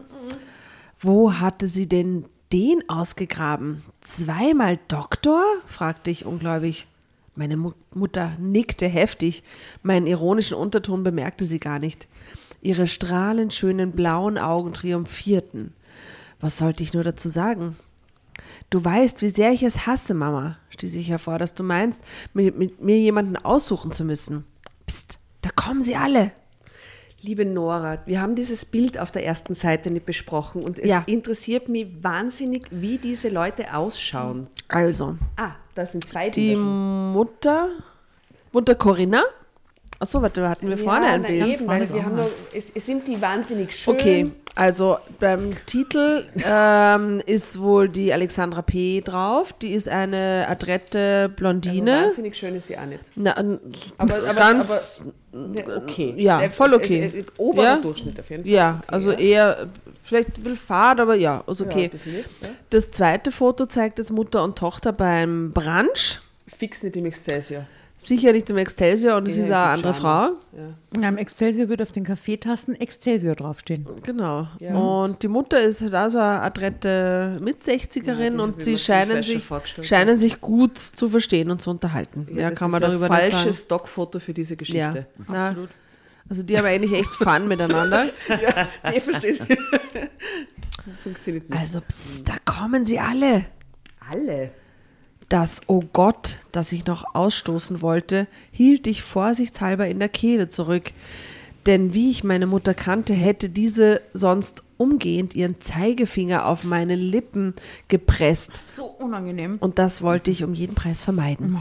Wo 1.00 1.34
hatte 1.34 1.68
sie 1.68 1.88
denn 1.88 2.26
den 2.52 2.88
ausgegraben? 2.90 3.84
Zweimal 4.02 4.80
Doktor? 4.88 5.44
fragte 5.66 6.12
ich 6.12 6.26
ungläubig. 6.26 6.88
Meine 7.36 7.58
Mutter 7.94 8.32
nickte 8.40 8.88
heftig. 8.88 9.44
Meinen 9.84 10.08
ironischen 10.08 10.58
Unterton 10.58 11.04
bemerkte 11.04 11.46
sie 11.46 11.60
gar 11.60 11.80
nicht. 11.80 12.08
Ihre 12.62 12.88
strahlend 12.88 13.54
schönen 13.54 13.92
blauen 13.92 14.38
Augen 14.38 14.74
triumphierten. 14.74 15.74
Was 16.40 16.58
sollte 16.58 16.82
ich 16.82 16.94
nur 16.94 17.04
dazu 17.04 17.30
sagen? 17.30 17.76
Du 18.70 18.84
weißt, 18.84 19.22
wie 19.22 19.30
sehr 19.30 19.52
ich 19.52 19.64
es 19.64 19.86
hasse, 19.86 20.14
Mama, 20.14 20.58
stieß 20.70 20.96
ich 20.96 21.10
hervor, 21.10 21.38
dass 21.38 21.54
du 21.54 21.64
meinst, 21.64 22.02
mit, 22.34 22.58
mit 22.58 22.82
mir 22.82 22.98
jemanden 22.98 23.38
aussuchen 23.38 23.92
zu 23.92 24.04
müssen. 24.04 24.46
Psst, 24.88 25.20
da 25.42 25.50
kommen 25.56 25.84
sie 25.84 25.96
alle. 25.96 26.32
Liebe 27.22 27.46
Nora, 27.46 28.00
wir 28.06 28.22
haben 28.22 28.36
dieses 28.36 28.66
Bild 28.66 29.00
auf 29.00 29.12
der 29.12 29.26
ersten 29.26 29.56
Seite 29.56 29.90
nicht 29.90 30.06
besprochen 30.06 30.64
und 30.64 30.78
es 30.78 30.90
ja. 30.90 31.04
interessiert 31.08 31.70
mich 31.70 31.88
wahnsinnig, 32.02 32.68
wie 32.72 32.98
diese 32.98 33.30
Leute 33.30 33.74
ausschauen. 33.74 34.48
Also. 34.68 35.18
Ah, 35.36 35.52
da 35.74 35.86
sind 35.86 36.06
zwei 36.06 36.30
Die 36.30 36.56
Mutter, 36.56 37.70
Mutter 38.52 38.76
Corinna. 38.76 39.24
Achso, 40.00 40.22
warte, 40.22 40.42
da 40.42 40.50
hatten 40.50 40.70
wir 40.70 40.78
vorne 40.78 41.08
ja, 41.08 41.14
ein 41.14 41.24
Bild. 41.24 41.54
Eben, 41.54 41.68
weil 41.68 41.90
wir 41.92 42.06
haben 42.06 42.16
noch, 42.16 42.30
es, 42.54 42.72
es, 42.76 42.86
sind 42.86 43.08
die 43.08 43.20
wahnsinnig 43.22 43.76
schön. 43.76 43.94
Okay, 43.94 44.32
also 44.56 44.98
beim 45.20 45.54
Titel 45.66 46.24
ähm, 46.44 47.22
ist 47.26 47.62
wohl 47.62 47.90
die 47.90 48.14
Alexandra 48.14 48.62
P. 48.62 49.02
drauf. 49.02 49.52
Die 49.52 49.74
ist 49.74 49.90
eine 49.90 50.46
adrette 50.48 51.30
Blondine. 51.36 51.92
Ja, 51.92 52.04
wahnsinnig 52.06 52.38
schön 52.38 52.56
ist 52.56 52.68
sie 52.68 52.78
auch 52.78 52.86
nicht. 52.86 53.02
Na, 53.16 53.36
aber, 53.98 54.16
aber, 54.16 54.34
ganz, 54.34 55.04
aber, 55.34 55.78
okay. 55.78 56.14
Ja, 56.16 56.50
voll 56.50 56.74
okay. 56.74 57.08
Ist, 57.08 57.34
oberer 57.38 57.64
ja? 57.64 57.78
Durchschnitt 57.78 58.18
auf 58.18 58.30
jeden 58.30 58.44
Fall. 58.44 58.52
Ja, 58.52 58.82
also 58.88 59.12
ja. 59.12 59.18
eher 59.18 59.68
vielleicht 60.04 60.38
ein 60.38 60.44
bisschen 60.44 60.58
fad, 60.58 61.02
aber 61.02 61.16
ja, 61.16 61.44
ist 61.48 61.62
okay. 61.62 61.92
Ja, 61.94 62.12
nicht, 62.12 62.30
das 62.70 62.92
zweite 62.92 63.32
Foto 63.32 63.66
zeigt 63.66 64.00
jetzt 64.00 64.12
Mutter 64.12 64.42
und 64.42 64.58
Tochter 64.58 64.94
beim 64.94 65.52
Brunch. 65.52 66.22
Fix 66.48 66.82
nicht 66.82 66.96
im 66.96 67.06
Excelsior. 67.06 67.66
Sicher 67.98 68.34
nicht 68.34 68.50
im 68.50 68.58
Excelsior 68.58 69.16
und 69.16 69.28
es 69.28 69.38
ist 69.38 69.52
auch 69.52 69.56
eine 69.56 69.66
andere 69.68 69.94
Frau. 69.94 70.30
Ja. 70.52 71.10
Im 71.10 71.18
Excelsior 71.18 71.70
wird 71.70 71.82
auf 71.82 71.94
den 71.94 72.04
Kaffeetassen 72.04 72.76
Excelsior 72.76 73.36
draufstehen. 73.36 73.88
Genau. 74.04 74.48
Ja. 74.60 74.76
Und 74.76 75.24
die 75.24 75.30
Mutter 75.30 75.62
ist 75.62 75.82
halt 75.82 75.96
auch 75.96 76.10
so 76.10 76.18
eine 76.18 76.42
adrette 76.42 77.38
Mit-60erin 77.42 78.38
ja, 78.38 78.44
und 78.44 78.62
sie 78.62 78.78
scheinen 78.78 79.24
sich, 79.24 79.48
scheinen 79.82 80.18
sich 80.18 80.42
gut 80.42 80.78
zu 80.78 81.08
verstehen 81.08 81.50
und 81.52 81.62
zu 81.62 81.70
unterhalten. 81.70 82.28
Ja, 82.36 82.52
kann 82.52 82.70
man 82.70 82.82
darüber 82.82 83.10
ein 83.10 83.32
falsches 83.32 83.62
Stockfoto 83.62 84.20
für 84.20 84.34
diese 84.34 84.58
Geschichte. 84.58 85.08
Ja. 85.30 85.48
Absolut. 85.48 85.70
Also 86.28 86.44
die 86.44 86.58
haben 86.58 86.66
eigentlich 86.66 86.94
echt 86.94 87.12
Fun 87.12 87.48
miteinander. 87.48 88.10
ja, 88.28 88.92
ihr 88.94 89.02
versteht. 89.02 89.42
Funktioniert 91.04 91.50
nicht. 91.50 91.60
Also, 91.60 91.82
pst, 91.82 92.28
da 92.28 92.34
kommen 92.44 92.86
sie 92.86 93.00
alle. 93.00 93.46
Alle? 94.12 94.52
Das 95.30 95.62
Oh 95.68 95.84
Gott, 95.94 96.38
das 96.52 96.72
ich 96.72 96.86
noch 96.86 97.16
ausstoßen 97.16 97.82
wollte, 97.82 98.28
hielt 98.52 98.88
ich 98.88 99.02
vorsichtshalber 99.02 99.88
in 99.88 100.00
der 100.00 100.10
Kehle 100.10 100.50
zurück. 100.50 100.92
Denn 101.66 101.94
wie 101.96 102.12
ich 102.12 102.24
meine 102.24 102.46
Mutter 102.46 102.76
kannte, 102.76 103.14
hätte 103.14 103.50
diese 103.50 104.02
sonst 104.14 104.64
umgehend 104.78 105.34
ihren 105.34 105.60
Zeigefinger 105.62 106.46
auf 106.46 106.64
meine 106.64 106.96
Lippen 106.96 107.56
gepresst. 107.88 108.76
So 108.76 108.86
unangenehm. 108.86 109.58
Und 109.60 109.80
das 109.80 110.02
wollte 110.02 110.30
ich 110.30 110.44
um 110.44 110.54
jeden 110.54 110.76
Preis 110.76 111.02
vermeiden. 111.02 111.58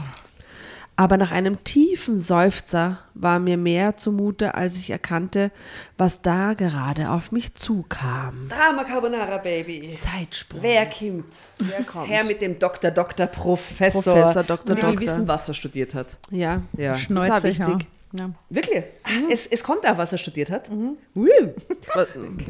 Aber 0.97 1.17
nach 1.17 1.31
einem 1.33 1.61
tiefen 1.65 2.17
Seufzer 2.17 2.99
war 3.15 3.37
mir 3.39 3.57
mehr 3.57 3.97
zumute, 3.97 4.55
als 4.55 4.77
ich 4.77 4.89
erkannte, 4.89 5.51
was 5.97 6.21
da 6.21 6.53
gerade 6.53 7.09
auf 7.09 7.33
mich 7.33 7.53
zukam. 7.55 8.47
Drama 8.47 8.85
Carbonara 8.85 9.37
Baby. 9.39 9.97
Zeitsprung. 9.99 10.61
Wer 10.61 10.85
kommt? 10.85 11.25
Wer 11.59 11.83
kommt? 11.83 12.07
Herr 12.07 12.23
mit 12.25 12.41
dem 12.41 12.57
Doktor, 12.59 12.91
Doktor, 12.91 13.27
Professor. 13.27 14.13
Professor, 14.13 14.43
Doktor, 14.43 14.75
Doktor. 14.75 14.99
wissen, 15.01 15.27
was 15.27 15.47
er 15.49 15.53
studiert 15.53 15.93
hat. 15.95 16.15
Ja, 16.31 16.61
Ja. 16.77 16.93
das 16.93 17.01
ist 17.01 17.05
auch 17.05 17.07
Schnäuzig, 17.07 17.59
wichtig. 17.59 17.87
Ja. 18.17 18.29
Wirklich? 18.49 18.83
Es, 19.29 19.47
es 19.47 19.61
kommt 19.61 19.85
auch, 19.85 19.97
was 19.97 20.13
er 20.13 20.17
studiert 20.17 20.49
hat. 20.49 20.69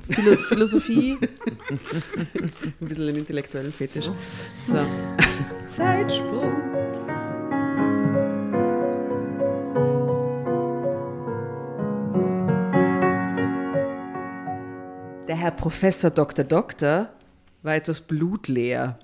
Philo 0.09 0.37
Philosophie. 0.47 1.17
Ein 2.79 2.87
bisschen 2.87 3.07
einen 3.07 3.17
intellektuellen 3.17 3.73
Fetisch. 3.73 4.11
So. 4.59 4.77
Zeitsprung. 5.67 6.53
Der 15.28 15.36
Herr 15.36 15.51
Professor 15.51 16.11
Dr. 16.11 16.45
Doktor 16.45 17.09
war 17.63 17.76
etwas 17.76 17.99
blutleer. 17.99 18.99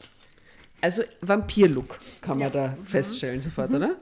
Also 0.79 1.03
Vampir-Look 1.21 1.99
kann 2.21 2.37
man 2.37 2.51
da 2.51 2.77
feststellen 2.85 3.41
sofort, 3.41 3.73
oder? 3.73 3.95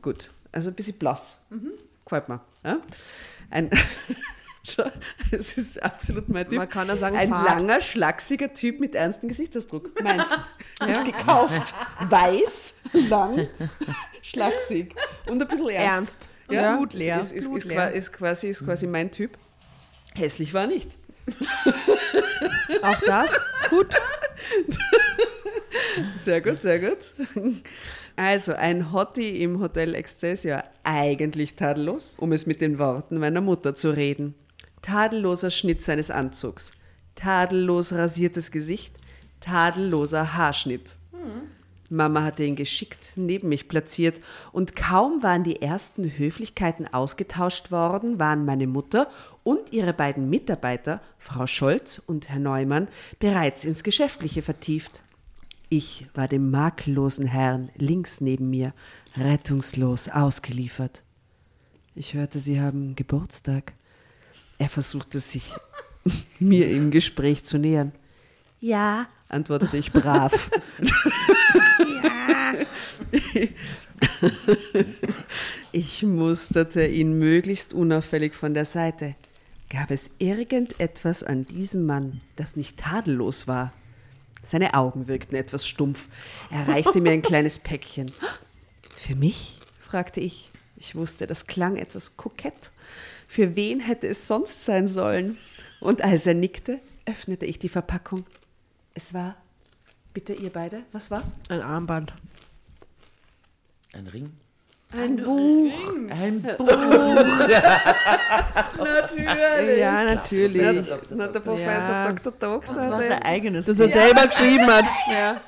Gut. 0.00 0.30
Also 0.52 0.70
ein 0.70 0.74
bisschen 0.74 0.98
blass. 0.98 1.44
Gefällt 2.04 2.28
mir. 2.28 2.40
Ja? 2.64 2.78
Ein 3.50 3.70
es 5.30 5.58
ist 5.58 5.82
absolut 5.82 6.28
mein 6.28 6.48
Typ. 6.48 6.58
Man 6.58 6.68
kann 6.68 6.88
ja 6.88 6.96
sagen, 6.96 7.16
ein 7.16 7.28
fad. 7.28 7.44
langer, 7.44 7.80
schlachsiger 7.80 8.52
Typ 8.52 8.80
mit 8.80 8.94
ernstem 8.94 9.28
Gesichtsausdruck. 9.28 10.02
Meins. 10.02 10.36
Ist 10.86 11.04
gekauft. 11.04 11.74
Weiß, 12.00 12.74
lang, 12.92 13.48
schlaksig 14.22 14.94
und 15.28 15.40
ein 15.40 15.48
bisschen 15.48 15.68
ernst. 15.68 15.88
Ernst. 15.88 16.28
Ja, 16.50 16.76
blutleer. 16.76 17.18
Ist, 17.18 17.32
ist, 17.32 17.46
ist, 17.46 17.64
ist, 17.66 18.12
quasi, 18.12 18.48
ist 18.48 18.64
quasi 18.64 18.86
mein 18.86 19.10
Typ. 19.10 19.36
Hässlich 20.14 20.54
war 20.54 20.62
er 20.62 20.68
nicht. 20.68 20.96
Auch 22.82 23.00
das. 23.06 23.30
Gut. 23.70 23.94
Sehr 26.16 26.40
gut, 26.40 26.60
sehr 26.60 26.78
gut. 26.78 27.12
Also, 28.16 28.54
ein 28.54 28.92
Hottie 28.92 29.42
im 29.42 29.60
Hotel 29.60 29.94
Excelsior, 29.94 30.64
eigentlich 30.84 31.54
tadellos, 31.54 32.16
um 32.18 32.32
es 32.32 32.46
mit 32.46 32.60
den 32.60 32.78
Worten 32.78 33.18
meiner 33.18 33.40
Mutter 33.40 33.74
zu 33.74 33.90
reden. 33.90 34.34
Tadelloser 34.82 35.50
Schnitt 35.50 35.82
seines 35.82 36.10
Anzugs, 36.10 36.72
tadellos 37.14 37.92
rasiertes 37.92 38.50
Gesicht, 38.50 38.94
tadelloser 39.40 40.34
Haarschnitt. 40.34 40.96
Mama 41.88 42.24
hatte 42.24 42.44
ihn 42.44 42.56
geschickt 42.56 43.12
neben 43.16 43.48
mich 43.48 43.68
platziert 43.68 44.20
und 44.52 44.76
kaum 44.76 45.22
waren 45.22 45.44
die 45.44 45.62
ersten 45.62 46.18
Höflichkeiten 46.18 46.92
ausgetauscht 46.92 47.70
worden, 47.70 48.18
waren 48.18 48.44
meine 48.44 48.66
Mutter 48.66 49.08
und 49.44 49.72
ihre 49.72 49.92
beiden 49.92 50.28
Mitarbeiter, 50.28 51.00
Frau 51.18 51.46
Scholz 51.46 52.02
und 52.04 52.28
Herr 52.28 52.40
Neumann, 52.40 52.88
bereits 53.18 53.64
ins 53.64 53.84
Geschäftliche 53.84 54.42
vertieft. 54.42 55.02
Ich 55.68 56.06
war 56.14 56.28
dem 56.28 56.50
makellosen 56.50 57.26
Herrn 57.26 57.70
links 57.76 58.20
neben 58.20 58.50
mir 58.50 58.72
rettungslos 59.16 60.08
ausgeliefert. 60.08 61.02
Ich 61.94 62.14
hörte, 62.14 62.40
Sie 62.40 62.60
haben 62.60 62.94
Geburtstag. 62.94 63.72
Er 64.58 64.68
versuchte 64.68 65.18
sich 65.18 65.54
mir 66.38 66.68
im 66.70 66.90
Gespräch 66.90 67.44
zu 67.44 67.58
nähern. 67.58 67.92
Ja, 68.60 69.06
antwortete 69.28 69.76
ich 69.76 69.92
brav. 69.92 70.50
Ich 75.72 76.02
musterte 76.02 76.86
ihn 76.86 77.18
möglichst 77.18 77.74
unauffällig 77.74 78.34
von 78.34 78.54
der 78.54 78.64
Seite. 78.64 79.14
Gab 79.68 79.90
es 79.90 80.10
irgendetwas 80.18 81.22
an 81.22 81.44
diesem 81.46 81.84
Mann, 81.84 82.22
das 82.36 82.56
nicht 82.56 82.78
tadellos 82.78 83.46
war? 83.46 83.72
Seine 84.42 84.74
Augen 84.74 85.08
wirkten 85.08 85.34
etwas 85.34 85.66
stumpf. 85.66 86.08
Er 86.50 86.66
reichte 86.68 87.00
mir 87.00 87.10
ein 87.10 87.22
kleines 87.30 87.58
Päckchen. 87.58 88.12
Für 88.96 89.16
mich? 89.16 89.60
fragte 89.80 90.20
ich. 90.20 90.50
Ich 90.76 90.94
wusste, 90.94 91.26
das 91.26 91.46
klang 91.46 91.76
etwas 91.76 92.16
kokett. 92.16 92.70
Für 93.28 93.56
wen 93.56 93.80
hätte 93.80 94.06
es 94.06 94.26
sonst 94.26 94.64
sein 94.64 94.88
sollen? 94.88 95.36
Und 95.80 96.02
als 96.02 96.26
er 96.26 96.34
nickte, 96.34 96.80
öffnete 97.06 97.44
ich 97.44 97.58
die 97.58 97.68
Verpackung. 97.68 98.24
Es 98.96 99.12
war. 99.12 99.36
Bitte, 100.14 100.32
ihr 100.32 100.50
beide, 100.50 100.84
was 100.92 101.10
war's? 101.10 101.34
Ein 101.50 101.60
Armband. 101.60 102.14
Ein 103.92 104.06
Ring? 104.06 104.32
Ein 104.90 105.16
Buch. 105.16 105.72
Ein 106.08 106.40
Buch. 106.42 106.58
Natürlich. 108.78 109.78
Ja, 109.78 110.04
natürlich. 110.04 110.86
Na, 111.10 111.26
der 111.26 111.40
Professor 111.40 111.94
Ja. 111.94 112.12
Dr. 112.12 112.32
Doktor. 112.32 112.74
Das 112.74 112.90
war 112.90 113.00
sein 113.02 113.22
eigenes. 113.22 113.66
Das 113.66 113.78
er 113.80 113.88
selber 113.88 114.26
geschrieben 114.26 114.66
hat. 114.66 114.84
Ja. 115.10 115.40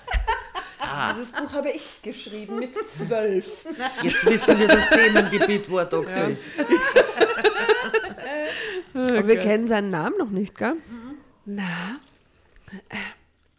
Dieses 1.14 1.32
Buch 1.32 1.53
habe 1.53 1.70
ich 1.70 2.01
geschrieben 2.03 2.59
mit 2.59 2.74
zwölf. 2.94 3.66
Jetzt 4.03 4.24
wissen 4.26 4.59
wir 4.59 4.68
das 4.68 4.88
Themengebiet, 4.90 5.70
wo 5.70 5.78
er 5.78 5.84
Doktor 5.86 6.28
ist. 6.28 6.49
Aber 8.94 9.26
wir 9.26 9.38
kennen 9.38 9.68
seinen 9.68 9.90
Namen 9.90 10.16
noch 10.18 10.30
nicht, 10.30 10.57
gell? 10.57 10.74
Na, 11.44 11.96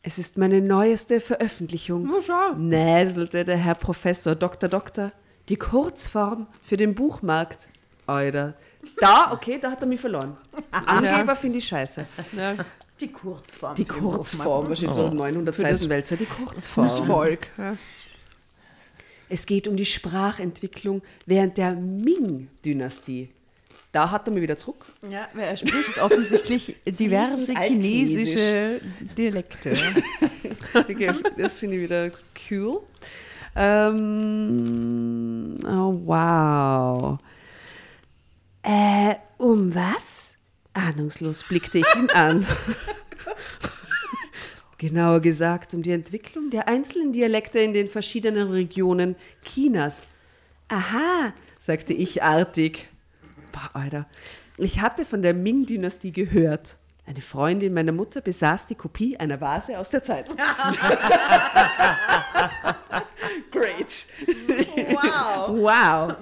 es 0.10 0.18
ist 0.18 0.39
meine 0.39 0.60
neueste 0.60 1.22
Veröffentlichung. 1.22 2.12
Näselte 2.57 3.45
der 3.45 3.57
Herr 3.57 3.76
Professor 3.76 4.34
Dr. 4.34 4.68
Doktor. 4.68 5.12
Die 5.49 5.55
Kurzform 5.55 6.47
für 6.64 6.78
den 6.78 6.95
Buchmarkt. 6.95 7.70
Alter. 8.07 8.55
Da, 8.99 9.32
okay, 9.32 9.60
da 9.62 9.70
hat 9.70 9.82
er 9.82 9.88
mich 9.88 10.01
verloren. 10.01 10.36
Angeber 10.72 11.36
finde 11.36 11.60
ich 11.60 11.68
scheiße. 11.68 12.07
Ja. 12.36 12.55
Die 12.99 13.12
Kurzform. 13.12 13.76
Die 13.76 13.86
Kurzform, 13.86 14.70
wahrscheinlich 14.70 14.95
so 14.95 15.10
900 15.12 15.53
Für 15.53 15.62
das- 15.62 15.80
Seiten 15.82 15.89
Wälzer, 15.91 16.18
die 16.18 16.26
Kurzform. 16.26 16.89
Volk. 17.05 17.47
Ja. 17.60 17.76
Es 19.30 19.45
geht 19.45 19.68
um 19.68 19.76
die 19.78 19.86
Sprachentwicklung 19.86 21.03
während 21.28 21.55
der 21.60 21.74
Ming-Dynastie. 21.76 23.30
Da 23.91 24.11
hat 24.11 24.27
er 24.27 24.33
mich 24.33 24.43
wieder 24.43 24.57
zurück. 24.57 24.85
Ja, 25.09 25.27
weil 25.33 25.45
er 25.45 25.57
spricht 25.57 25.97
offensichtlich 25.99 26.75
diverse 26.85 27.53
chinesische 27.55 28.81
Dialekte. 29.17 29.73
Okay, 30.73 31.11
das 31.35 31.57
finde 31.57 31.77
ich 31.77 31.83
wieder 31.83 32.11
cool. 32.51 32.81
Ähm, 33.55 35.57
oh, 35.65 35.99
wow. 36.05 37.17
Äh, 38.61 39.15
um 39.37 39.73
was? 39.73 40.35
Ahnungslos 40.73 41.43
blickte 41.43 41.79
ich 41.79 41.95
ihn 41.95 42.11
an. 42.11 42.45
Genauer 44.77 45.21
gesagt, 45.21 45.73
um 45.73 45.81
die 45.81 45.91
Entwicklung 45.91 46.51
der 46.51 46.67
einzelnen 46.67 47.11
Dialekte 47.11 47.59
in 47.59 47.73
den 47.73 47.87
verschiedenen 47.87 48.51
Regionen 48.51 49.15
Chinas. 49.43 50.03
Aha, 50.67 51.33
sagte 51.57 51.93
ich 51.93 52.21
artig. 52.21 52.87
Boah, 53.51 53.69
Alter. 53.73 54.07
Ich 54.57 54.81
hatte 54.81 55.05
von 55.05 55.21
der 55.21 55.33
Ming-Dynastie 55.33 56.11
gehört. 56.11 56.77
Eine 57.05 57.21
Freundin 57.21 57.73
meiner 57.73 57.91
Mutter 57.91 58.21
besaß 58.21 58.67
die 58.67 58.75
Kopie 58.75 59.17
einer 59.17 59.41
Vase 59.41 59.79
aus 59.79 59.89
der 59.89 60.03
Zeit. 60.03 60.27
Great. 63.51 64.05
Wow. 64.91 65.47
Wow. 65.57 66.15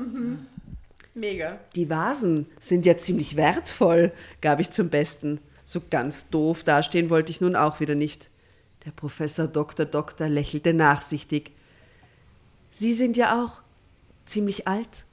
Mega. 1.14 1.60
Die 1.76 1.90
Vasen 1.90 2.46
sind 2.60 2.86
ja 2.86 2.96
ziemlich 2.98 3.36
wertvoll, 3.36 4.14
gab 4.40 4.62
ich 4.62 4.70
zum 4.70 4.90
Besten. 4.90 5.40
So 5.66 5.82
ganz 5.90 6.30
doof 6.30 6.64
dastehen 6.64 7.10
wollte 7.10 7.32
ich 7.32 7.42
nun 7.42 7.58
auch 7.58 7.82
wieder 7.82 7.96
nicht. 7.96 8.30
Der 8.86 8.92
Professor 8.92 9.48
Dr. 9.48 9.86
Doktor 9.86 10.30
lächelte 10.30 10.74
nachsichtig. 10.74 11.52
Sie 12.72 12.94
sind 12.94 13.18
ja 13.18 13.44
auch 13.44 13.62
ziemlich 14.26 14.68
alt. 14.68 15.06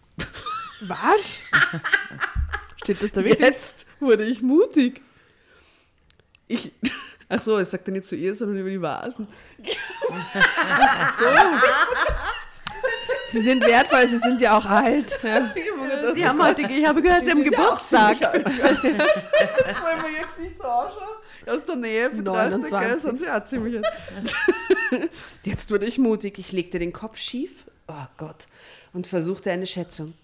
Was? 0.81 1.41
Steht 2.83 3.03
das 3.03 3.13
da 3.13 3.25
wirklich? 3.25 3.41
Jetzt 3.41 3.87
wurde 4.01 4.25
ich 4.25 4.43
mutig. 4.43 5.01
Ich. 6.49 6.73
Ach 7.29 7.41
so, 7.41 7.59
es 7.59 7.71
sagt 7.71 7.89
er 7.89 7.93
nicht 7.93 8.05
zu 8.05 8.17
ihr, 8.17 8.35
sondern 8.35 8.59
über 8.59 8.69
die 8.69 8.81
Vasen. 8.81 9.27
Sie 13.33 13.41
sind 13.41 13.65
wertvoll, 13.67 14.07
sie 14.07 14.19
sind 14.19 14.41
ja 14.41 14.57
auch 14.57 14.67
alt. 14.67 15.19
Ja. 15.23 15.51
Sie 16.15 16.27
haben 16.27 16.43
heute, 16.45 16.63
ich 16.63 16.87
habe 16.87 17.01
gehört, 17.01 17.25
Sie, 17.25 17.31
haben 17.31 17.43
Geburtstag. 17.43 18.21
Jetzt 18.21 18.45
wollen 18.45 20.03
wir 20.03 20.21
ihr 20.21 20.27
Gesicht 20.27 20.59
so 20.59 20.67
anschauen. 20.67 21.17
Aus 21.47 21.65
der 21.65 21.77
Nähe 21.77 22.11
betrachtet, 22.11 22.63
gell, 22.63 22.71
29. 22.71 23.03
sind 23.03 23.21
sie 23.21 23.29
auch 23.29 23.45
ziemlich 23.45 23.77
alt. 23.77 24.37
Jetzt 25.43 25.71
wurde 25.71 25.87
ich 25.87 25.99
mutig. 25.99 26.39
Ich 26.39 26.53
legte 26.53 26.79
den 26.79 26.93
Kopf 26.93 27.17
schief. 27.17 27.65
Oh 27.89 28.07
Gott. 28.19 28.47
Und 28.93 29.07
versuchte 29.07 29.51
eine 29.51 29.67
Schätzung. 29.67 30.15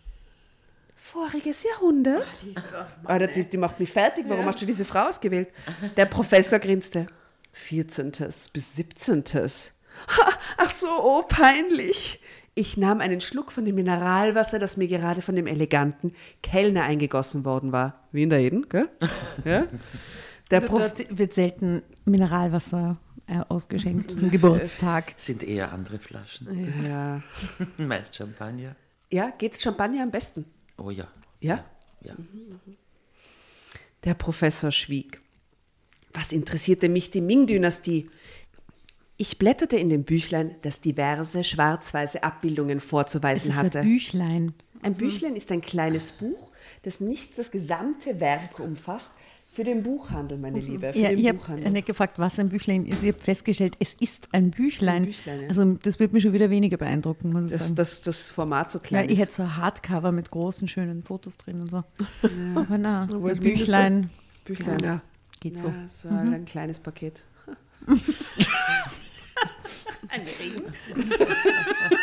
Voriges 1.12 1.64
Jahrhundert? 1.64 2.44
Alter, 3.04 3.26
die, 3.26 3.44
die 3.44 3.56
macht 3.56 3.80
mich 3.80 3.90
fertig. 3.90 4.26
Warum 4.28 4.44
hast 4.44 4.62
du 4.62 4.66
diese 4.66 4.84
Frau 4.84 5.08
ausgewählt? 5.08 5.48
Der 5.96 6.06
Professor 6.06 6.58
grinste. 6.60 7.06
14. 7.52 8.12
bis 8.52 8.76
17. 8.76 9.24
Ha, 9.34 10.30
Ach 10.56 10.70
so, 10.70 10.86
oh, 10.88 11.22
peinlich. 11.22 12.20
Ich 12.54 12.76
nahm 12.76 13.00
einen 13.00 13.20
Schluck 13.20 13.50
von 13.50 13.64
dem 13.64 13.74
Mineralwasser, 13.74 14.60
das 14.60 14.76
mir 14.76 14.86
gerade 14.86 15.20
von 15.20 15.34
dem 15.34 15.48
eleganten 15.48 16.14
Kellner 16.42 16.84
eingegossen 16.84 17.44
worden 17.44 17.72
war. 17.72 18.06
Wie 18.12 18.22
in 18.22 18.30
der 18.30 18.40
Eden, 18.40 18.68
gell? 18.68 18.88
Ja? 19.44 19.66
Der 20.50 20.60
Dort 20.60 21.06
wird 21.16 21.32
selten 21.32 21.82
Mineralwasser 22.04 22.98
äh, 23.26 23.40
ausgeschenkt 23.48 24.12
zum 24.12 24.30
Geburtstag. 24.30 25.14
Sind 25.16 25.42
eher 25.42 25.72
andere 25.72 25.98
Flaschen. 25.98 26.84
Ja. 26.84 27.22
Meist 27.84 28.14
Champagner. 28.14 28.76
Ja, 29.10 29.30
geht 29.30 29.60
Champagner 29.60 30.02
am 30.02 30.10
besten? 30.10 30.44
Oh 30.80 30.90
ja. 30.90 31.08
Ja? 31.40 31.64
Ja. 32.02 32.14
Der 34.04 34.14
Professor 34.14 34.72
schwieg. 34.72 35.20
Was 36.14 36.32
interessierte 36.32 36.88
mich 36.88 37.10
die 37.10 37.20
Ming-Dynastie? 37.20 38.10
Ich 39.16 39.38
blätterte 39.38 39.76
in 39.76 39.90
dem 39.90 40.04
Büchlein, 40.04 40.56
das 40.62 40.80
diverse 40.80 41.44
schwarz-weiße 41.44 42.22
Abbildungen 42.22 42.80
vorzuweisen 42.80 43.48
das 43.50 43.58
ist 43.58 43.62
hatte. 43.62 43.78
Ein 43.80 43.86
Büchlein. 43.86 44.54
Ein 44.82 44.94
Büchlein 44.94 45.36
ist 45.36 45.52
ein 45.52 45.60
kleines 45.60 46.12
Buch, 46.12 46.50
das 46.82 47.00
nicht 47.00 47.36
das 47.36 47.50
gesamte 47.50 48.18
Werk 48.18 48.58
umfasst, 48.58 49.12
für 49.52 49.64
den 49.64 49.82
Buchhandel, 49.82 50.38
meine 50.38 50.60
Liebe. 50.60 50.92
Für 50.92 50.98
ja, 50.98 51.08
den 51.08 51.18
ich 51.18 51.28
habe 51.28 51.70
nicht 51.70 51.86
gefragt, 51.86 52.20
was 52.20 52.38
ein 52.38 52.50
Büchlein 52.50 52.86
ist. 52.86 53.02
Ich 53.02 53.08
habe 53.08 53.20
festgestellt, 53.20 53.74
es 53.80 53.94
ist 53.94 54.28
ein 54.30 54.52
Büchlein. 54.52 55.02
Ein 55.02 55.06
Büchlein 55.06 55.40
ja. 55.42 55.48
Also 55.48 55.74
das 55.74 55.98
wird 55.98 56.12
mich 56.12 56.22
schon 56.22 56.32
wieder 56.32 56.50
weniger 56.50 56.76
beeindrucken, 56.76 57.32
muss 57.32 57.46
ich 57.46 57.58
das. 57.58 57.74
Das, 57.74 58.00
das 58.00 58.30
Format 58.30 58.70
so 58.70 58.78
klein 58.78 59.06
ja, 59.06 59.10
Ich 59.12 59.18
hätte 59.18 59.32
so 59.32 59.42
ein 59.42 59.56
Hardcover 59.56 60.12
mit 60.12 60.30
großen, 60.30 60.68
schönen 60.68 61.02
Fotos 61.02 61.36
drin 61.36 61.60
und 61.60 61.68
so. 61.68 61.82
Ja. 62.22 62.60
Aber 62.60 62.78
na, 62.78 63.08
ein 63.12 63.40
Büchlein. 63.40 64.10
Büchlein, 64.44 64.78
ja. 64.84 65.02
Geht 65.40 65.58
so. 65.58 65.72
so 65.86 66.08
mhm. 66.08 66.32
ein 66.32 66.44
kleines 66.44 66.78
Paket. 66.78 67.24
Ein 70.12 70.22
Regen. 70.38 70.74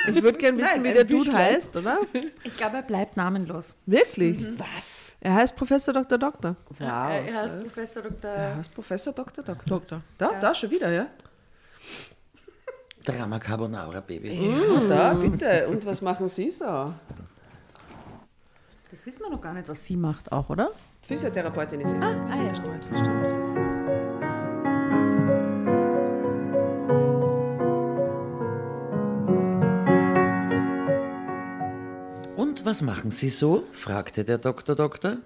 Ich 0.08 0.24
würde 0.24 0.38
gerne 0.38 0.58
wissen, 0.58 0.70
Nein, 0.76 0.84
wie 0.86 0.94
der 0.94 1.04
Dude 1.04 1.34
heißt, 1.34 1.76
oder? 1.76 2.00
Ich 2.44 2.56
glaube, 2.56 2.78
er 2.78 2.84
bleibt 2.84 3.18
namenlos. 3.18 3.76
Wirklich? 3.86 4.40
Mhm. 4.40 4.58
Was? 4.58 5.18
Er 5.20 5.36
heißt 5.36 5.54
Professor 5.56 5.94
Dr. 5.94 6.18
Doktor. 6.18 6.56
Wow. 6.70 6.80
Er 6.80 7.42
heißt 7.42 7.60
Professor 7.60 8.04
Dr. 8.04 8.32
Er 8.32 8.56
heißt 8.56 8.74
Professor 8.74 9.14
Dr. 9.14 9.44
Doktor. 9.44 9.66
Doktor. 9.66 10.02
Da, 10.18 10.32
ja. 10.32 10.40
da 10.40 10.56
schon 10.56 10.72
wieder, 10.72 10.90
ja? 10.90 11.08
Drama 13.04 13.38
Carbonara, 13.40 14.00
Baby. 14.00 14.34
Ja, 14.34 14.80
da, 14.88 15.14
bitte. 15.14 15.68
Und 15.68 15.86
was 15.86 16.02
machen 16.02 16.30
Sie 16.30 16.50
so? 16.50 16.94
Das 18.92 19.06
wissen 19.06 19.22
wir 19.22 19.30
noch 19.30 19.42
gar 19.42 19.54
nicht, 19.54 19.68
was 19.68 19.86
sie 19.86 19.98
macht 19.98 20.32
auch, 20.32 20.50
oder? 20.50 20.72
Physiotherapeutin 21.02 21.82
ist 21.82 21.92
sie. 21.92 21.98
Ah, 21.98 22.16
ah 22.32 22.36
ja, 22.36 22.56
stimmt. 22.56 22.86
stimmt. 22.86 23.67
Was 32.68 32.82
machen 32.82 33.12
Sie 33.12 33.30
so? 33.30 33.66
fragte 33.72 34.26
der 34.26 34.38
Doktor 34.38 34.76
Doktor. 34.76 35.20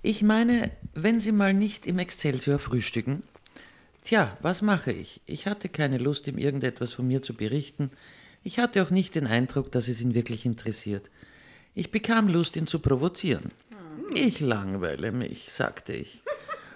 Ich 0.00 0.22
meine, 0.22 0.70
wenn 0.94 1.20
Sie 1.20 1.30
mal 1.30 1.52
nicht 1.52 1.86
im 1.86 1.98
Excelsior 1.98 2.58
frühstücken. 2.58 3.22
Tja, 4.02 4.34
was 4.40 4.62
mache 4.62 4.90
ich? 4.90 5.20
Ich 5.26 5.46
hatte 5.46 5.68
keine 5.68 5.98
Lust, 5.98 6.26
ihm 6.26 6.38
irgendetwas 6.38 6.94
von 6.94 7.06
mir 7.06 7.20
zu 7.20 7.34
berichten. 7.34 7.90
Ich 8.44 8.58
hatte 8.58 8.82
auch 8.82 8.88
nicht 8.88 9.14
den 9.14 9.26
Eindruck, 9.26 9.70
dass 9.72 9.88
es 9.88 10.00
ihn 10.00 10.14
wirklich 10.14 10.46
interessiert. 10.46 11.10
Ich 11.74 11.90
bekam 11.90 12.28
Lust, 12.28 12.56
ihn 12.56 12.66
zu 12.66 12.78
provozieren. 12.78 13.52
Ich 14.14 14.40
langweile 14.40 15.12
mich, 15.12 15.52
sagte 15.52 15.92
ich 15.92 16.22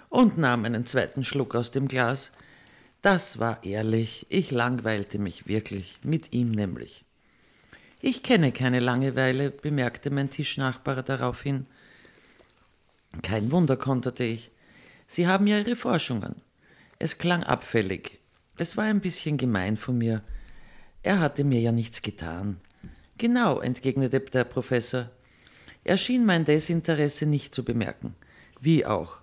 und 0.09 0.37
nahm 0.37 0.65
einen 0.65 0.85
zweiten 0.85 1.23
Schluck 1.23 1.55
aus 1.55 1.71
dem 1.71 1.87
Glas. 1.87 2.31
Das 3.01 3.39
war 3.39 3.63
ehrlich, 3.63 4.27
ich 4.29 4.51
langweilte 4.51 5.17
mich 5.17 5.47
wirklich, 5.47 5.97
mit 6.03 6.31
ihm 6.31 6.51
nämlich. 6.51 7.02
Ich 8.05 8.21
kenne 8.21 8.51
keine 8.51 8.81
Langeweile, 8.81 9.49
bemerkte 9.49 10.09
mein 10.09 10.29
Tischnachbar 10.29 11.03
daraufhin. 11.03 11.67
Kein 13.21 13.49
Wunder, 13.49 13.77
konterte 13.77 14.25
ich. 14.25 14.51
Sie 15.07 15.25
haben 15.25 15.47
ja 15.47 15.59
Ihre 15.59 15.77
Forschungen. 15.77 16.35
Es 16.99 17.17
klang 17.17 17.43
abfällig. 17.43 18.19
Es 18.57 18.75
war 18.75 18.83
ein 18.83 18.99
bisschen 18.99 19.37
gemein 19.37 19.77
von 19.77 19.97
mir. 19.97 20.21
Er 21.01 21.21
hatte 21.21 21.45
mir 21.45 21.61
ja 21.61 21.71
nichts 21.71 22.01
getan. 22.01 22.59
Genau, 23.17 23.61
entgegnete 23.61 24.19
der 24.19 24.43
Professor. 24.43 25.09
Er 25.85 25.95
schien 25.95 26.25
mein 26.25 26.43
Desinteresse 26.43 27.25
nicht 27.25 27.55
zu 27.55 27.63
bemerken. 27.63 28.15
Wie 28.59 28.85
auch. 28.85 29.21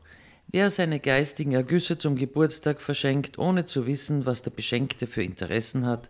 Wer 0.49 0.71
seine 0.71 1.01
geistigen 1.01 1.53
Ergüsse 1.53 1.99
zum 1.99 2.17
Geburtstag 2.17 2.81
verschenkt, 2.81 3.37
ohne 3.39 3.67
zu 3.67 3.87
wissen, 3.87 4.25
was 4.25 4.41
der 4.41 4.53
Beschenkte 4.53 5.07
für 5.07 5.23
Interessen 5.23 5.85
hat, 5.85 6.09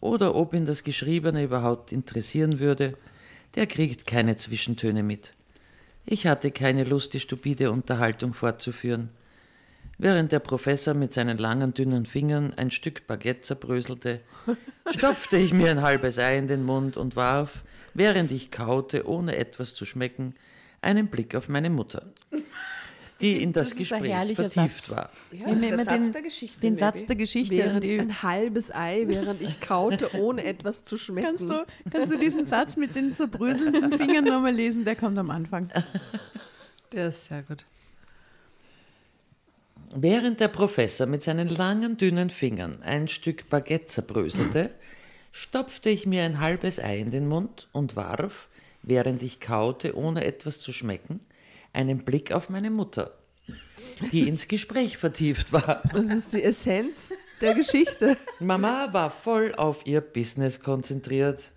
oder 0.00 0.34
ob 0.34 0.54
ihn 0.54 0.66
das 0.66 0.84
Geschriebene 0.84 1.44
überhaupt 1.44 1.92
interessieren 1.92 2.58
würde, 2.58 2.94
der 3.54 3.66
kriegt 3.66 4.06
keine 4.06 4.36
Zwischentöne 4.36 5.02
mit. 5.02 5.32
Ich 6.06 6.26
hatte 6.26 6.50
keine 6.50 6.84
Lust, 6.84 7.14
die 7.14 7.20
stupide 7.20 7.70
Unterhaltung 7.70 8.34
fortzuführen. 8.34 9.10
Während 9.98 10.32
der 10.32 10.38
Professor 10.38 10.94
mit 10.94 11.12
seinen 11.12 11.36
langen, 11.36 11.74
dünnen 11.74 12.06
Fingern 12.06 12.54
ein 12.54 12.70
Stück 12.70 13.06
Baguette 13.06 13.42
zerbröselte, 13.42 14.20
stopfte 14.94 15.36
ich 15.36 15.52
mir 15.52 15.70
ein 15.70 15.82
halbes 15.82 16.18
Ei 16.18 16.38
in 16.38 16.48
den 16.48 16.64
Mund 16.64 16.96
und 16.96 17.16
warf, 17.16 17.62
während 17.92 18.32
ich 18.32 18.50
kaute, 18.50 19.06
ohne 19.06 19.36
etwas 19.36 19.74
zu 19.74 19.84
schmecken, 19.84 20.34
einen 20.80 21.08
Blick 21.08 21.34
auf 21.34 21.50
meine 21.50 21.68
Mutter 21.68 22.06
die 23.20 23.42
in 23.42 23.52
das, 23.52 23.70
das 23.70 23.78
Gespräch 23.78 24.34
vertieft 24.34 24.84
Satz. 24.84 24.96
war. 24.96 25.10
Ja, 25.32 25.46
das 25.46 25.58
ist 25.58 25.70
der 25.70 25.78
Satz 25.78 25.86
den, 25.88 26.12
der 26.12 26.22
Geschichte. 26.22 26.60
Den 26.60 26.76
Satz 26.76 27.06
der 27.06 27.16
Geschichte. 27.16 27.56
Während 27.56 27.84
ein 27.84 28.22
halbes 28.22 28.74
Ei, 28.74 29.04
während 29.06 29.42
ich 29.42 29.60
kaute, 29.60 30.14
ohne 30.20 30.44
etwas 30.44 30.84
zu 30.84 30.96
schmecken. 30.96 31.36
Kannst 31.36 31.48
du, 31.48 31.66
kannst 31.90 32.12
du 32.12 32.18
diesen 32.18 32.46
Satz 32.46 32.76
mit 32.76 32.94
den 32.94 33.14
zerbröselnden 33.14 33.92
Fingern 33.98 34.24
nochmal 34.24 34.54
lesen? 34.54 34.84
Der 34.84 34.96
kommt 34.96 35.18
am 35.18 35.30
Anfang. 35.30 35.70
Der 36.92 37.08
ist 37.08 37.26
sehr 37.26 37.42
gut. 37.42 37.64
Während 39.94 40.38
der 40.38 40.48
Professor 40.48 41.06
mit 41.06 41.22
seinen 41.22 41.48
langen, 41.48 41.96
dünnen 41.96 42.30
Fingern 42.30 42.80
ein 42.82 43.08
Stück 43.08 43.50
Baguette 43.50 43.86
zerbröselte, 43.86 44.70
stopfte 45.32 45.90
ich 45.90 46.06
mir 46.06 46.22
ein 46.22 46.40
halbes 46.40 46.78
Ei 46.78 46.98
in 46.98 47.10
den 47.10 47.28
Mund 47.28 47.68
und 47.72 47.96
warf, 47.96 48.48
während 48.82 49.22
ich 49.22 49.40
kaute, 49.40 49.96
ohne 49.96 50.24
etwas 50.24 50.60
zu 50.60 50.72
schmecken, 50.72 51.20
einen 51.72 52.04
Blick 52.04 52.32
auf 52.32 52.48
meine 52.48 52.70
Mutter, 52.70 53.12
die 54.12 54.28
ins 54.28 54.48
Gespräch 54.48 54.96
vertieft 54.96 55.52
war. 55.52 55.82
Das 55.92 56.10
ist 56.10 56.32
die 56.34 56.42
Essenz 56.42 57.12
der 57.40 57.54
Geschichte. 57.54 58.16
Mama 58.38 58.92
war 58.92 59.10
voll 59.10 59.54
auf 59.54 59.86
ihr 59.86 60.00
Business 60.00 60.60
konzentriert. 60.60 61.50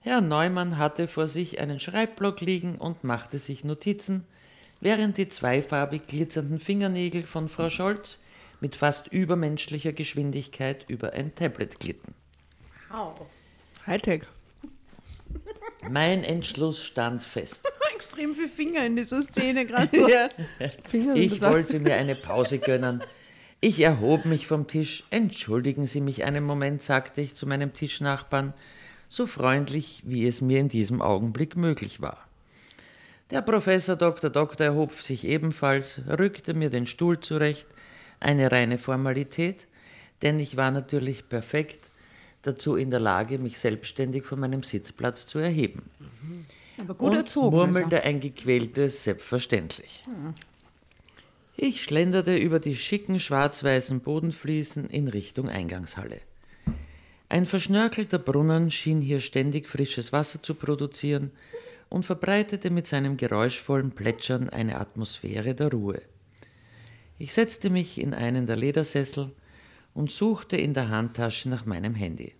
Herr 0.00 0.20
Neumann 0.20 0.78
hatte 0.78 1.08
vor 1.08 1.26
sich 1.26 1.58
einen 1.58 1.80
Schreibblock 1.80 2.40
liegen 2.40 2.76
und 2.76 3.04
machte 3.04 3.38
sich 3.38 3.64
Notizen, 3.64 4.24
während 4.80 5.18
die 5.18 5.28
zweifarbig 5.28 6.06
glitzernden 6.06 6.60
Fingernägel 6.60 7.26
von 7.26 7.48
Frau 7.48 7.68
Scholz 7.68 8.18
mit 8.60 8.74
fast 8.74 9.08
übermenschlicher 9.08 9.92
Geschwindigkeit 9.92 10.84
über 10.88 11.12
ein 11.12 11.34
Tablet 11.34 11.80
glitten. 11.80 12.14
Wow. 12.90 13.28
Hightech. 13.86 14.22
Mein 15.88 16.24
Entschluss 16.24 16.82
stand 16.82 17.24
fest. 17.24 17.60
Extrem 18.18 18.34
viele 18.34 18.48
Finger 18.48 18.84
in 18.84 18.96
dieser 18.96 19.22
Szene 19.22 19.64
gerade. 19.64 19.88
So. 19.98 20.08
ja. 20.08 20.28
Ich 21.14 21.40
wollte 21.40 21.78
mir 21.78 21.94
eine 21.94 22.16
Pause 22.16 22.58
gönnen. 22.58 23.02
Ich 23.60 23.80
erhob 23.80 24.24
mich 24.24 24.48
vom 24.48 24.66
Tisch. 24.66 25.04
Entschuldigen 25.10 25.86
Sie 25.86 26.00
mich 26.00 26.24
einen 26.24 26.44
Moment, 26.44 26.82
sagte 26.82 27.20
ich 27.20 27.36
zu 27.36 27.46
meinem 27.46 27.74
Tischnachbarn, 27.74 28.54
so 29.08 29.26
freundlich, 29.26 30.02
wie 30.04 30.26
es 30.26 30.40
mir 30.40 30.58
in 30.58 30.68
diesem 30.68 31.00
Augenblick 31.00 31.56
möglich 31.56 32.00
war. 32.00 32.26
Der 33.30 33.40
Professor 33.40 33.94
Dr. 33.94 34.30
Doktor 34.30 34.64
erhob 34.64 34.94
sich 34.94 35.24
ebenfalls, 35.24 36.00
rückte 36.08 36.54
mir 36.54 36.70
den 36.70 36.86
Stuhl 36.86 37.20
zurecht, 37.20 37.68
eine 38.18 38.50
reine 38.50 38.78
Formalität, 38.78 39.66
denn 40.22 40.40
ich 40.40 40.56
war 40.56 40.72
natürlich 40.72 41.28
perfekt 41.28 41.90
dazu 42.42 42.74
in 42.74 42.90
der 42.90 43.00
Lage, 43.00 43.38
mich 43.38 43.58
selbstständig 43.58 44.24
von 44.24 44.40
meinem 44.40 44.62
Sitzplatz 44.64 45.26
zu 45.26 45.38
erheben. 45.38 45.82
Aber 46.80 46.94
gut 46.94 47.10
und 47.10 47.16
erzogen. 47.16 47.56
murmelte 47.56 48.02
ein 48.04 48.20
gequältes 48.20 49.04
Selbstverständlich. 49.04 50.04
Hm. 50.06 50.34
Ich 51.56 51.82
schlenderte 51.82 52.36
über 52.36 52.60
die 52.60 52.76
schicken 52.76 53.18
schwarz-weißen 53.18 54.00
Bodenfliesen 54.00 54.88
in 54.90 55.08
Richtung 55.08 55.48
Eingangshalle. 55.48 56.20
Ein 57.28 57.46
verschnörkelter 57.46 58.18
Brunnen 58.18 58.70
schien 58.70 59.00
hier 59.00 59.20
ständig 59.20 59.68
frisches 59.68 60.12
Wasser 60.12 60.42
zu 60.42 60.54
produzieren 60.54 61.32
und 61.88 62.06
verbreitete 62.06 62.70
mit 62.70 62.86
seinem 62.86 63.16
geräuschvollen 63.16 63.90
Plätschern 63.90 64.48
eine 64.48 64.78
Atmosphäre 64.78 65.54
der 65.54 65.70
Ruhe. 65.70 66.00
Ich 67.18 67.32
setzte 67.32 67.70
mich 67.70 68.00
in 68.00 68.14
einen 68.14 68.46
der 68.46 68.56
Ledersessel 68.56 69.32
und 69.94 70.10
suchte 70.10 70.56
in 70.56 70.74
der 70.74 70.90
Handtasche 70.90 71.48
nach 71.48 71.66
meinem 71.66 71.94
Handy. 71.94 72.34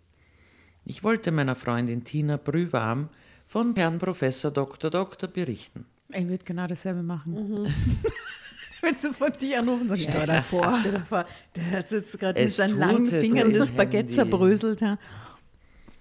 Ich 0.85 1.03
wollte 1.03 1.33
meiner 1.33 1.57
Freundin 1.57 2.05
Tina 2.05 2.37
brühwarm 2.37 3.09
von 3.49 3.75
Herrn 3.75 3.99
Professor 3.99 4.51
Dr. 4.51 4.91
Dr. 4.91 5.29
berichten. 5.29 5.87
Ich 6.11 6.29
würde 6.29 6.45
genau 6.45 6.67
dasselbe 6.67 7.03
machen. 7.03 7.33
Mhm. 7.33 7.67
Wenn 8.81 8.95
du 9.03 9.13
von 9.13 9.33
dir 9.33 9.59
anrufen 9.59 9.89
sagst, 9.89 10.05
stell 10.05 10.27
dir 10.27 10.43
vor, 10.43 10.77
stell 10.79 10.93
dir 10.93 11.01
vor, 11.01 11.27
der 11.57 11.71
hat 11.73 11.91
jetzt 11.91 12.17
gerade 12.19 12.41
mit 12.41 12.53
seinen 12.53 12.79
langen 12.79 13.07
Fingern 13.09 13.53
das 13.53 13.73
Baguette 13.73 14.15
zerbröselt. 14.15 14.81
Ja. 14.81 14.99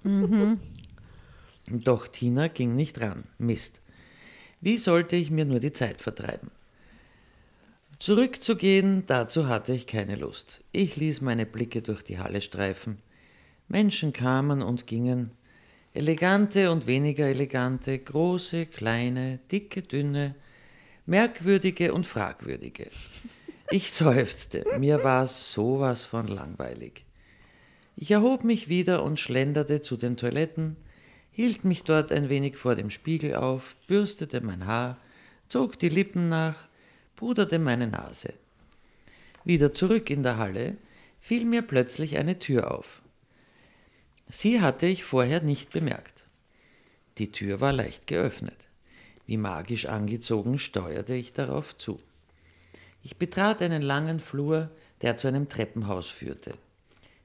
Mhm. 0.04 0.60
Doch 1.70 2.08
Tina 2.08 2.50
ging 2.50 2.76
nicht 2.76 3.02
ran. 3.02 3.24
Mist. 3.39 3.82
Wie 4.62 4.78
sollte 4.78 5.16
ich 5.16 5.32
mir 5.32 5.45
nur 5.45 5.60
die 5.60 5.74
Zeit 5.74 6.02
vertreiben? 6.02 6.52
Zurückzugehen, 8.00 9.06
dazu 9.08 9.48
hatte 9.48 9.74
ich 9.74 9.88
keine 9.88 10.16
Lust. 10.16 10.62
Ich 10.72 10.98
ließ 10.98 11.22
meine 11.22 11.45
Blicke 11.45 11.82
durch 11.82 12.04
die 12.04 12.20
Halle 12.20 12.41
streifen. 12.41 13.00
Menschen 13.68 14.14
kamen 14.14 14.62
und 14.62 14.86
gingen, 14.86 15.32
elegante 15.98 16.72
und 16.72 16.86
weniger 16.86 17.26
elegante, 17.26 17.98
große, 17.98 18.68
kleine, 18.68 19.39
dicke, 19.52 19.82
dünne, 19.82 20.36
merkwürdige 21.08 21.91
und 21.91 22.06
fragwürdige. 22.06 22.89
Ich 23.72 23.91
seufzte, 24.02 24.64
mir 24.78 25.04
war 25.04 25.26
sowas 25.26 26.06
von 26.06 26.28
langweilig. 26.28 27.04
Ich 27.95 28.12
erhob 28.12 28.43
mich 28.43 28.70
wieder 28.70 29.02
und 29.02 29.20
schlenderte 29.20 29.82
zu 29.82 29.98
den 29.98 30.18
Toiletten, 30.18 30.78
hielt 31.32 31.64
mich 31.64 31.84
dort 31.84 32.12
ein 32.12 32.30
wenig 32.30 32.58
vor 32.58 32.76
dem 32.76 32.91
Spiegel 32.91 33.36
auf, 33.36 33.76
bürstete 33.88 34.41
mein 34.41 34.68
Haar, 34.68 34.98
zog 35.48 35.80
die 35.80 35.89
Lippen 35.89 36.30
nach, 36.30 36.68
puderte 37.16 37.58
meine 37.58 37.88
Nase. 37.88 38.34
Wieder 39.43 39.74
zurück 39.74 40.12
in 40.12 40.22
der 40.22 40.38
Halle 40.38 40.78
fiel 41.20 41.43
mir 41.43 41.64
plötzlich 41.64 42.18
eine 42.18 42.38
Tür 42.38 42.72
auf. 42.72 43.02
Sie 44.30 44.61
hatte 44.61 44.86
ich 44.86 45.03
vorher 45.03 45.41
nicht 45.41 45.71
bemerkt. 45.71 46.25
Die 47.17 47.32
Tür 47.32 47.61
war 47.61 47.71
leicht 47.71 48.07
geöffnet. 48.07 48.57
Wie 49.25 49.38
magisch 49.38 49.86
angezogen 49.86 50.59
steuerte 50.59 51.13
ich 51.13 51.34
darauf 51.34 51.78
zu. 51.78 51.99
Ich 53.03 53.17
betrat 53.17 53.61
einen 53.61 53.82
langen 53.82 54.19
Flur, 54.19 54.69
der 55.01 55.17
zu 55.17 55.28
einem 55.28 55.47
Treppenhaus 55.47 56.09
führte. 56.09 56.55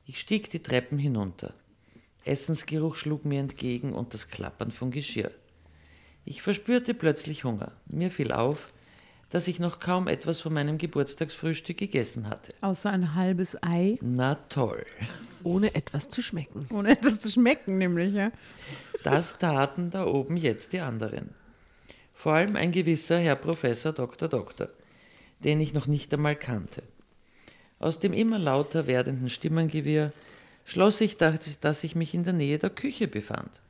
Ich 0.07 0.21
stieg 0.21 0.51
die 0.51 0.63
Treppen 0.63 0.99
hinunter. 0.99 1.55
Essensgeruch 2.25 2.97
schlug 2.97 3.25
mir 3.25 3.41
entgegen 3.41 3.93
und 3.93 4.15
das 4.15 4.29
Klappern 4.29 4.71
von 4.71 4.91
Geschirr. 4.91 5.33
Ich 6.25 6.41
verspürte 6.41 6.95
plötzlich 6.95 7.43
Hunger. 7.43 7.73
Mir 7.87 8.11
fiel 8.13 8.33
auf, 8.33 8.72
dass 9.33 9.49
ich 9.49 9.59
noch 9.59 9.81
kaum 9.81 10.09
etwas 10.09 10.41
von 10.41 10.53
meinem 10.53 10.77
Geburtstagsfrühstück 10.77 11.79
gegessen 11.79 12.29
hatte. 12.29 12.53
Außer 12.61 12.91
ein 12.91 13.15
halbes 13.15 13.61
Ei. 13.63 13.99
Na 14.03 14.35
toll. 14.51 14.85
Ohne 15.43 15.75
etwas 15.75 16.11
zu 16.11 16.21
schmecken. 16.21 16.67
Ohne 16.71 16.91
etwas 16.91 17.19
zu 17.21 17.31
schmecken, 17.31 17.79
nämlich, 17.79 18.13
ja. 18.13 18.31
Das 19.05 19.39
taten 19.39 19.91
da 19.91 20.07
oben 20.07 20.37
jetzt 20.37 20.75
die 20.75 20.81
anderen. 20.81 21.31
Vor 22.13 22.35
allem 22.35 22.57
ein 22.57 22.73
gewisser 22.73 23.19
Herr 23.19 23.37
Professor 23.37 23.95
Dr. 23.95 24.29
Doktor, 24.29 24.69
den 25.43 25.63
ich 25.63 25.73
noch 25.73 25.87
nicht 25.87 26.13
einmal 26.13 26.37
kannte. 26.37 26.83
Aus 27.79 28.01
dem 28.01 28.13
immer 28.13 28.39
lauter 28.39 28.87
werdenden 28.87 29.31
Stimmengewirr 29.31 30.13
schloss 30.67 31.01
ich, 31.01 31.17
dass 31.17 31.85
ich 31.85 31.95
mich 31.95 32.13
in 32.13 32.25
der 32.25 32.35
Nähe 32.35 32.59
der 32.59 32.71
Küche 32.71 33.09
befand. 33.09 33.63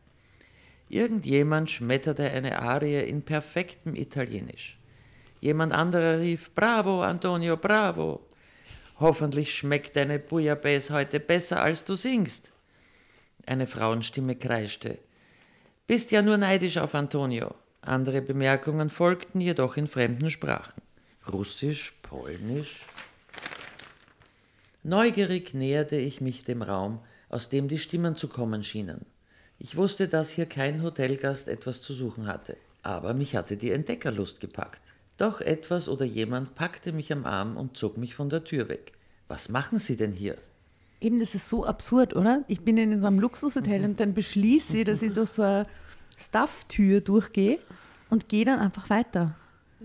Irgendjemand 0.89 1.71
schmetterte 1.71 2.25
eine 2.25 2.61
Arie 2.61 3.09
in 3.09 3.23
perfektem 3.23 3.95
Italienisch. 3.95 4.77
Jemand 5.43 5.73
anderer 5.73 6.21
rief 6.21 6.55
Bravo, 6.55 7.03
Antonio, 7.03 7.57
bravo. 7.57 8.21
Hoffentlich 9.01 9.53
schmeckt 9.53 9.97
deine 9.97 10.21
Bouillabaisse 10.21 10.95
heute 10.95 11.19
besser, 11.19 11.61
als 11.61 11.85
du 11.85 11.97
singst. 11.97 12.53
Eine 13.45 13.67
Frauenstimme 13.67 14.37
kreischte. 14.37 14.99
Bist 15.89 16.13
ja 16.13 16.23
nur 16.23 16.37
neidisch 16.37 16.79
auf 16.79 16.95
Antonio. 16.95 17.57
Andere 17.81 18.23
Bemerkungen 18.23 18.89
folgten 18.89 19.41
jedoch 19.41 19.77
in 19.77 19.89
fremden 19.89 20.31
Sprachen. 20.31 20.81
Russisch, 21.33 21.93
Polnisch. 22.03 22.87
Neugierig 24.85 25.55
näherte 25.55 25.97
ich 25.97 26.21
mich 26.21 26.45
dem 26.45 26.63
Raum, 26.63 27.01
aus 27.29 27.49
dem 27.49 27.67
die 27.67 27.81
Stimmen 27.81 28.15
zu 28.15 28.29
kommen 28.29 28.63
schienen. 28.63 29.07
Ich 29.59 29.77
wusste, 29.77 30.07
dass 30.07 30.31
hier 30.31 30.47
kein 30.47 30.85
Hotelgast 30.85 31.49
etwas 31.49 31.83
zu 31.83 31.95
suchen 31.95 32.29
hatte, 32.29 32.57
aber 32.83 33.13
mich 33.13 33.35
hatte 33.35 33.57
die 33.57 33.73
Entdeckerlust 33.73 34.39
gepackt. 34.39 34.92
Doch 35.17 35.41
etwas 35.41 35.89
oder 35.89 36.05
jemand 36.05 36.55
packte 36.55 36.93
mich 36.93 37.13
am 37.13 37.25
Arm 37.27 37.57
und 37.57 37.77
zog 37.77 37.97
mich 37.97 38.15
von 38.15 38.31
der 38.31 38.45
Tür 38.45 38.69
weg. 38.69 38.93
Was 39.29 39.49
machen 39.49 39.79
Sie 39.79 39.97
denn 39.97 40.13
hier? 40.13 40.37
Eben, 41.01 41.19
das 41.19 41.35
ist 41.35 41.49
so 41.49 41.67
absurd, 41.67 42.15
oder? 42.15 42.45
Ich 42.49 42.61
bin 42.61 42.77
in 42.77 42.93
einem 42.93 43.19
Luxushotel 43.19 43.81
mhm. 43.81 43.85
und 43.85 44.01
dann 44.01 44.15
beschließe 44.15 44.79
ich, 44.79 44.85
dass 44.85 45.03
ich 45.03 45.13
durch 45.13 45.31
so 45.31 45.43
eine 45.43 45.67
Stuff-Tür 46.17 47.01
durchgehe 47.01 47.59
und 48.11 48.29
gehe 48.29 48.45
dann 48.45 48.59
einfach 48.59 48.89
weiter. 48.89 49.35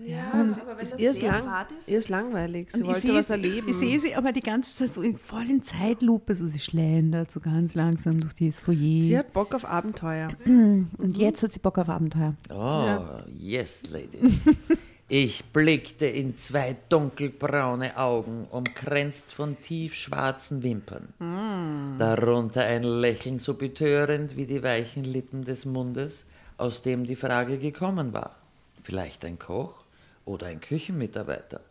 Ja, 0.04 0.30
und 0.32 0.60
aber 0.60 0.76
wenn 0.76 0.78
ist 0.78 0.92
das 0.92 1.00
ihr, 1.00 1.10
ist 1.10 1.22
lang, 1.22 1.66
ist, 1.76 1.88
ihr 1.88 1.98
ist 1.98 2.08
langweilig. 2.08 2.70
Sie 2.70 2.82
und 2.82 2.88
wollte 2.88 3.14
was 3.14 3.30
erleben. 3.30 3.68
Ich 3.68 3.76
sehe 3.76 3.98
sie 3.98 4.14
aber 4.14 4.30
die 4.30 4.40
ganze 4.40 4.76
Zeit 4.76 4.94
so 4.94 5.02
in 5.02 5.16
vollen 5.16 5.62
Zeitlupe, 5.62 6.36
so 6.36 6.46
sie 6.46 6.60
schlendert 6.60 7.32
so 7.32 7.40
ganz 7.40 7.74
langsam 7.74 8.20
durch 8.20 8.34
dieses 8.34 8.60
Foyer. 8.60 8.76
Sie 8.76 9.18
hat 9.18 9.32
Bock 9.32 9.54
auf 9.54 9.64
Abenteuer. 9.64 10.28
Und 10.46 11.16
jetzt 11.16 11.42
hat 11.42 11.52
sie 11.52 11.58
Bock 11.58 11.78
auf 11.78 11.88
Abenteuer. 11.88 12.34
Oh, 12.48 12.54
ja. 12.54 13.24
yes, 13.32 13.90
lady. 13.90 14.18
Ich 15.10 15.42
blickte 15.42 16.04
in 16.04 16.36
zwei 16.36 16.76
dunkelbraune 16.90 17.96
Augen, 17.96 18.46
umkränzt 18.50 19.32
von 19.32 19.56
tiefschwarzen 19.62 20.62
Wimpern. 20.62 21.14
Mm. 21.18 21.98
Darunter 21.98 22.64
ein 22.64 22.82
Lächeln 22.82 23.38
so 23.38 23.54
betörend 23.54 24.36
wie 24.36 24.44
die 24.44 24.62
weichen 24.62 25.04
Lippen 25.04 25.46
des 25.46 25.64
Mundes, 25.64 26.26
aus 26.58 26.82
dem 26.82 27.06
die 27.06 27.16
Frage 27.16 27.56
gekommen 27.56 28.12
war. 28.12 28.36
Vielleicht 28.82 29.24
ein 29.24 29.38
Koch 29.38 29.82
oder 30.26 30.48
ein 30.48 30.60
Küchenmitarbeiter. 30.60 31.62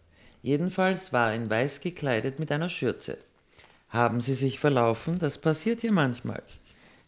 Jedenfalls 0.42 1.14
war 1.14 1.30
er 1.30 1.36
in 1.36 1.48
weiß 1.48 1.82
gekleidet 1.82 2.40
mit 2.40 2.52
einer 2.52 2.70
Schürze. 2.70 3.20
Haben 3.90 4.20
Sie 4.20 4.34
sich 4.34 4.60
verlaufen? 4.60 5.20
Das 5.20 5.38
passiert 5.38 5.82
hier 5.82 5.92
manchmal. 5.92 6.42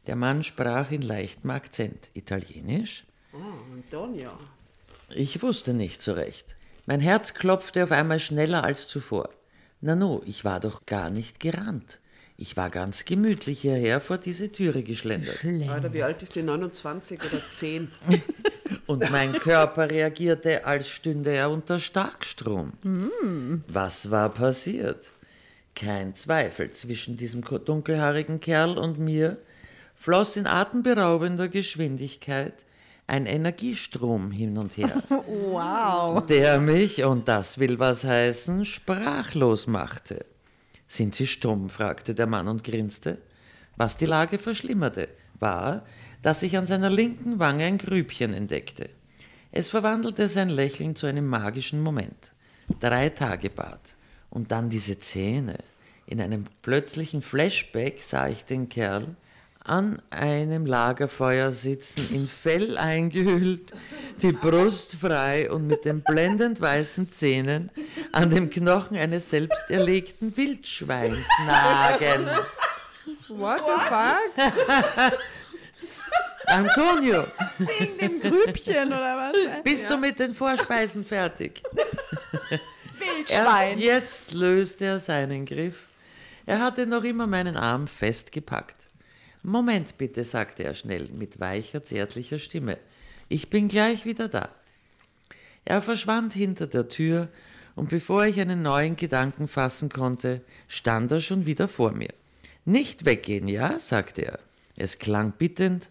Der 0.06 0.16
Mann 0.16 0.44
sprach 0.44 0.92
in 0.92 1.02
leichtem 1.02 1.50
Akzent. 1.50 2.12
Italienisch? 2.14 3.04
Oh, 3.34 3.74
Antonio. 3.74 4.32
Ich 5.14 5.42
wusste 5.42 5.74
nicht 5.74 6.02
so 6.02 6.14
recht. 6.14 6.56
Mein 6.86 7.00
Herz 7.00 7.34
klopfte 7.34 7.84
auf 7.84 7.92
einmal 7.92 8.20
schneller 8.20 8.64
als 8.64 8.88
zuvor. 8.88 9.30
Nanu, 9.82 10.22
ich 10.26 10.44
war 10.44 10.60
doch 10.60 10.86
gar 10.86 11.10
nicht 11.10 11.40
gerannt. 11.40 12.00
Ich 12.38 12.56
war 12.56 12.70
ganz 12.70 13.04
gemütlich 13.04 13.60
hierher 13.60 14.00
vor 14.00 14.18
diese 14.18 14.52
Türe 14.52 14.82
geschlendert. 14.82 15.44
Alter, 15.68 15.94
wie 15.94 16.04
alt 16.04 16.24
ist 16.24 16.36
die? 16.36 16.44
29 16.44 17.20
oder 17.20 17.42
10? 17.52 17.92
Und 18.88 19.12
mein 19.12 19.34
Körper 19.34 19.92
reagierte, 19.92 20.66
als 20.66 20.88
stünde 20.88 21.32
er 21.32 21.52
unter 21.52 21.80
Starkstrom. 21.80 22.74
Mm. 22.84 23.64
Was 23.68 24.10
war 24.10 24.30
passiert? 24.30 25.12
Kein 25.76 26.16
Zweifel, 26.16 26.72
zwischen 26.72 27.18
diesem 27.18 27.44
dunkelhaarigen 27.44 28.40
Kerl 28.40 28.78
und 28.78 29.00
mir 29.00 29.38
floss 29.96 30.36
in 30.36 30.48
atemberaubender 30.48 31.50
Geschwindigkeit 31.50 32.54
ein 33.10 33.26
Energiestrom 33.26 34.32
hin 34.32 34.58
und 34.58 34.78
her. 34.78 35.02
wow. 35.10 36.26
Der 36.28 36.60
mich, 36.60 37.04
und 37.04 37.28
das 37.28 37.58
will 37.58 37.80
was 37.80 38.04
heißen, 38.04 38.66
sprachlos 38.66 39.68
machte. 39.68 40.26
Sind 40.88 41.16
Sie 41.16 41.28
stumm? 41.28 41.70
fragte 41.70 42.14
der 42.14 42.28
Mann 42.28 42.48
und 42.48 42.64
grinste. 42.64 43.18
Was 43.78 43.98
die 43.98 44.06
Lage 44.06 44.38
verschlimmerte, 44.38 45.10
war, 45.40 45.86
dass 46.22 46.44
ich 46.44 46.58
an 46.58 46.68
seiner 46.68 46.90
linken 46.90 47.40
Wange 47.40 47.66
ein 47.66 47.80
Grübchen 47.80 48.34
entdeckte. 48.34 48.90
Es 49.52 49.70
verwandelte 49.70 50.30
sein 50.30 50.50
Lächeln 50.50 50.96
zu 50.96 51.08
einem 51.08 51.26
magischen 51.26 51.82
Moment. 51.82 52.32
Drei 52.80 53.10
Tage 53.10 53.50
Bad. 53.50 53.82
Und 54.30 54.52
dann 54.52 54.70
diese 54.70 55.00
Zähne. 55.00 55.58
In 56.06 56.22
einem 56.22 56.46
plötzlichen 56.62 57.24
Flashback 57.24 58.04
sah 58.04 58.28
ich 58.28 58.46
den 58.46 58.70
Kerl, 58.70 59.16
an 59.70 60.02
einem 60.10 60.66
Lagerfeuer 60.66 61.52
sitzen, 61.52 62.10
in 62.12 62.28
Fell 62.28 62.78
eingehüllt, 62.78 63.72
die 64.22 64.32
Brust 64.32 64.96
frei 64.96 65.50
und 65.52 65.68
mit 65.68 65.86
den 65.86 66.02
blendend 66.02 66.60
weißen 66.60 67.12
Zähnen 67.12 67.72
an 68.12 68.32
dem 68.32 68.50
Knochen 68.50 68.98
eines 68.98 69.30
selbst 69.30 69.70
erlegten 69.70 70.36
Wildschweins 70.36 71.28
nagen. 71.46 72.28
What 73.28 73.60
the 73.60 73.80
fuck? 73.88 75.20
Antonio. 76.48 77.28
Wegen 77.60 77.98
dem 78.00 78.20
Grübchen 78.20 78.88
oder 78.88 79.18
was? 79.18 79.64
Bist 79.64 79.84
ja. 79.84 79.90
du 79.92 79.98
mit 79.98 80.18
den 80.18 80.34
Vorspeisen 80.34 81.06
fertig? 81.06 81.62
Wildschwein. 82.98 83.78
Erst 83.78 83.82
jetzt 83.82 84.34
löste 84.34 84.86
er 84.86 85.00
seinen 85.00 85.46
Griff. 85.46 85.76
Er 86.48 86.60
hatte 86.60 86.88
noch 86.88 87.04
immer 87.04 87.28
meinen 87.28 87.56
Arm 87.56 87.88
festgepackt. 87.88 88.79
Moment 89.44 89.98
bitte, 89.98 90.24
sagte 90.24 90.64
er 90.64 90.74
schnell 90.74 91.08
mit 91.10 91.40
weicher, 91.40 91.84
zärtlicher 91.84 92.40
Stimme. 92.40 92.78
Ich 93.30 93.50
bin 93.50 93.68
gleich 93.68 94.06
wieder 94.06 94.28
da. 94.28 94.50
Er 95.66 95.82
verschwand 95.82 96.34
hinter 96.34 96.68
der 96.68 96.90
Tür, 96.90 97.30
und 97.76 97.90
bevor 97.90 98.26
ich 98.26 98.42
einen 98.42 98.62
neuen 98.62 98.98
Gedanken 98.98 99.48
fassen 99.48 99.88
konnte, 99.88 100.42
stand 100.68 101.12
er 101.12 101.22
schon 101.22 101.46
wieder 101.46 101.70
vor 101.70 101.92
mir. 101.92 102.14
Nicht 102.66 103.06
weggehen, 103.06 103.48
ja? 103.48 103.80
sagte 103.80 104.24
er. 104.24 104.40
Es 104.76 105.00
klang 105.00 105.34
bittend, 105.38 105.90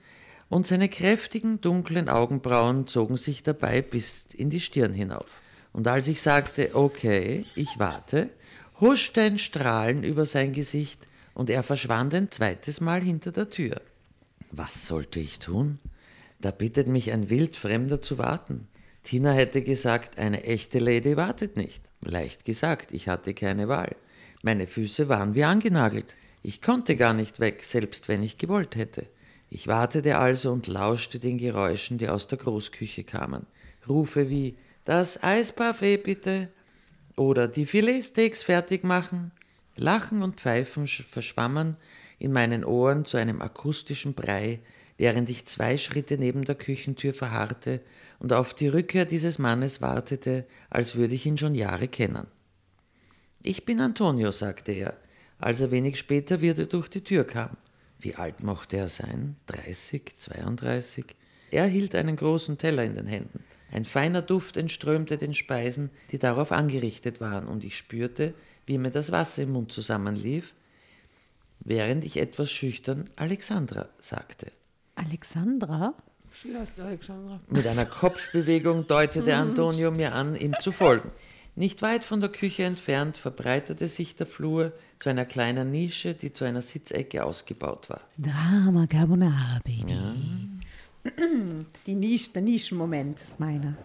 und 0.50 0.66
seine 0.66 0.88
kräftigen, 0.88 1.60
dunklen 1.60 2.08
Augenbrauen 2.08 2.86
zogen 2.86 3.16
sich 3.16 3.42
dabei 3.42 3.82
bis 3.82 4.26
in 4.34 4.50
die 4.50 4.60
Stirn 4.60 4.94
hinauf. 4.94 5.26
Und 5.72 5.86
als 5.86 6.08
ich 6.08 6.22
sagte, 6.22 6.70
okay, 6.74 7.44
ich 7.54 7.78
warte, 7.78 8.30
huschte 8.80 9.20
ein 9.22 9.38
Strahlen 9.38 10.02
über 10.04 10.24
sein 10.26 10.52
Gesicht 10.52 11.07
und 11.38 11.50
er 11.50 11.62
verschwand 11.62 12.12
ein 12.14 12.32
zweites 12.32 12.80
Mal 12.80 13.00
hinter 13.00 13.30
der 13.30 13.48
Tür. 13.48 13.80
Was 14.50 14.88
sollte 14.88 15.20
ich 15.20 15.38
tun? 15.38 15.78
Da 16.40 16.50
bittet 16.50 16.88
mich 16.88 17.12
ein 17.12 17.30
Wildfremder 17.30 18.02
zu 18.02 18.18
warten. 18.18 18.66
Tina 19.04 19.30
hätte 19.30 19.62
gesagt, 19.62 20.18
eine 20.18 20.42
echte 20.42 20.80
Lady 20.80 21.16
wartet 21.16 21.56
nicht. 21.56 21.84
Leicht 22.00 22.44
gesagt, 22.44 22.90
ich 22.90 23.06
hatte 23.06 23.34
keine 23.34 23.68
Wahl. 23.68 23.94
Meine 24.42 24.66
Füße 24.66 25.08
waren 25.08 25.36
wie 25.36 25.44
angenagelt. 25.44 26.16
Ich 26.42 26.60
konnte 26.60 26.96
gar 26.96 27.14
nicht 27.14 27.38
weg, 27.38 27.62
selbst 27.62 28.08
wenn 28.08 28.24
ich 28.24 28.38
gewollt 28.38 28.74
hätte. 28.74 29.06
Ich 29.48 29.68
wartete 29.68 30.18
also 30.18 30.50
und 30.50 30.66
lauschte 30.66 31.20
den 31.20 31.38
Geräuschen, 31.38 31.98
die 31.98 32.08
aus 32.08 32.26
der 32.26 32.38
Großküche 32.38 33.04
kamen. 33.04 33.46
Rufe 33.88 34.28
wie 34.28 34.56
Das 34.84 35.22
Eisparfait 35.22 36.02
bitte 36.02 36.48
oder 37.16 37.46
die 37.46 37.64
Filetsteaks 37.64 38.42
fertig 38.42 38.82
machen. 38.82 39.30
Lachen 39.78 40.22
und 40.22 40.40
Pfeifen 40.40 40.88
verschwammen 40.88 41.76
in 42.18 42.32
meinen 42.32 42.64
Ohren 42.64 43.04
zu 43.04 43.16
einem 43.16 43.40
akustischen 43.40 44.14
Brei, 44.14 44.60
während 44.96 45.30
ich 45.30 45.46
zwei 45.46 45.76
Schritte 45.76 46.18
neben 46.18 46.44
der 46.44 46.56
Küchentür 46.56 47.14
verharrte 47.14 47.80
und 48.18 48.32
auf 48.32 48.54
die 48.54 48.66
Rückkehr 48.68 49.04
dieses 49.04 49.38
Mannes 49.38 49.80
wartete, 49.80 50.44
als 50.68 50.96
würde 50.96 51.14
ich 51.14 51.24
ihn 51.26 51.38
schon 51.38 51.54
Jahre 51.54 51.86
kennen. 51.86 52.26
Ich 53.42 53.64
bin 53.64 53.80
Antonio, 53.80 54.32
sagte 54.32 54.72
er, 54.72 54.96
als 55.38 55.60
er 55.60 55.70
wenig 55.70 55.96
später 55.96 56.40
wieder 56.40 56.66
durch 56.66 56.88
die 56.88 57.04
Tür 57.04 57.24
kam. 57.24 57.56
Wie 58.00 58.16
alt 58.16 58.42
mochte 58.42 58.76
er 58.76 58.88
sein? 58.88 59.36
30, 59.46 60.18
32? 60.18 61.04
Er 61.52 61.66
hielt 61.66 61.94
einen 61.94 62.16
großen 62.16 62.58
Teller 62.58 62.84
in 62.84 62.96
den 62.96 63.06
Händen. 63.06 63.44
Ein 63.70 63.84
feiner 63.84 64.22
Duft 64.22 64.56
entströmte 64.56 65.18
den 65.18 65.34
Speisen, 65.34 65.90
die 66.10 66.18
darauf 66.18 66.50
angerichtet 66.50 67.20
waren, 67.20 67.46
und 67.46 67.64
ich 67.64 67.76
spürte, 67.76 68.34
wie 68.68 68.78
mir 68.78 68.90
das 68.90 69.10
Wasser 69.10 69.42
im 69.42 69.52
Mund 69.52 69.72
zusammenlief, 69.72 70.52
während 71.60 72.04
ich 72.04 72.18
etwas 72.18 72.50
schüchtern 72.50 73.10
Alexandra 73.16 73.88
sagte. 73.98 74.52
Alexandra? 74.94 75.94
Alexandra. 76.78 77.40
Mit 77.48 77.66
einer 77.66 77.86
Kopfbewegung 77.86 78.86
deutete 78.86 79.34
Antonio 79.36 79.90
mir 79.90 80.14
an, 80.14 80.36
ihm 80.36 80.54
zu 80.60 80.70
folgen. 80.70 81.10
Nicht 81.56 81.82
weit 81.82 82.04
von 82.04 82.20
der 82.20 82.30
Küche 82.30 82.64
entfernt 82.64 83.16
verbreitete 83.16 83.88
sich 83.88 84.14
der 84.14 84.26
Flur 84.26 84.72
zu 85.00 85.08
einer 85.08 85.24
kleinen 85.24 85.72
Nische, 85.72 86.14
die 86.14 86.32
zu 86.32 86.44
einer 86.44 86.62
Sitzecke 86.62 87.24
ausgebaut 87.24 87.90
war. 87.90 88.02
Drama 88.16 88.86
Carbonara, 88.86 89.58
Baby. 89.64 89.90
Ja. 89.90 90.14
Die 91.86 91.94
Nische, 91.94 92.32
der 92.32 92.42
Nischenmoment 92.42 93.20
ist 93.20 93.40
meiner. 93.40 93.76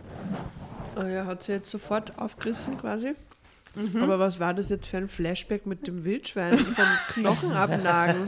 Oh 0.95 1.03
ja, 1.03 1.25
hat 1.25 1.43
sie 1.43 1.53
jetzt 1.53 1.71
sofort 1.71 2.17
aufgerissen 2.19 2.77
quasi. 2.77 3.13
Mhm. 3.75 4.03
Aber 4.03 4.19
was 4.19 4.39
war 4.39 4.53
das 4.53 4.69
jetzt 4.69 4.87
für 4.87 4.97
ein 4.97 5.07
Flashback 5.07 5.65
mit 5.65 5.87
dem 5.87 6.03
Wildschwein 6.03 6.57
vom 6.57 6.85
Knochen 7.09 7.51
abnagen? 7.55 8.27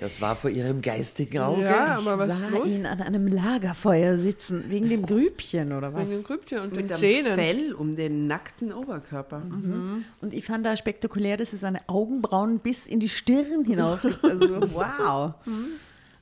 Das 0.00 0.20
war 0.20 0.36
vor 0.36 0.50
ihrem 0.50 0.82
geistigen 0.82 1.38
Auge. 1.38 1.64
Ja, 1.64 1.96
aber 1.96 2.18
was 2.18 2.40
sah 2.40 2.48
los? 2.48 2.68
ihn 2.68 2.86
an 2.86 3.00
einem 3.00 3.26
Lagerfeuer 3.26 4.18
sitzen, 4.18 4.64
wegen 4.68 4.88
dem 4.88 5.06
Grübchen 5.06 5.72
oder 5.72 5.94
was? 5.94 6.02
Wegen 6.08 6.20
dem 6.20 6.24
Grübchen 6.24 6.58
und 6.60 6.76
mit 6.76 6.90
den 6.90 6.96
Zähnen. 6.96 7.34
Fell 7.34 7.72
um 7.72 7.96
den 7.96 8.26
nackten 8.26 8.72
Oberkörper. 8.72 9.40
Mhm. 9.40 10.04
Und 10.20 10.34
ich 10.34 10.44
fand 10.44 10.66
da 10.66 10.76
spektakulär, 10.76 11.36
dass 11.36 11.52
es 11.52 11.60
seine 11.60 11.80
Augenbrauen 11.88 12.58
bis 12.58 12.86
in 12.86 13.00
die 13.00 13.08
Stirn 13.08 13.64
hinauf 13.64 14.04
Also, 14.22 14.60
wow. 14.74 15.34
Mhm. 15.46 15.66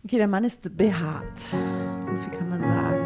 Okay, 0.05 0.19
der 0.19 0.29
Mann 0.29 0.45
ist 0.45 0.77
behaart. 0.77 1.39
So 1.41 2.17
viel 2.19 2.39
kann 2.39 2.51
man 2.51 2.61
sagen. 2.61 3.04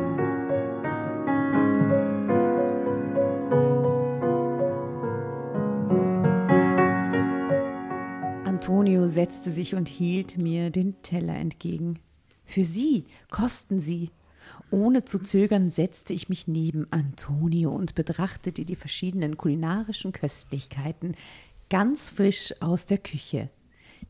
Antonio 8.69 9.09
setzte 9.09 9.51
sich 9.51 9.75
und 9.75 9.89
hielt 9.89 10.37
mir 10.37 10.69
den 10.69 11.01
Teller 11.01 11.35
entgegen. 11.35 12.01
Für 12.45 12.65
Sie, 12.65 13.07
kosten 13.31 13.81
Sie. 13.81 14.11
Ohne 14.71 15.07
zu 15.07 15.21
zögern 15.21 15.71
setzte 15.71 16.13
ich 16.13 16.29
mich 16.29 16.49
neben 16.49 16.87
Antonio 16.91 17.75
und 17.75 17.95
betrachtete 17.95 18.67
die 18.67 18.77
verschiedenen 18.77 19.39
kulinarischen 19.39 20.13
Köstlichkeiten 20.13 21.17
ganz 21.71 22.11
frisch 22.11 22.53
aus 22.61 22.85
der 22.85 22.99
Küche, 22.99 23.49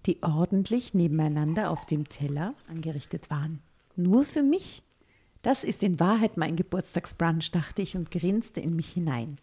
die 0.06 0.24
ordentlich 0.24 0.92
nebeneinander 0.92 1.70
auf 1.70 1.86
dem 1.86 2.08
Teller 2.08 2.54
angerichtet 2.66 3.30
waren. 3.30 3.60
Nur 3.94 4.24
für 4.24 4.42
mich? 4.42 4.82
Das 5.48 5.64
ist 5.64 5.82
in 5.82 5.98
Wahrheit 5.98 6.36
mein 6.36 6.56
Geburtstagsbrunch, 6.56 7.52
dachte 7.52 7.80
ich 7.80 7.96
und 7.96 8.10
grinste 8.10 8.60
in 8.60 8.76
mich 8.76 8.92
hinein. 8.92 9.38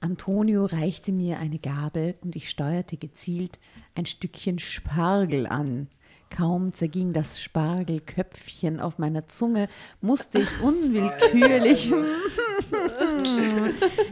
Antonio 0.00 0.66
reichte 0.66 1.12
mir 1.12 1.38
eine 1.38 1.58
Gabel 1.58 2.14
und 2.20 2.36
ich 2.36 2.50
steuerte 2.50 2.98
gezielt 2.98 3.58
ein 3.94 4.04
Stückchen 4.04 4.58
Spargel 4.58 5.46
an. 5.46 5.88
Kaum 6.28 6.74
zerging 6.74 7.14
das 7.14 7.40
Spargelköpfchen 7.40 8.80
auf 8.80 8.98
meiner 8.98 9.28
Zunge, 9.28 9.68
musste 10.02 10.40
ich 10.40 10.60
unwillkürlich, 10.60 11.90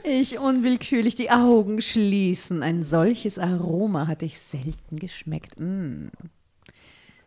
ich 0.03 0.38
unwillkürlich 0.38 1.14
die 1.14 1.30
Augen 1.30 1.82
schließen. 1.82 2.62
Ein 2.62 2.84
solches 2.84 3.38
Aroma 3.38 4.07
hatte 4.07 4.24
ich 4.24 4.38
selten 4.38 4.99
geschmeckt. 4.99 5.61
Mm. 5.61 6.09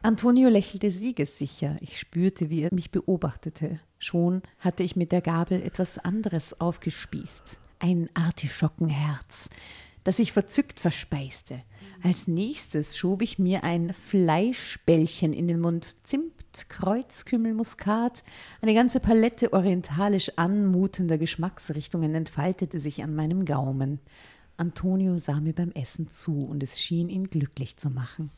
Antonio 0.02 0.50
lächelte 0.50 0.92
siegessicher. 0.92 1.78
Ich 1.82 2.00
spürte, 2.00 2.50
wie 2.50 2.62
er 2.62 2.74
mich 2.74 2.92
beobachtete. 2.92 3.80
Schon 4.00 4.42
hatte 4.60 4.84
ich 4.84 4.96
mit 4.96 5.12
der 5.12 5.22
Gabel 5.22 5.62
etwas 5.62 5.98
anderes 5.98 6.60
aufgespießt 6.60 7.60
ein 7.80 8.10
Artischockenherz, 8.14 9.50
das 10.04 10.20
ich 10.20 10.32
verzückt 10.32 10.80
verspeiste. 10.80 11.62
Als 12.04 12.28
nächstes 12.28 12.98
schob 12.98 13.22
ich 13.22 13.40
mir 13.40 13.64
ein 13.64 13.94
Fleischbällchen 13.94 15.34
in 15.34 15.48
den 15.48 15.60
Mund, 15.60 15.96
Zimt, 16.06 16.34
Kreuzkümmel, 16.70 17.54
Muskat, 17.54 18.24
eine 18.62 18.74
ganze 18.74 19.00
Palette 19.00 19.54
orientalisch 19.54 20.32
anmutender 20.38 21.18
Geschmacksrichtungen 21.18 22.14
entfaltete 22.16 22.80
sich 22.80 23.04
an 23.04 23.16
meinem 23.16 23.46
Gaumen. 23.46 24.00
Antonio 24.58 25.18
sah 25.18 25.40
mir 25.40 25.54
beim 25.54 25.72
Essen 25.72 26.08
zu 26.08 26.46
und 26.46 26.64
es 26.64 26.80
schien 26.80 27.10
ihn 27.10 27.30
glücklich 27.30 27.78
zu 27.78 27.90
machen. 27.90 28.32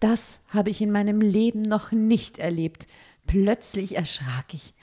Das 0.00 0.40
habe 0.48 0.70
ich 0.70 0.80
in 0.80 0.92
meinem 0.92 1.20
Leben 1.20 1.62
noch 1.62 1.92
nicht 1.92 2.38
erlebt. 2.38 2.86
Plötzlich 3.26 3.96
erschrak 3.96 4.54
ich. 4.54 4.74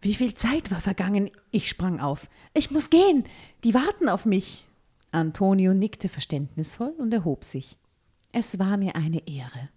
Wie 0.00 0.14
viel 0.14 0.34
Zeit 0.34 0.70
war 0.70 0.80
vergangen? 0.80 1.30
Ich 1.50 1.68
sprang 1.68 2.00
auf. 2.00 2.28
Ich 2.52 2.70
muss 2.70 2.90
gehen. 2.90 3.24
Die 3.64 3.74
warten 3.74 4.08
auf 4.08 4.26
mich. 4.26 4.66
Antonio 5.12 5.72
nickte 5.72 6.08
verständnisvoll 6.08 6.94
und 6.98 7.12
erhob 7.12 7.44
sich. 7.44 7.76
Es 8.32 8.58
war 8.58 8.76
mir 8.76 8.96
eine 8.96 9.26
Ehre. 9.26 9.70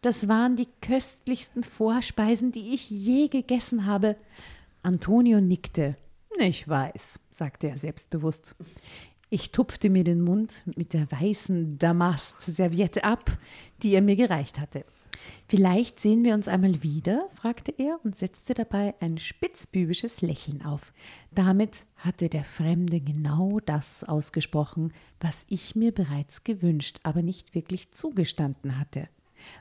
Das 0.00 0.28
waren 0.28 0.56
die 0.56 0.68
köstlichsten 0.80 1.64
Vorspeisen, 1.64 2.52
die 2.52 2.72
ich 2.74 2.88
je 2.88 3.28
gegessen 3.28 3.86
habe. 3.86 4.16
Antonio 4.82 5.40
nickte. 5.40 5.96
Ich 6.38 6.68
weiß, 6.68 7.18
sagte 7.30 7.68
er 7.68 7.78
selbstbewusst. 7.78 8.54
Ich 9.30 9.52
tupfte 9.52 9.90
mir 9.90 10.04
den 10.04 10.22
Mund 10.22 10.64
mit 10.76 10.94
der 10.94 11.10
weißen 11.12 11.78
Damast-Serviette 11.78 13.04
ab, 13.04 13.36
die 13.82 13.92
er 13.92 14.00
mir 14.00 14.16
gereicht 14.16 14.58
hatte. 14.58 14.84
Vielleicht 15.48 16.00
sehen 16.00 16.24
wir 16.24 16.34
uns 16.34 16.48
einmal 16.48 16.82
wieder, 16.82 17.28
fragte 17.34 17.72
er 17.76 17.98
und 18.04 18.16
setzte 18.16 18.54
dabei 18.54 18.94
ein 19.00 19.18
spitzbübisches 19.18 20.22
Lächeln 20.22 20.64
auf. 20.64 20.94
Damit 21.30 21.84
hatte 21.96 22.30
der 22.30 22.44
Fremde 22.44 23.00
genau 23.00 23.58
das 23.66 24.02
ausgesprochen, 24.04 24.92
was 25.20 25.44
ich 25.48 25.76
mir 25.76 25.92
bereits 25.92 26.44
gewünscht, 26.44 27.00
aber 27.02 27.20
nicht 27.20 27.54
wirklich 27.54 27.92
zugestanden 27.92 28.78
hatte. 28.78 29.08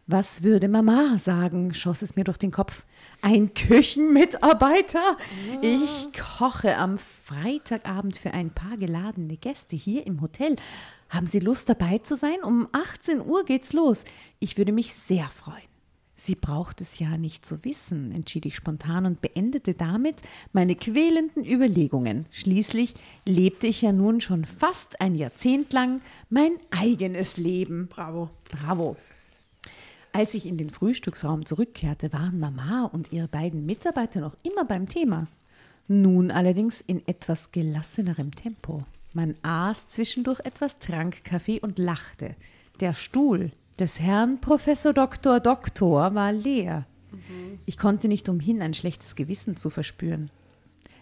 Was 0.05 0.43
würde 0.43 0.67
Mama 0.67 1.17
sagen, 1.17 1.73
schoss 1.73 2.01
es 2.01 2.15
mir 2.15 2.23
durch 2.23 2.37
den 2.37 2.51
Kopf. 2.51 2.85
Ein 3.21 3.53
Küchenmitarbeiter? 3.53 5.17
Ich 5.61 6.09
koche 6.13 6.77
am 6.77 6.97
Freitagabend 6.97 8.17
für 8.17 8.33
ein 8.33 8.51
paar 8.51 8.77
geladene 8.77 9.37
Gäste 9.37 9.75
hier 9.75 10.05
im 10.07 10.21
Hotel. 10.21 10.55
Haben 11.09 11.27
Sie 11.27 11.39
Lust 11.39 11.69
dabei 11.69 11.99
zu 11.99 12.15
sein? 12.15 12.43
Um 12.43 12.67
18 12.71 13.21
Uhr 13.21 13.45
geht's 13.45 13.73
los. 13.73 14.03
Ich 14.39 14.57
würde 14.57 14.71
mich 14.71 14.93
sehr 14.93 15.27
freuen. 15.29 15.67
Sie 16.19 16.35
braucht 16.35 16.81
es 16.81 16.97
ja 16.97 17.15
nicht 17.15 17.45
zu 17.45 17.63
wissen, 17.63 18.11
entschied 18.11 18.47
ich 18.47 18.55
spontan 18.55 19.05
und 19.05 19.21
beendete 19.21 19.75
damit 19.75 20.15
meine 20.51 20.75
quälenden 20.75 21.45
Überlegungen. 21.45 22.25
Schließlich 22.31 22.95
lebte 23.25 23.67
ich 23.67 23.83
ja 23.83 23.91
nun 23.91 24.19
schon 24.19 24.43
fast 24.43 24.99
ein 24.99 25.13
Jahrzehnt 25.13 25.71
lang 25.73 26.01
mein 26.29 26.57
eigenes 26.71 27.37
Leben. 27.37 27.87
Bravo. 27.87 28.31
Bravo. 28.49 28.97
Als 30.17 30.33
ich 30.33 30.47
in 30.47 30.57
den 30.57 30.71
Frühstücksraum 30.71 31.45
zurückkehrte, 31.45 32.11
waren 32.11 32.39
Mama 32.39 32.85
und 32.85 33.13
ihre 33.13 33.27
beiden 33.27 33.67
Mitarbeiter 33.67 34.19
noch 34.19 34.35
immer 34.41 34.65
beim 34.65 34.89
Thema. 34.89 35.27
Nun 35.87 36.31
allerdings 36.31 36.81
in 36.81 37.07
etwas 37.07 37.51
gelassenerem 37.51 38.31
Tempo. 38.31 38.83
Man 39.13 39.35
aß 39.43 39.89
zwischendurch 39.89 40.39
etwas, 40.39 40.79
trank 40.79 41.23
Kaffee 41.23 41.59
und 41.59 41.77
lachte. 41.77 42.35
Der 42.79 42.95
Stuhl 42.95 43.51
des 43.77 43.99
Herrn 43.99 44.41
Professor 44.41 44.91
Doktor 44.91 45.39
Doktor 45.39 46.15
war 46.15 46.33
leer. 46.33 46.87
Mhm. 47.11 47.59
Ich 47.67 47.77
konnte 47.77 48.07
nicht 48.07 48.27
umhin, 48.27 48.63
ein 48.63 48.73
schlechtes 48.73 49.15
Gewissen 49.15 49.55
zu 49.55 49.69
verspüren. 49.69 50.31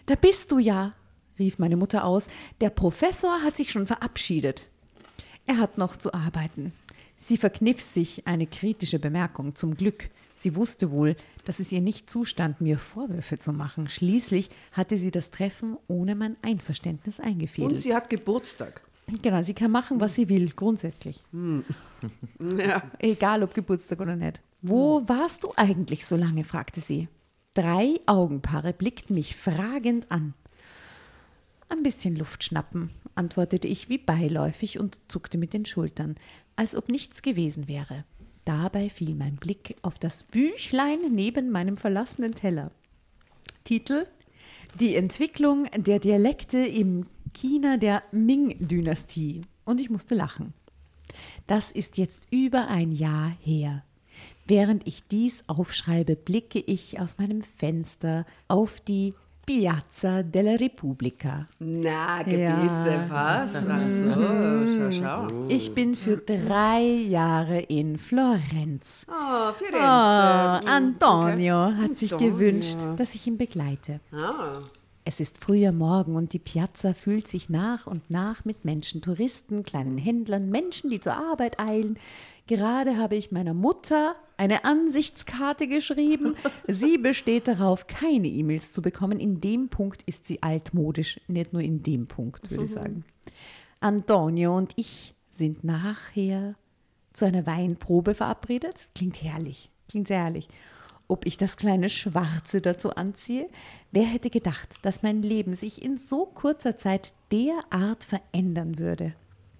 Da 0.04 0.14
bist 0.14 0.52
du 0.52 0.58
ja, 0.58 0.92
rief 1.38 1.58
meine 1.58 1.78
Mutter 1.78 2.04
aus. 2.04 2.28
Der 2.60 2.68
Professor 2.68 3.40
hat 3.42 3.56
sich 3.56 3.70
schon 3.70 3.86
verabschiedet. 3.86 4.68
Er 5.46 5.56
hat 5.56 5.78
noch 5.78 5.96
zu 5.96 6.12
arbeiten. 6.12 6.74
Sie 7.16 7.36
verkniff 7.36 7.80
sich 7.80 8.26
eine 8.26 8.46
kritische 8.46 8.98
Bemerkung. 8.98 9.54
Zum 9.54 9.76
Glück 9.76 10.10
Sie 10.36 10.54
wusste 10.54 10.90
wohl, 10.90 11.16
dass 11.46 11.58
es 11.58 11.72
ihr 11.72 11.80
nicht 11.80 12.10
zustand, 12.10 12.60
mir 12.60 12.78
Vorwürfe 12.78 13.38
zu 13.38 13.52
machen. 13.52 13.88
Schließlich 13.88 14.50
hatte 14.70 14.98
sie 14.98 15.10
das 15.10 15.30
Treffen 15.30 15.78
ohne 15.88 16.14
mein 16.14 16.36
Einverständnis 16.42 17.18
eingefädelt. 17.20 17.72
Und 17.72 17.78
sie 17.78 17.94
hat 17.94 18.10
Geburtstag. 18.10 18.82
Genau, 19.22 19.42
sie 19.42 19.54
kann 19.54 19.70
machen, 19.70 20.00
was 20.00 20.14
sie 20.14 20.28
will, 20.28 20.50
grundsätzlich. 20.54 21.24
Ja. 22.58 22.82
Egal 22.98 23.42
ob 23.42 23.54
Geburtstag 23.54 24.00
oder 24.00 24.14
nicht. 24.14 24.40
Wo 24.60 25.08
warst 25.08 25.42
du 25.44 25.52
eigentlich 25.56 26.04
so 26.04 26.16
lange? 26.16 26.44
fragte 26.44 26.80
sie. 26.80 27.08
Drei 27.54 27.98
Augenpaare 28.04 28.74
blickten 28.74 29.14
mich 29.14 29.34
fragend 29.34 30.10
an. 30.12 30.34
Ein 31.68 31.82
bisschen 31.82 32.14
Luft 32.14 32.44
schnappen, 32.44 32.90
antwortete 33.14 33.66
ich 33.66 33.88
wie 33.88 33.98
beiläufig 33.98 34.78
und 34.78 35.00
zuckte 35.08 35.38
mit 35.38 35.54
den 35.54 35.64
Schultern, 35.64 36.16
als 36.56 36.74
ob 36.74 36.88
nichts 36.88 37.22
gewesen 37.22 37.68
wäre. 37.68 38.04
Dabei 38.44 38.88
fiel 38.88 39.14
mein 39.14 39.36
Blick 39.36 39.76
auf 39.82 39.98
das 39.98 40.22
Büchlein 40.22 40.98
neben 41.10 41.50
meinem 41.50 41.76
verlassenen 41.76 42.34
Teller. 42.34 42.70
Titel 43.64 44.06
Die 44.78 44.94
Entwicklung 44.94 45.68
der 45.76 45.98
Dialekte 45.98 46.58
im 46.58 47.06
China 47.34 47.76
der 47.76 48.02
Ming-Dynastie. 48.12 49.42
Und 49.64 49.80
ich 49.80 49.90
musste 49.90 50.14
lachen. 50.14 50.54
Das 51.46 51.72
ist 51.72 51.98
jetzt 51.98 52.26
über 52.30 52.68
ein 52.68 52.92
Jahr 52.92 53.32
her. 53.42 53.84
Während 54.46 54.86
ich 54.86 55.06
dies 55.08 55.44
aufschreibe, 55.48 56.14
blicke 56.14 56.60
ich 56.60 57.00
aus 57.00 57.18
meinem 57.18 57.42
Fenster 57.42 58.24
auf 58.48 58.80
die 58.80 59.14
Piazza 59.46 60.22
della 60.22 60.56
Repubblica. 60.56 61.46
Na, 61.58 62.20
Gebiete, 62.24 62.40
Ja. 62.40 63.06
was? 63.08 63.54
Ach 63.64 63.80
so, 63.84 64.66
schau, 64.66 64.90
schau. 65.30 65.46
Ich 65.46 65.72
bin 65.72 65.94
für 65.94 66.16
drei 66.16 66.80
Jahre 66.82 67.60
in 67.60 67.96
Florenz. 67.96 69.06
Oh, 69.08 69.52
Firenze. 69.52 69.78
Oh, 69.84 70.68
Antonio 70.68 71.72
hat 71.80 71.96
sich 71.96 72.12
Antonio. 72.12 72.34
gewünscht, 72.34 72.78
dass 72.96 73.14
ich 73.14 73.24
ihn 73.28 73.38
begleite. 73.38 74.00
Okay. 74.10 74.20
Ah. 74.20 74.58
Es 75.08 75.20
ist 75.20 75.38
früher 75.38 75.70
Morgen 75.70 76.16
und 76.16 76.32
die 76.32 76.40
Piazza 76.40 76.92
füllt 76.92 77.28
sich 77.28 77.48
nach 77.48 77.86
und 77.86 78.10
nach 78.10 78.44
mit 78.44 78.64
Menschen, 78.64 79.02
Touristen, 79.02 79.62
kleinen 79.62 79.98
Händlern, 79.98 80.50
Menschen, 80.50 80.90
die 80.90 80.98
zur 80.98 81.14
Arbeit 81.14 81.60
eilen. 81.60 81.96
Gerade 82.48 82.96
habe 82.96 83.14
ich 83.14 83.30
meiner 83.30 83.54
Mutter 83.54 84.16
eine 84.36 84.64
Ansichtskarte 84.64 85.68
geschrieben. 85.68 86.34
Sie 86.66 86.98
besteht 86.98 87.46
darauf, 87.46 87.86
keine 87.86 88.26
E-Mails 88.26 88.72
zu 88.72 88.82
bekommen. 88.82 89.20
In 89.20 89.40
dem 89.40 89.68
Punkt 89.68 90.02
ist 90.06 90.26
sie 90.26 90.42
altmodisch, 90.42 91.20
nicht 91.28 91.52
nur 91.52 91.62
in 91.62 91.84
dem 91.84 92.08
Punkt, 92.08 92.50
würde 92.50 92.64
ich 92.64 92.72
sagen. 92.72 93.04
Antonio 93.78 94.56
und 94.56 94.72
ich 94.74 95.14
sind 95.30 95.62
nachher 95.62 96.56
zu 97.12 97.26
einer 97.26 97.46
Weinprobe 97.46 98.16
verabredet. 98.16 98.88
Klingt 98.96 99.22
herrlich, 99.22 99.70
klingt 99.88 100.08
sehr 100.08 100.24
herrlich. 100.24 100.48
Ob 101.08 101.24
ich 101.24 101.36
das 101.36 101.56
kleine 101.56 101.88
Schwarze 101.88 102.60
dazu 102.60 102.94
anziehe? 102.94 103.48
Wer 103.92 104.04
hätte 104.04 104.30
gedacht, 104.30 104.76
dass 104.82 105.02
mein 105.02 105.22
Leben 105.22 105.54
sich 105.54 105.82
in 105.82 105.98
so 105.98 106.26
kurzer 106.26 106.76
Zeit 106.76 107.12
derart 107.30 108.04
verändern 108.04 108.78
würde? 108.78 109.14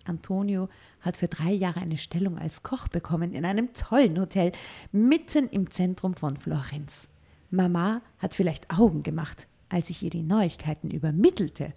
Antonio 0.05 0.69
hat 1.01 1.17
für 1.17 1.29
drei 1.29 1.53
Jahre 1.53 1.81
eine 1.81 1.99
Stellung 1.99 2.39
als 2.39 2.63
Koch 2.63 2.89
bekommen 2.89 3.33
in 3.33 3.45
einem 3.45 3.73
tollen 3.75 4.19
Hotel 4.19 4.53
mitten 4.93 5.49
im 5.49 5.71
Zentrum 5.71 6.15
von 6.15 6.37
Florenz. 6.37 7.09
Mama 7.51 8.03
hat 8.19 8.35
vielleicht 8.35 8.71
Augen 8.71 9.03
gemacht, 9.03 9.47
als 9.69 9.91
ich 9.91 10.03
ihr 10.03 10.11
die 10.11 10.23
Neuigkeiten 10.23 10.91
übermittelte. 10.91 11.73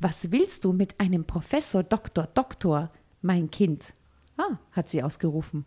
Was 0.00 0.30
willst 0.32 0.64
du 0.64 0.72
mit 0.72 0.98
einem 1.00 1.24
Professor 1.24 1.82
Doktor 1.82 2.26
Doktor, 2.34 2.90
mein 3.22 3.50
Kind? 3.50 3.94
Ah, 4.36 4.58
hat 4.72 4.88
sie 4.88 5.02
ausgerufen. 5.02 5.64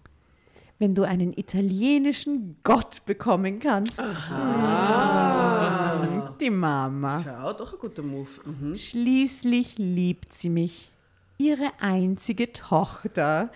Wenn 0.80 0.96
du 0.96 1.04
einen 1.04 1.38
italienischen 1.38 2.56
Gott 2.64 3.06
bekommen 3.06 3.60
kannst. 3.60 4.00
Ah, 4.00 5.98
die 6.40 6.50
Mama. 6.50 7.22
Schau, 7.24 7.54
doch 7.54 7.74
ein 7.74 7.80
guter 7.80 8.02
Move. 8.02 8.30
Mhm. 8.46 8.76
Schließlich 8.78 9.78
liebt 9.78 10.34
sie 10.34 10.50
mich. 10.50 10.90
Ihre 11.38 11.70
einzige 11.82 12.52
Tochter. 12.54 13.50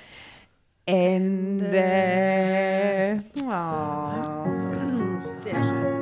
Ende. 0.86 1.74
Oh. 3.42 5.32
Sehr 5.32 5.64
schön. 5.64 5.93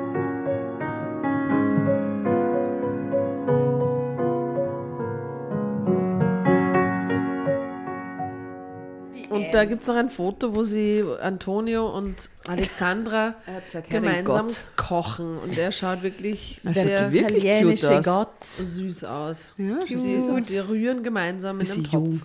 Und 9.31 9.53
da 9.53 9.65
gibt 9.65 9.81
es 9.81 9.87
noch 9.87 9.95
ein 9.95 10.09
Foto, 10.09 10.55
wo 10.55 10.63
sie 10.63 11.03
Antonio 11.21 11.89
und 11.89 12.29
Alexandra 12.47 13.35
gemeinsam 13.89 14.47
Gott. 14.47 14.63
kochen. 14.75 15.37
Und 15.39 15.57
er 15.57 15.71
schaut 15.71 16.03
wirklich 16.03 16.59
Der 16.63 16.73
sehr 16.73 17.11
wirklich 17.11 17.43
italienische 17.43 17.87
cute 17.87 17.97
aus. 17.99 18.05
Gott. 18.05 18.43
süß 18.43 19.03
aus. 19.05 19.53
Ja, 19.57 19.81
sie, 19.85 19.95
cute. 19.95 20.43
sie 20.43 20.59
rühren 20.59 21.03
gemeinsam 21.03 21.59
in 21.59 21.71
einem 21.71 21.83
Topf. 21.83 21.93
jung. 21.93 22.21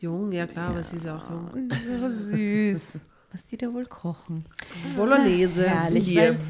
Jung, 0.00 0.32
ja 0.32 0.46
klar, 0.46 0.70
aber 0.70 0.82
sie 0.82 0.96
ist 0.96 1.06
auch 1.08 1.28
jung. 1.30 1.68
So 1.70 2.36
süß. 2.36 3.00
Was 3.32 3.46
die 3.46 3.58
da 3.58 3.72
wohl 3.72 3.84
kochen. 3.86 4.46
Bolognese. 4.96 5.68
Herrlich, 5.68 6.06
Hier. 6.06 6.20
weil 6.22 6.40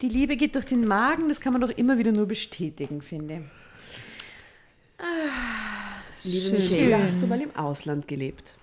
die 0.00 0.08
Liebe 0.08 0.36
geht 0.36 0.54
durch 0.54 0.66
den 0.66 0.86
Magen, 0.86 1.28
das 1.28 1.40
kann 1.40 1.52
man 1.52 1.60
doch 1.62 1.70
immer 1.70 1.98
wieder 1.98 2.12
nur 2.12 2.26
bestätigen, 2.26 3.02
finde 3.02 3.42
Liebe 6.24 6.44
Schön. 6.46 6.52
Michaela, 6.52 6.98
hast 7.02 7.22
du 7.22 7.26
mal 7.26 7.40
im 7.40 7.54
Ausland 7.56 8.06
gelebt? 8.08 8.56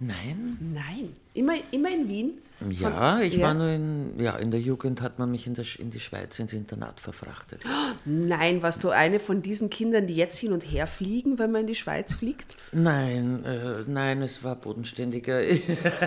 Nein? 0.00 0.56
Nein. 0.60 1.16
Immer, 1.34 1.54
immer 1.72 1.88
in 1.90 2.08
Wien? 2.08 2.30
Ja, 2.70 3.20
ich 3.20 3.34
ja. 3.34 3.46
war 3.46 3.54
nur 3.54 3.68
in, 3.68 4.18
ja, 4.18 4.36
in 4.36 4.50
der 4.50 4.60
Jugend 4.60 5.02
hat 5.02 5.18
man 5.18 5.30
mich 5.30 5.46
in, 5.46 5.54
der, 5.54 5.64
in 5.78 5.90
die 5.90 5.98
Schweiz 6.00 6.38
ins 6.38 6.52
Internat 6.52 7.00
verfrachtet. 7.00 7.62
Nein, 8.04 8.62
warst 8.62 8.84
du 8.84 8.90
eine 8.90 9.18
von 9.18 9.42
diesen 9.42 9.70
Kindern, 9.70 10.06
die 10.06 10.14
jetzt 10.14 10.38
hin 10.38 10.52
und 10.52 10.62
her 10.62 10.86
fliegen, 10.86 11.38
wenn 11.38 11.50
man 11.50 11.62
in 11.62 11.66
die 11.68 11.74
Schweiz 11.74 12.14
fliegt? 12.14 12.56
Nein, 12.72 13.44
äh, 13.44 13.84
nein, 13.86 14.22
es 14.22 14.42
war 14.44 14.56
bodenständiger. 14.56 15.40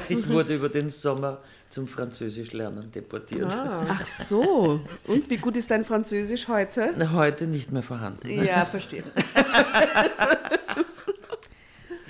Ich 0.10 0.28
wurde 0.28 0.56
über 0.56 0.70
den 0.70 0.90
Sommer 0.90 1.40
zum 1.70 1.88
Französischlernen 1.88 2.92
deportiert. 2.92 3.48
Ach 3.50 4.06
so. 4.06 4.82
Und 5.08 5.30
wie 5.30 5.38
gut 5.38 5.56
ist 5.56 5.72
dein 5.72 5.86
Französisch 5.86 6.48
heute? 6.48 6.94
Heute 7.14 7.48
nicht 7.48 7.72
mehr 7.72 7.84
vorhanden. 7.84 8.44
Ja, 8.44 8.66
verstehe. 8.66 9.04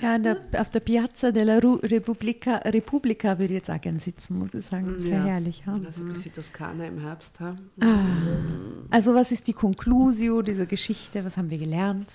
Ja, 0.02 0.18
der, 0.18 0.36
auf 0.58 0.68
der 0.70 0.80
Piazza 0.80 1.30
della 1.30 1.58
Ru 1.58 1.74
Repubblica, 1.76 2.56
Repubblica 2.56 3.38
würde 3.38 3.54
ich 3.54 3.58
jetzt 3.60 3.70
auch 3.70 3.80
gern 3.80 4.00
sitzen, 4.00 4.38
muss 4.38 4.52
ich 4.52 4.66
sagen. 4.66 4.94
Das 4.96 5.04
wäre 5.04 5.20
Ja. 5.20 5.24
herrlich. 5.34 5.62
Ja. 5.66 5.74
Also 5.86 6.02
ein 6.02 6.08
bisschen 6.08 6.32
Toskana 6.32 6.84
im 6.86 6.98
Herbst. 7.00 7.38
Ha? 7.40 7.54
Also 8.90 9.14
was 9.14 9.30
ist 9.32 9.46
die 9.46 9.52
Conclusio 9.52 10.42
dieser 10.42 10.66
Geschichte? 10.66 11.24
Was 11.24 11.36
haben 11.36 11.50
wir 11.50 11.58
gelernt? 11.58 12.08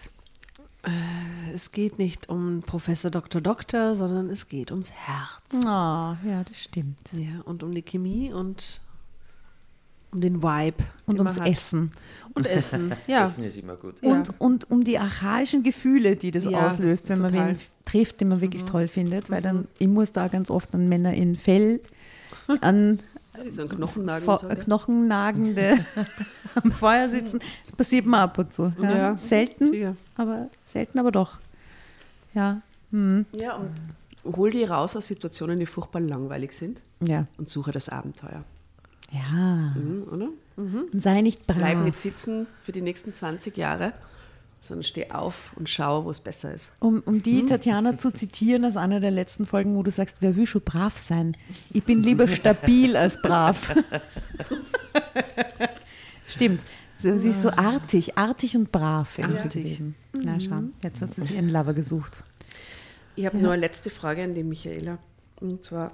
Es 1.53 1.71
geht 1.71 1.97
nicht 1.99 2.29
um 2.29 2.61
Professor 2.61 3.11
Dr. 3.11 3.41
Doktor, 3.41 3.95
sondern 3.95 4.29
es 4.29 4.47
geht 4.47 4.71
ums 4.71 4.91
Herz. 4.91 5.65
Ah, 5.65 6.17
ja, 6.25 6.43
das 6.43 6.61
stimmt. 6.61 6.99
Ja, 7.13 7.41
und 7.45 7.63
um 7.63 7.73
die 7.73 7.81
Chemie 7.81 8.31
und 8.31 8.79
um 10.11 10.21
den 10.21 10.41
Vibe. 10.41 10.83
Und 11.05 11.17
man 11.17 11.27
ums 11.27 11.39
hat. 11.39 11.47
Essen. 11.47 11.91
Und 12.33 12.47
Essen, 12.47 12.93
ja. 13.07 13.23
Essen 13.23 13.43
ist 13.43 13.57
immer 13.57 13.75
gut. 13.75 13.95
Ja. 14.01 14.11
Und, 14.11 14.39
und 14.39 14.71
um 14.71 14.83
die 14.83 14.97
archaischen 14.97 15.63
Gefühle, 15.63 16.15
die 16.15 16.31
das 16.31 16.45
Ja, 16.45 16.67
auslöst, 16.67 17.09
wenn 17.09 17.21
man 17.21 17.31
total. 17.31 17.49
wen 17.49 17.57
trifft, 17.85 18.21
den 18.21 18.29
man 18.29 18.41
wirklich 18.41 18.63
toll 18.65 18.87
findet. 18.87 19.29
Weil 19.29 19.41
dann, 19.41 19.67
ich 19.79 19.87
muss 19.87 20.11
da 20.11 20.27
ganz 20.27 20.49
oft 20.51 20.73
an 20.75 20.87
Männer 20.89 21.13
in 21.13 21.35
Fell, 21.35 21.81
an 22.61 22.99
So 23.51 23.61
ein 23.61 23.69
Knochennagen. 23.69 24.27
Und 24.27 24.39
so, 24.39 24.47
gell? 24.47 24.57
Knochenagende 24.57 25.85
am 26.55 26.71
Feuer 26.71 27.07
sitzen. 27.09 27.39
Das 27.65 27.75
passiert 27.75 28.05
mir 28.05 28.17
ab 28.19 28.37
und 28.37 28.51
zu. 28.51 28.73
Ja. 28.81 28.91
Ja, 28.91 29.17
selten, 29.17 29.71
sicher. 29.71 29.95
aber 30.15 30.49
selten, 30.65 30.97
aber 30.99 31.11
doch. 31.11 31.37
Ja, 32.33 32.61
hm. 32.91 33.25
Ja, 33.33 33.55
und 34.23 34.37
hol 34.37 34.51
die 34.51 34.63
raus 34.63 34.95
aus 34.95 35.07
Situationen, 35.07 35.59
die 35.59 35.65
furchtbar 35.65 36.01
langweilig 36.01 36.53
sind 36.53 36.81
ja, 36.99 37.27
und 37.37 37.47
suche 37.49 37.71
das 37.71 37.89
Abenteuer. 37.89 38.43
Ja. 39.11 39.73
Mhm, 39.75 40.03
oder? 40.11 40.27
Und 40.57 41.01
sei 41.01 41.21
nicht 41.21 41.45
brav. 41.47 41.57
Bleib 41.57 41.83
nicht 41.83 41.97
sitzen 41.99 42.47
für 42.63 42.71
die 42.71 42.81
nächsten 42.81 43.13
20 43.13 43.55
Jahre, 43.57 43.93
sondern 44.61 44.83
steh 44.83 45.11
auf 45.11 45.51
und 45.55 45.69
schau, 45.69 46.05
wo 46.05 46.09
es 46.09 46.19
besser 46.19 46.51
ist. 46.53 46.71
Um, 46.79 47.01
um 47.05 47.21
die 47.21 47.41
Hm? 47.41 47.47
Tatjana 47.47 47.97
zu 47.99 48.09
zitieren 48.11 48.65
aus 48.65 48.75
einer 48.75 48.99
der 48.99 49.11
letzten 49.11 49.45
Folgen, 49.45 49.75
wo 49.75 49.83
du 49.83 49.91
sagst, 49.91 50.17
wer 50.21 50.35
will 50.35 50.47
schon 50.47 50.61
brav 50.61 50.97
sein? 50.97 51.37
Ich 51.71 51.83
bin 51.83 52.01
lieber 52.01 52.27
stabil 52.27 52.97
als 52.97 53.21
brav. 53.21 53.75
Stimmt. 56.27 56.61
Sie 56.99 57.09
ist 57.29 57.43
so 57.43 57.51
artig, 57.51 58.17
artig 58.17 58.55
und 58.57 58.71
brav. 58.71 59.19
irgendwie 59.19 59.37
Artig. 59.39 59.63
gewesen. 59.63 59.95
Na 60.13 60.39
schau, 60.39 60.63
jetzt 60.83 61.01
hat 61.01 61.13
sie 61.13 61.21
sich 61.21 61.37
einen 61.37 61.49
Lover 61.49 61.73
gesucht. 61.73 62.23
Ich 63.15 63.25
habe 63.25 63.37
nur 63.37 63.51
eine 63.51 63.61
letzte 63.61 63.89
Frage 63.91 64.23
an 64.23 64.33
die 64.33 64.43
Michaela. 64.43 64.97
Und 65.39 65.63
zwar, 65.63 65.91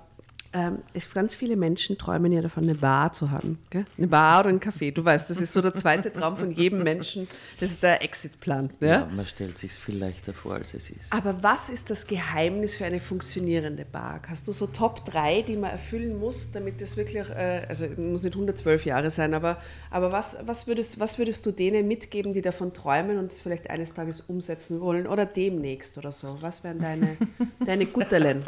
ähm, 0.53 0.79
ganz 1.13 1.33
viele 1.35 1.55
Menschen 1.55 1.97
träumen 1.97 2.31
ja 2.31 2.41
davon, 2.41 2.63
eine 2.63 2.75
Bar 2.75 3.11
zu 3.11 3.31
haben. 3.31 3.57
Gell? 3.71 3.85
Eine 3.97 4.07
Bar 4.07 4.41
oder 4.41 4.49
ein 4.49 4.59
Café. 4.59 4.93
Du 4.93 5.03
weißt, 5.03 5.29
das 5.29 5.41
ist 5.41 5.51
so 5.51 5.61
der 5.61 5.73
zweite 5.73 6.13
Traum 6.13 6.37
von 6.37 6.51
jedem 6.51 6.83
Menschen. 6.83 7.27
Das 7.59 7.71
ist 7.71 7.81
der 7.81 8.03
Exitplan. 8.03 8.69
Ja? 8.79 8.87
ja, 8.87 9.09
man 9.13 9.25
stellt 9.25 9.57
sich 9.57 9.73
viel 9.73 9.97
leichter 9.97 10.33
vor, 10.33 10.53
als 10.53 10.73
es 10.73 10.91
ist. 10.91 11.11
Aber 11.11 11.41
was 11.41 11.69
ist 11.69 11.89
das 11.89 12.05
Geheimnis 12.05 12.75
für 12.75 12.85
eine 12.85 12.99
funktionierende 12.99 13.83
Bar? 13.83 14.21
Hast 14.29 14.47
du 14.47 14.51
so 14.51 14.67
Top 14.67 15.05
3, 15.05 15.41
die 15.41 15.57
man 15.57 15.71
erfüllen 15.71 16.19
muss, 16.19 16.51
damit 16.51 16.81
das 16.81 16.97
wirklich, 16.97 17.29
äh, 17.29 17.65
also 17.67 17.87
muss 17.97 18.23
nicht 18.23 18.35
112 18.35 18.85
Jahre 18.85 19.09
sein, 19.09 19.33
aber, 19.33 19.57
aber 19.89 20.11
was, 20.11 20.37
was, 20.45 20.67
würdest, 20.67 20.99
was 20.99 21.17
würdest 21.17 21.45
du 21.45 21.51
denen 21.51 21.87
mitgeben, 21.87 22.33
die 22.33 22.41
davon 22.41 22.73
träumen 22.73 23.17
und 23.17 23.33
es 23.33 23.41
vielleicht 23.41 23.69
eines 23.69 23.93
Tages 23.93 24.21
umsetzen 24.21 24.81
wollen 24.81 25.07
oder 25.07 25.25
demnächst 25.25 25.97
oder 25.97 26.11
so? 26.11 26.37
Was 26.41 26.63
wären 26.63 26.79
deine, 26.79 27.17
deine 27.65 27.87
Gutterlen? 27.87 28.45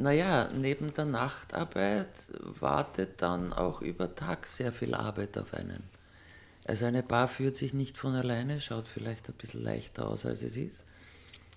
Naja, 0.00 0.48
neben 0.54 0.94
der 0.94 1.04
Nachtarbeit 1.04 2.08
wartet 2.58 3.20
dann 3.20 3.52
auch 3.52 3.82
über 3.82 4.14
Tag 4.14 4.46
sehr 4.46 4.72
viel 4.72 4.94
Arbeit 4.94 5.36
auf 5.36 5.52
einen. 5.52 5.82
Also 6.64 6.86
eine 6.86 7.02
Bar 7.02 7.28
führt 7.28 7.56
sich 7.56 7.74
nicht 7.74 7.98
von 7.98 8.14
alleine, 8.14 8.60
schaut 8.60 8.88
vielleicht 8.88 9.28
ein 9.28 9.34
bisschen 9.34 9.62
leichter 9.62 10.08
aus, 10.08 10.24
als 10.24 10.42
es 10.42 10.56
ist. 10.56 10.84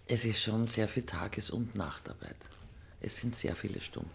Es 0.08 0.26
ist 0.26 0.42
schon 0.42 0.68
sehr 0.68 0.88
viel 0.88 1.04
Tages- 1.04 1.52
und 1.52 1.76
Nachtarbeit. 1.76 2.36
Es 3.00 3.18
sind 3.18 3.34
sehr 3.36 3.56
viele 3.56 3.80
Stunden. 3.80 4.10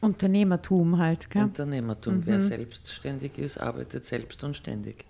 Unternehmertum 0.00 0.98
halt, 0.98 1.30
gell? 1.30 1.42
Unternehmertum. 1.42 2.16
Mhm. 2.16 2.26
Wer 2.26 2.40
selbstständig 2.40 3.38
ist, 3.38 3.58
arbeitet 3.58 4.04
selbst 4.04 4.42
und 4.44 4.56
ständig. 4.56 5.04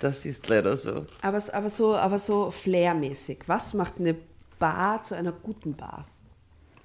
Das 0.00 0.24
ist 0.24 0.46
leider 0.48 0.76
so. 0.76 1.06
Aber, 1.22 1.42
aber 1.52 1.68
so, 1.68 1.96
aber 1.96 2.18
so 2.18 2.50
flairmäßig. 2.50 3.40
Was 3.46 3.74
macht 3.74 3.98
eine 3.98 4.14
Bar 4.58 5.02
zu 5.02 5.16
einer 5.16 5.32
guten 5.32 5.74
Bar? 5.74 6.06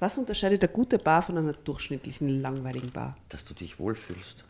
Was 0.03 0.17
unterscheidet 0.17 0.61
eine 0.61 0.73
gute 0.73 0.99
Bar 0.99 1.21
von 1.21 1.37
einer 1.37 1.53
durchschnittlichen, 1.53 2.41
langweiligen 2.41 2.91
Bar? 2.91 3.15
Dass 3.29 3.45
du 3.45 3.53
dich 3.53 3.79
wohlfühlst, 3.79 4.43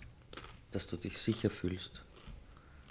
dass 0.72 0.88
du 0.88 0.98
dich 0.98 1.20
sicher 1.20 1.52
fühlst. 1.52 2.02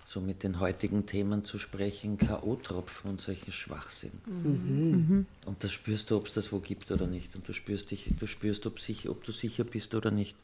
So 0.07 0.21
mit 0.21 0.45
den 0.45 0.61
heutigen 0.61 1.05
Themen 1.05 1.43
zu 1.43 1.59
sprechen, 1.59 2.19
K.O.-Tropfen 2.19 3.09
und 3.09 3.21
solche 3.21 3.51
Schwachsinn. 3.51 4.13
Mhm. 4.27 5.27
Und 5.45 5.65
das 5.65 5.73
spürst 5.73 6.13
du, 6.13 6.17
ob 6.17 6.29
es 6.29 6.35
das 6.35 6.53
wo 6.53 6.61
gibt 6.61 6.93
oder 6.93 7.09
nicht. 7.09 7.35
Und 7.35 7.49
du 7.49 7.53
spürst, 7.53 7.91
dich, 7.91 8.13
du 8.17 8.29
spürst 8.29 8.65
ob, 8.65 8.79
sich, 8.79 9.09
ob 9.09 9.25
du 9.25 9.33
sicher 9.33 9.65
bist 9.65 9.97
oder 9.97 10.13
nicht. 10.13 10.37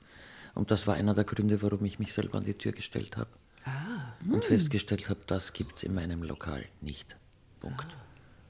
Und 0.57 0.73
das 0.73 0.89
war 0.89 0.97
einer 0.97 1.15
der 1.15 1.23
Gründe, 1.23 1.63
warum 1.63 1.85
ich 1.85 2.01
mich 2.01 2.13
selber 2.13 2.39
an 2.39 2.45
die 2.45 2.55
Tür 2.55 2.73
gestellt 2.73 3.17
habe. 3.17 3.31
Ah. 3.65 4.15
Und 4.29 4.45
festgestellt 4.45 5.09
habe, 5.09 5.21
das 5.29 5.53
gibt 5.53 5.77
es 5.77 5.85
in 5.85 5.95
meinem 5.95 6.25
Lokal 6.25 6.65
nicht. 6.81 7.17
Punkt. 7.61 7.87
Ah. 7.89 8.08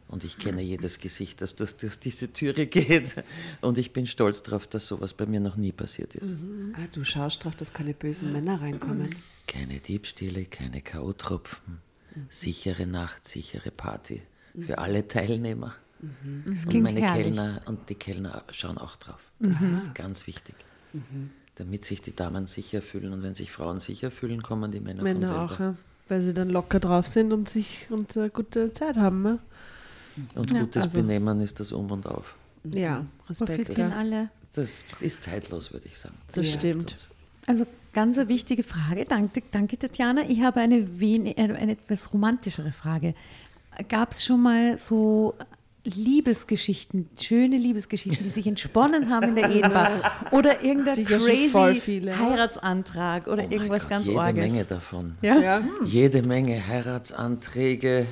Und 0.09 0.25
ich 0.25 0.39
kenne 0.39 0.63
jedes 0.63 0.99
Gesicht, 1.01 1.43
das 1.43 1.55
durch, 1.55 1.75
durch 1.77 1.99
diese 1.99 2.33
Türe 2.33 2.67
geht. 2.67 3.15
Und 3.61 3.77
ich 3.77 3.93
bin 3.93 4.07
stolz 4.07 4.43
darauf, 4.43 4.67
dass 4.67 4.87
sowas 4.87 5.13
bei 5.13 5.27
mir 5.27 5.41
noch 5.41 5.57
nie 5.57 5.73
passiert 5.73 6.15
ist. 6.15 6.41
Mhm. 6.41 6.75
Ah, 6.77 6.87
du 6.91 7.05
schaust 7.05 7.41
darauf, 7.41 7.57
dass 7.57 7.75
keine 7.75 7.93
bösen 7.93 8.33
Männer 8.33 8.61
reinkommen. 8.61 9.15
Keine 9.47 9.81
Diebstähle, 9.81 10.47
keine 10.47 10.81
K.O.-Tropfen. 10.81 11.59
Mhm. 12.15 12.27
Sichere 12.31 12.87
Nacht, 12.87 13.29
sichere 13.29 13.71
Party. 13.71 14.23
Für 14.55 14.73
mhm. 14.73 14.79
alle 14.79 15.07
Teilnehmer. 15.07 15.75
Mhm. 16.01 16.45
Das 16.47 16.65
und 16.65 16.83
meine 16.83 17.01
herrlich. 17.01 17.25
Kellner 17.25 17.61
und 17.67 17.91
die 17.91 17.95
Kellner 17.95 18.45
schauen 18.51 18.79
auch 18.79 18.97
drauf. 18.97 19.21
Das 19.41 19.61
mhm. 19.61 19.73
ist 19.73 19.95
ganz 19.95 20.27
wichtig. 20.27 20.55
Mhm. 20.95 21.31
Damit 21.57 21.85
sich 21.85 22.01
die 22.01 22.15
Damen 22.15 22.47
sicher 22.47 22.81
fühlen. 22.81 23.13
Und 23.13 23.23
wenn 23.23 23.35
sich 23.35 23.51
Frauen 23.51 23.81
sicher 23.81 24.11
fühlen, 24.11 24.43
kommen 24.43 24.73
die 24.73 24.81
Männer, 24.81 25.03
Männer 25.03 25.27
von 25.27 25.27
selber. 25.27 25.45
auch, 25.45 25.61
ja. 25.61 25.77
Weil 26.09 26.23
sie 26.23 26.33
dann 26.33 26.49
locker 26.49 26.81
drauf 26.81 27.07
sind 27.07 27.33
und 27.33 27.51
sich 27.51 27.89
und 27.91 28.17
eine 28.17 28.31
gute 28.31 28.73
Zeit 28.73 28.97
haben. 28.97 29.23
Ne? 29.23 29.39
Und 30.35 30.53
ja, 30.53 30.61
gutes 30.61 30.83
also, 30.83 31.01
Benehmen 31.01 31.41
ist 31.41 31.61
das 31.61 31.73
Um 31.73 31.91
und 31.91 32.07
Auf. 32.07 32.35
Ja, 32.65 33.05
Respekt. 33.29 33.79
Das, 33.79 33.93
alle. 33.93 34.31
das 34.55 34.85
ist 35.01 35.23
zeitlos, 35.23 35.73
würde 35.73 35.87
ich 35.87 35.97
sagen. 35.97 36.17
Das, 36.27 36.37
das 36.37 36.49
stimmt. 36.53 36.97
Also 37.47 37.67
ganz 37.93 38.19
eine 38.19 38.29
wichtige 38.29 38.63
Frage. 38.63 39.05
Danke, 39.05 39.43
danke 39.51 39.79
Tatjana. 39.79 40.23
Ich 40.29 40.43
habe 40.43 40.61
eine, 40.61 41.01
wenig, 41.01 41.39
eine 41.39 41.73
etwas 41.73 42.13
romantischere 42.13 42.73
Frage. 42.73 43.15
Gab 43.89 44.13
es 44.13 44.25
schon 44.25 44.43
mal 44.43 44.77
so 44.77 45.35
Liebesgeschichten, 45.85 47.09
schöne 47.19 47.57
Liebesgeschichten, 47.57 48.25
die 48.25 48.31
sich 48.31 48.47
entsponnen 48.47 49.11
haben 49.11 49.31
in 49.31 49.35
der 49.37 49.51
Ehebar 49.55 49.91
oder 50.33 50.63
irgendein 50.63 50.97
Sicher 50.97 51.19
crazy 51.19 51.81
viele, 51.81 52.19
Heiratsantrag 52.19 53.27
oder 53.27 53.45
oh 53.49 53.53
irgendwas 53.53 53.83
Gott, 53.83 53.91
ganz 53.91 54.07
jede 54.07 54.19
Orges. 54.19 54.35
Jede 54.37 54.53
Menge 54.53 54.65
davon. 54.65 55.15
Ja? 55.23 55.39
ja? 55.39 55.63
Jede 55.85 56.23
Menge 56.23 56.67
Heiratsanträge, 56.67 58.07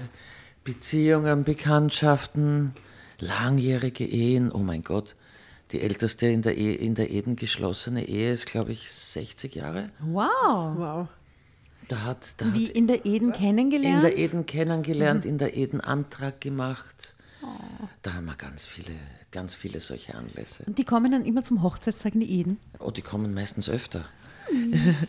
Beziehungen, 0.66 1.44
Bekanntschaften, 1.44 2.72
langjährige 3.20 4.04
Ehen, 4.04 4.50
oh 4.50 4.58
mein 4.58 4.82
Gott. 4.82 5.14
Die 5.70 5.80
älteste 5.80 6.26
in 6.26 6.42
der, 6.42 6.58
e 6.58 6.74
in 6.74 6.96
der 6.96 7.10
Eden 7.10 7.36
geschlossene 7.36 8.06
Ehe 8.06 8.32
ist, 8.32 8.46
glaube 8.46 8.72
ich, 8.72 8.90
60 8.90 9.54
Jahre. 9.54 9.86
Wow. 10.00 10.76
wow. 10.76 11.08
Da 11.86 12.02
hat, 12.02 12.34
da 12.38 12.52
Wie 12.52 12.66
in 12.66 12.88
der 12.88 13.06
Eden 13.06 13.32
kennengelernt? 13.32 13.94
In 13.94 14.00
der 14.00 14.18
Eden 14.18 14.44
kennengelernt, 14.44 15.24
mhm. 15.24 15.30
in 15.30 15.38
der 15.38 15.56
Eden 15.56 15.80
Antrag 15.80 16.40
gemacht. 16.40 17.14
Oh. 17.42 17.86
Da 18.02 18.14
haben 18.14 18.24
wir 18.24 18.34
ganz 18.34 18.66
viele, 18.66 18.92
ganz 19.30 19.54
viele 19.54 19.78
solche 19.78 20.16
Anlässe. 20.16 20.64
Und 20.66 20.78
die 20.78 20.84
kommen 20.84 21.12
dann 21.12 21.24
immer 21.24 21.44
zum 21.44 21.62
Hochzeitstag 21.62 22.14
in 22.14 22.20
die 22.20 22.40
Eden? 22.40 22.58
Oh, 22.80 22.90
die 22.90 23.02
kommen 23.02 23.34
meistens 23.34 23.68
öfter. 23.68 24.04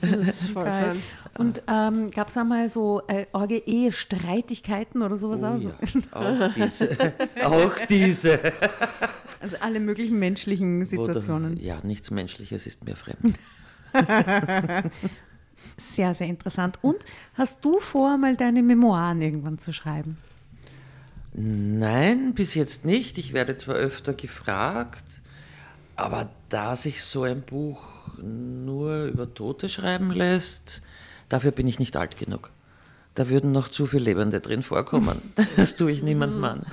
Das 0.02 0.28
ist 0.28 0.50
voll 0.52 0.64
Geil. 0.64 0.96
Und 1.38 1.62
ähm, 1.68 2.10
gab 2.12 2.30
es 2.30 2.38
einmal 2.38 2.70
so 2.70 3.02
äh, 3.08 3.26
Ehe-Streitigkeiten 3.34 5.02
oder 5.04 5.18
sowas? 5.18 5.42
Oh, 5.44 5.46
auch, 5.46 5.60
so? 5.60 5.70
ja. 5.70 5.78
auch 6.12 6.54
diese. 6.56 7.14
auch 7.44 7.86
diese. 7.88 8.40
Also 9.40 9.58
alle 9.60 9.80
möglichen 9.80 10.18
menschlichen 10.18 10.86
Situationen. 10.86 11.54
Oder, 11.54 11.62
ja, 11.62 11.80
nichts 11.84 12.10
Menschliches 12.10 12.66
ist 12.66 12.86
mir 12.86 12.96
fremd. 12.96 13.38
sehr, 15.94 16.14
sehr 16.14 16.28
interessant. 16.28 16.80
Und 16.82 17.06
hast 17.36 17.64
du 17.64 17.80
vor, 17.80 18.18
mal 18.18 18.36
deine 18.36 18.64
Memoiren 18.64 19.22
irgendwann 19.22 19.60
zu 19.60 19.74
schreiben? 19.74 20.18
Nein, 21.34 22.34
bis 22.34 22.56
jetzt 22.56 22.84
nicht. 22.84 23.20
Ich 23.20 23.34
werde 23.34 23.58
zwar 23.58 23.76
öfter 23.76 24.16
gefragt, 24.16 25.04
aber 25.96 26.30
da 26.50 26.76
sich 26.76 27.04
so 27.04 27.24
ein 27.24 27.44
Buch 27.44 27.97
nur 28.22 29.06
über 29.06 29.34
Tote 29.34 29.70
schreiben 29.70 30.12
lässt, 30.12 30.82
dafür 31.30 31.52
bin 31.52 31.68
ich 31.68 31.80
nicht 31.80 31.96
alt 31.98 32.18
genug. 32.18 32.52
Da 33.18 33.30
würden 33.30 33.52
noch 33.52 33.68
zu 33.68 33.88
viele 33.88 34.04
Lebende 34.04 34.40
drin 34.42 34.62
vorkommen. 34.62 35.34
Das 35.58 35.76
tue 35.76 35.92
ich 35.92 36.04
niemandem 36.04 36.44
an. 36.44 36.66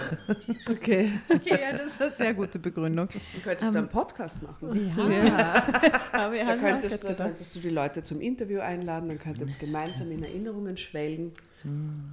Okay. 0.71 1.11
okay. 1.31 1.59
Ja, 1.63 1.73
das 1.73 1.93
ist 1.93 2.03
eine 2.03 2.11
sehr 2.11 2.35
gute 2.35 2.59
Begründung. 2.59 3.09
Du 3.09 3.41
könntest 3.43 3.71
um, 3.71 3.77
einen 3.79 3.89
Podcast 3.89 4.43
machen. 4.43 4.93
Ja, 4.95 5.09
ja. 5.09 5.67
da, 6.13 6.57
könntest, 6.57 7.03
da 7.03 7.15
könntest 7.15 7.57
du 7.57 7.61
die 7.61 7.71
Leute 7.71 8.03
zum 8.03 8.21
Interview 8.21 8.61
einladen, 8.61 9.09
dann 9.09 9.19
könntest 9.19 9.63
ihr 9.63 9.67
gemeinsam 9.67 10.11
in 10.11 10.23
Erinnerungen 10.23 10.77
schwelgen. 10.77 11.33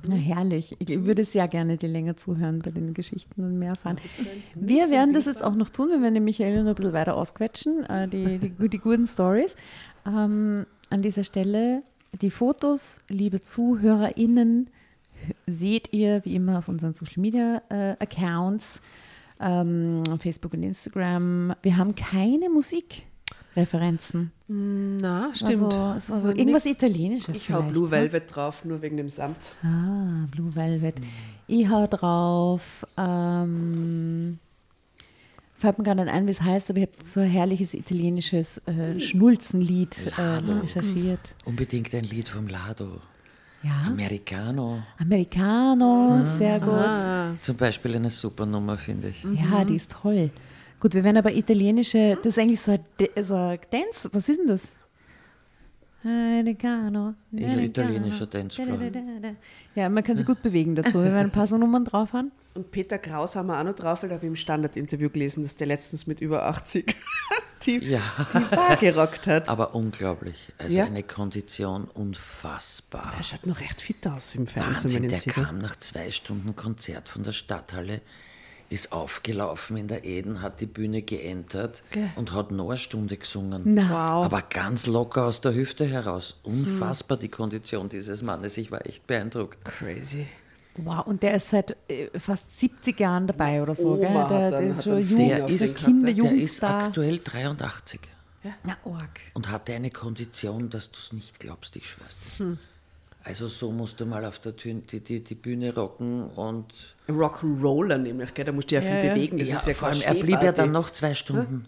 Na 0.08 0.16
herrlich. 0.16 0.76
Ich 0.80 1.04
würde 1.06 1.26
sehr 1.26 1.48
gerne 1.48 1.78
die 1.78 1.88
länger 1.88 2.16
zuhören 2.16 2.60
bei 2.60 2.72
den 2.72 2.94
Geschichten 2.94 3.44
und 3.44 3.60
mehr 3.60 3.70
erfahren. 3.70 3.98
Wir 4.56 4.90
werden 4.90 5.14
das 5.14 5.26
jetzt 5.26 5.44
auch 5.44 5.56
noch 5.56 5.70
tun. 5.70 5.90
Wir 5.90 6.02
werden 6.02 6.14
den 6.14 6.24
Michael 6.24 6.64
noch 6.64 6.70
ein 6.70 6.76
bisschen 6.76 6.94
weiter 6.94 7.16
ausquetschen, 7.16 7.84
äh, 7.86 8.08
die, 8.08 8.38
die, 8.38 8.70
die 8.70 8.78
guten 8.78 9.08
Stories. 9.08 9.56
Ähm, 10.06 10.66
an 10.90 11.02
dieser 11.02 11.24
Stelle 11.24 11.84
die 12.22 12.32
Fotos, 12.32 13.00
liebe 13.10 13.42
ZuhörerInnen, 13.42 14.70
seht 15.48 15.94
ihr 15.94 16.24
wie 16.26 16.36
immer 16.36 16.58
auf 16.58 16.68
unseren 16.68 16.94
Social 16.94 17.22
Media 17.22 17.62
äh, 17.70 17.96
Accounts, 18.00 18.82
ähm, 19.40 20.04
Facebook 20.20 20.54
und 20.54 20.64
Instagram. 20.64 21.54
Wir 21.62 21.78
haben 21.78 21.96
keine 21.96 22.50
Musik. 22.50 23.08
Referenzen. 23.56 24.32
Na, 24.48 25.32
stimmt. 25.34 25.74
Also, 25.74 25.94
es 25.98 26.10
war 26.10 26.22
so 26.22 26.28
irgendwas 26.30 26.66
Italienisches. 26.66 27.36
Ich 27.36 27.52
hau 27.52 27.62
Blue 27.62 27.86
ne? 27.86 27.92
Velvet 27.92 28.36
drauf, 28.36 28.66
nur 28.66 28.82
wegen 28.82 28.98
dem 28.98 29.10
Samt. 29.10 29.38
Ah, 29.64 30.26
Blue 30.32 30.56
Velvet. 30.56 31.00
Mhm. 31.00 31.06
Ich 31.48 31.70
hau 31.70 31.86
drauf. 31.88 32.86
Ähm, 32.98 34.40
fällt 35.58 35.78
mir 35.78 35.84
gar 35.84 35.96
nicht 35.96 36.08
ein, 36.08 36.28
wie 36.28 36.32
es 36.32 36.42
heißt, 36.42 36.70
aber 36.70 36.80
ich 36.80 36.88
habe 36.88 36.98
so 37.06 37.20
ein 37.20 37.30
herrliches 37.30 37.74
italienisches 37.74 38.62
äh, 38.68 39.00
Schnulzenlied 39.00 40.14
äh, 40.18 40.22
recherchiert. 40.22 41.36
Unbedingt 41.46 41.94
ein 41.94 42.06
Lied 42.06 42.30
vom 42.30 42.48
Lado. 42.48 43.02
Ja. 43.64 43.84
Americano. 43.86 44.82
Americano, 44.98 46.18
mhm. 46.18 46.38
sehr 46.38 46.60
gut. 46.60 46.74
Ah. 46.74 47.36
Zum 47.42 47.58
Beispiel 47.58 47.96
eine 47.96 48.10
super 48.10 48.46
Nummer, 48.46 48.78
finde 48.78 49.10
ich. 49.10 49.24
Ja, 49.24 49.64
die 49.64 49.76
ist 49.76 49.92
toll. 49.92 50.32
Gut, 50.82 50.96
wir 50.96 51.04
werden 51.04 51.18
aber 51.18 51.32
italienische, 51.32 52.18
das 52.24 52.34
ist 52.36 52.40
eigentlich 52.40 52.60
so 52.60 52.72
ein, 52.72 52.80
so 53.24 53.36
ein 53.36 53.60
Dance, 53.70 54.10
was 54.12 54.28
ist 54.28 54.40
denn 54.40 54.48
das? 54.48 54.72
Americano. 56.04 57.14
Italienischer 57.32 58.26
Dancefloor. 58.26 58.80
Ja, 59.76 59.90
man 59.90 60.04
kann 60.04 60.18
sich 60.18 60.26
gut 60.26 60.42
bewegen 60.42 60.74
dazu, 60.76 61.04
wenn 61.04 61.14
wir 61.14 61.20
ein 61.20 61.30
paar 61.30 61.46
so 61.46 61.56
Nummern 61.56 61.86
drauf 61.86 62.14
haben. 62.14 62.32
Und 62.56 62.72
Peter 62.72 62.98
Kraus 62.98 63.36
haben 63.36 63.48
wir 63.48 63.60
auch 63.60 63.64
noch 63.64 63.76
drauf, 63.76 64.02
weil 64.02 64.10
da 64.10 64.16
habe 64.16 64.26
ich 64.26 64.30
im 64.30 64.36
Standardinterview 64.36 65.12
gelesen, 65.12 65.44
dass 65.44 65.56
der 65.56 65.68
letztens 65.68 66.08
mit 66.08 66.20
über 66.20 66.48
80 66.48 66.96
die, 67.66 67.78
ja. 67.78 68.02
die 68.34 68.56
Bar 68.56 68.76
gerockt 68.78 69.28
hat. 69.28 69.50
Aber 69.50 69.76
unglaublich. 69.76 70.52
Also 70.58 70.78
ja. 70.78 70.86
eine 70.86 71.04
Kondition 71.04 71.86
unfassbar. 71.94 73.14
Er 73.16 73.24
schaut 73.24 73.46
noch 73.46 73.60
recht 73.60 73.80
fit 73.82 74.08
aus 74.08 74.34
im 74.34 74.48
Fernsehen. 74.48 75.04
Wahnsinn, 75.04 75.10
der 75.10 75.20
kam 75.32 75.60
nach 75.60 75.76
zwei 75.76 76.10
Stunden 76.10 76.56
Konzert 76.56 77.08
von 77.08 77.22
der 77.22 77.34
Stadthalle 77.34 78.02
ist 78.72 78.94
aufgelaufen 78.94 79.76
in 79.76 79.88
der 79.90 80.06
Eden, 80.06 80.42
hat 80.42 80.62
die 80.62 80.66
Bühne 80.66 81.02
geentert 81.02 81.84
Gell. 81.92 82.10
und 82.16 82.32
hat 82.32 82.52
noch 82.52 82.70
eine 82.70 82.78
Stunde 82.78 83.18
gesungen. 83.18 83.64
Na. 83.66 83.90
Wow. 83.90 84.26
Aber 84.26 84.42
ganz 84.44 84.88
locker 84.88 85.26
aus 85.26 85.42
der 85.42 85.54
Hüfte 85.54 85.86
heraus. 85.86 86.40
Unfassbar 86.44 87.18
die 87.18 87.28
Kondition 87.28 87.90
dieses 87.90 88.22
Mannes. 88.22 88.58
Ich 88.58 88.72
war 88.72 88.86
echt 88.86 89.06
beeindruckt. 89.08 89.64
Crazy. 89.66 90.26
Wow, 90.78 91.06
und 91.06 91.22
der 91.22 91.36
ist 91.36 91.50
seit 91.50 91.76
äh, 91.90 92.18
fast 92.18 92.58
70 92.62 92.98
Jahren 92.98 93.28
dabei 93.28 93.62
oder 93.62 93.76
so, 93.76 93.96
Oma 94.00 94.30
gell? 94.30 94.40
Der, 94.40 94.52
der 94.52 94.70
ist 94.70 94.84
schon 94.86 95.00
Jugend, 95.00 95.20
Der 95.20 95.48
ist, 95.50 95.84
Kinder, 95.84 96.14
der 96.14 96.32
ist 96.32 96.64
aktuell 96.64 97.20
83 97.20 98.00
Na, 98.64 98.78
arg. 98.86 99.20
und 99.34 99.50
hatte 99.50 99.74
eine 99.74 99.92
Kondition, 99.92 100.70
dass 100.70 100.90
du 100.92 100.98
es 100.98 101.12
nicht 101.12 101.42
glaubst, 101.42 101.76
ich 101.76 101.90
schwör's 101.90 102.16
dir. 102.38 102.46
Hm. 102.46 102.58
Also 103.24 103.48
so 103.48 103.72
musst 103.72 104.00
du 104.00 104.06
mal 104.06 104.26
auf 104.26 104.40
der 104.40 104.56
Tü 104.56 104.74
die, 104.82 105.00
die, 105.00 105.24
die 105.24 105.36
Bühne 105.36 105.76
rocken 105.76 106.24
und 106.32 106.66
Rock'n'Roller 107.08 107.98
nämlich, 107.98 108.34
gell? 108.34 108.46
da 108.46 108.52
musst 108.52 108.72
du 108.72 108.76
ja 108.76 108.82
viel 108.82 108.90
Ja, 108.92 109.04
ja. 109.04 109.14
bewegen. 109.14 109.38
Das 109.38 109.50
ist 109.50 109.68
ja 109.68 109.74
vor 109.74 109.90
allem, 109.90 110.02
er 110.02 110.14
blieb 110.16 110.42
ja 110.42 110.52
dann 110.52 110.72
noch 110.72 110.90
zwei 110.90 111.14
Stunden. 111.14 111.66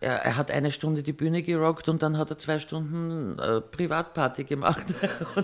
Er, 0.00 0.16
er 0.26 0.36
hat 0.36 0.50
eine 0.50 0.70
Stunde 0.70 1.02
die 1.02 1.14
Bühne 1.14 1.42
gerockt 1.42 1.88
und 1.88 2.02
dann 2.02 2.18
hat 2.18 2.28
er 2.30 2.38
zwei 2.38 2.58
Stunden 2.58 3.38
äh, 3.38 3.62
Privatparty 3.62 4.44
gemacht. 4.44 4.84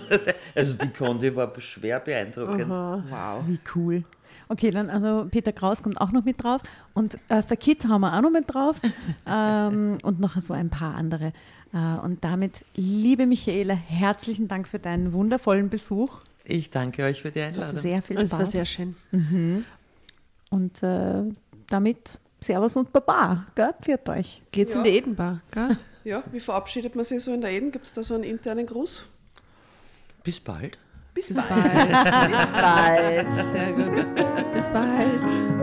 Das- 0.09 0.25
also 0.55 0.73
die 0.75 0.89
Kondi 0.89 1.35
war 1.35 1.51
schwer 1.59 1.99
beeindruckend. 1.99 2.69
Wow. 2.69 3.43
Wie 3.47 3.59
cool. 3.73 4.03
Okay, 4.49 4.69
dann 4.69 4.91
also 4.91 5.25
Peter 5.31 5.51
Kraus 5.51 5.81
kommt 5.81 5.99
auch 5.99 6.11
noch 6.11 6.23
mit 6.25 6.43
drauf 6.43 6.61
und 6.93 7.17
Eartha 7.29 7.55
Kitt 7.55 7.87
haben 7.87 8.01
wir 8.01 8.15
auch 8.15 8.21
noch 8.21 8.29
mit 8.29 8.53
drauf 8.53 8.79
ähm, 9.25 9.97
und 10.03 10.19
noch 10.19 10.39
so 10.39 10.53
ein 10.53 10.69
paar 10.69 10.93
andere. 10.95 11.33
Äh, 11.73 11.77
und 12.03 12.23
damit, 12.23 12.63
liebe 12.75 13.25
Michaela, 13.25 13.73
herzlichen 13.73 14.47
Dank 14.47 14.67
für 14.67 14.79
deinen 14.79 15.13
wundervollen 15.13 15.69
Besuch. 15.69 16.19
Ich 16.45 16.69
danke 16.69 17.03
euch 17.03 17.21
für 17.21 17.31
die 17.31 17.41
Einladung. 17.41 17.81
Sehr 17.81 18.01
viel 18.01 18.17
Das 18.17 18.29
Spaß. 18.29 18.39
war 18.39 18.45
sehr 18.45 18.65
schön. 18.65 18.95
und 20.49 20.83
äh, 20.83 21.23
damit 21.69 22.19
Servus 22.41 22.75
und 22.75 22.91
Baba. 22.91 23.45
Gell? 23.55 23.73
Pfiat 23.81 24.09
euch. 24.09 24.41
Geht's 24.51 24.75
in 24.75 24.83
Ja. 24.83 24.91
die 24.91 24.97
Edenbar, 24.97 25.39
gell? 25.51 25.77
Ja, 26.03 26.21
wie 26.33 26.41
verabschiedet 26.41 26.95
man 26.97 27.05
sich 27.05 27.23
so 27.23 27.33
in 27.33 27.39
der 27.39 27.51
Eden? 27.51 27.71
Gibt 27.71 27.85
es 27.85 27.93
da 27.93 28.03
so 28.03 28.13
einen 28.13 28.25
internen 28.25 28.65
Gruß? 28.65 29.05
Bis 30.21 30.41
bald. 30.41 30.77
Bis, 31.13 31.27
Bis 31.27 31.37
bald. 31.37 31.49
bald. 31.49 32.31
Bis 32.31 32.49
bald. 32.49 33.35
Sehr 33.37 33.71
gut. 33.71 33.95
Bis 34.53 34.69
bald. 34.69 35.62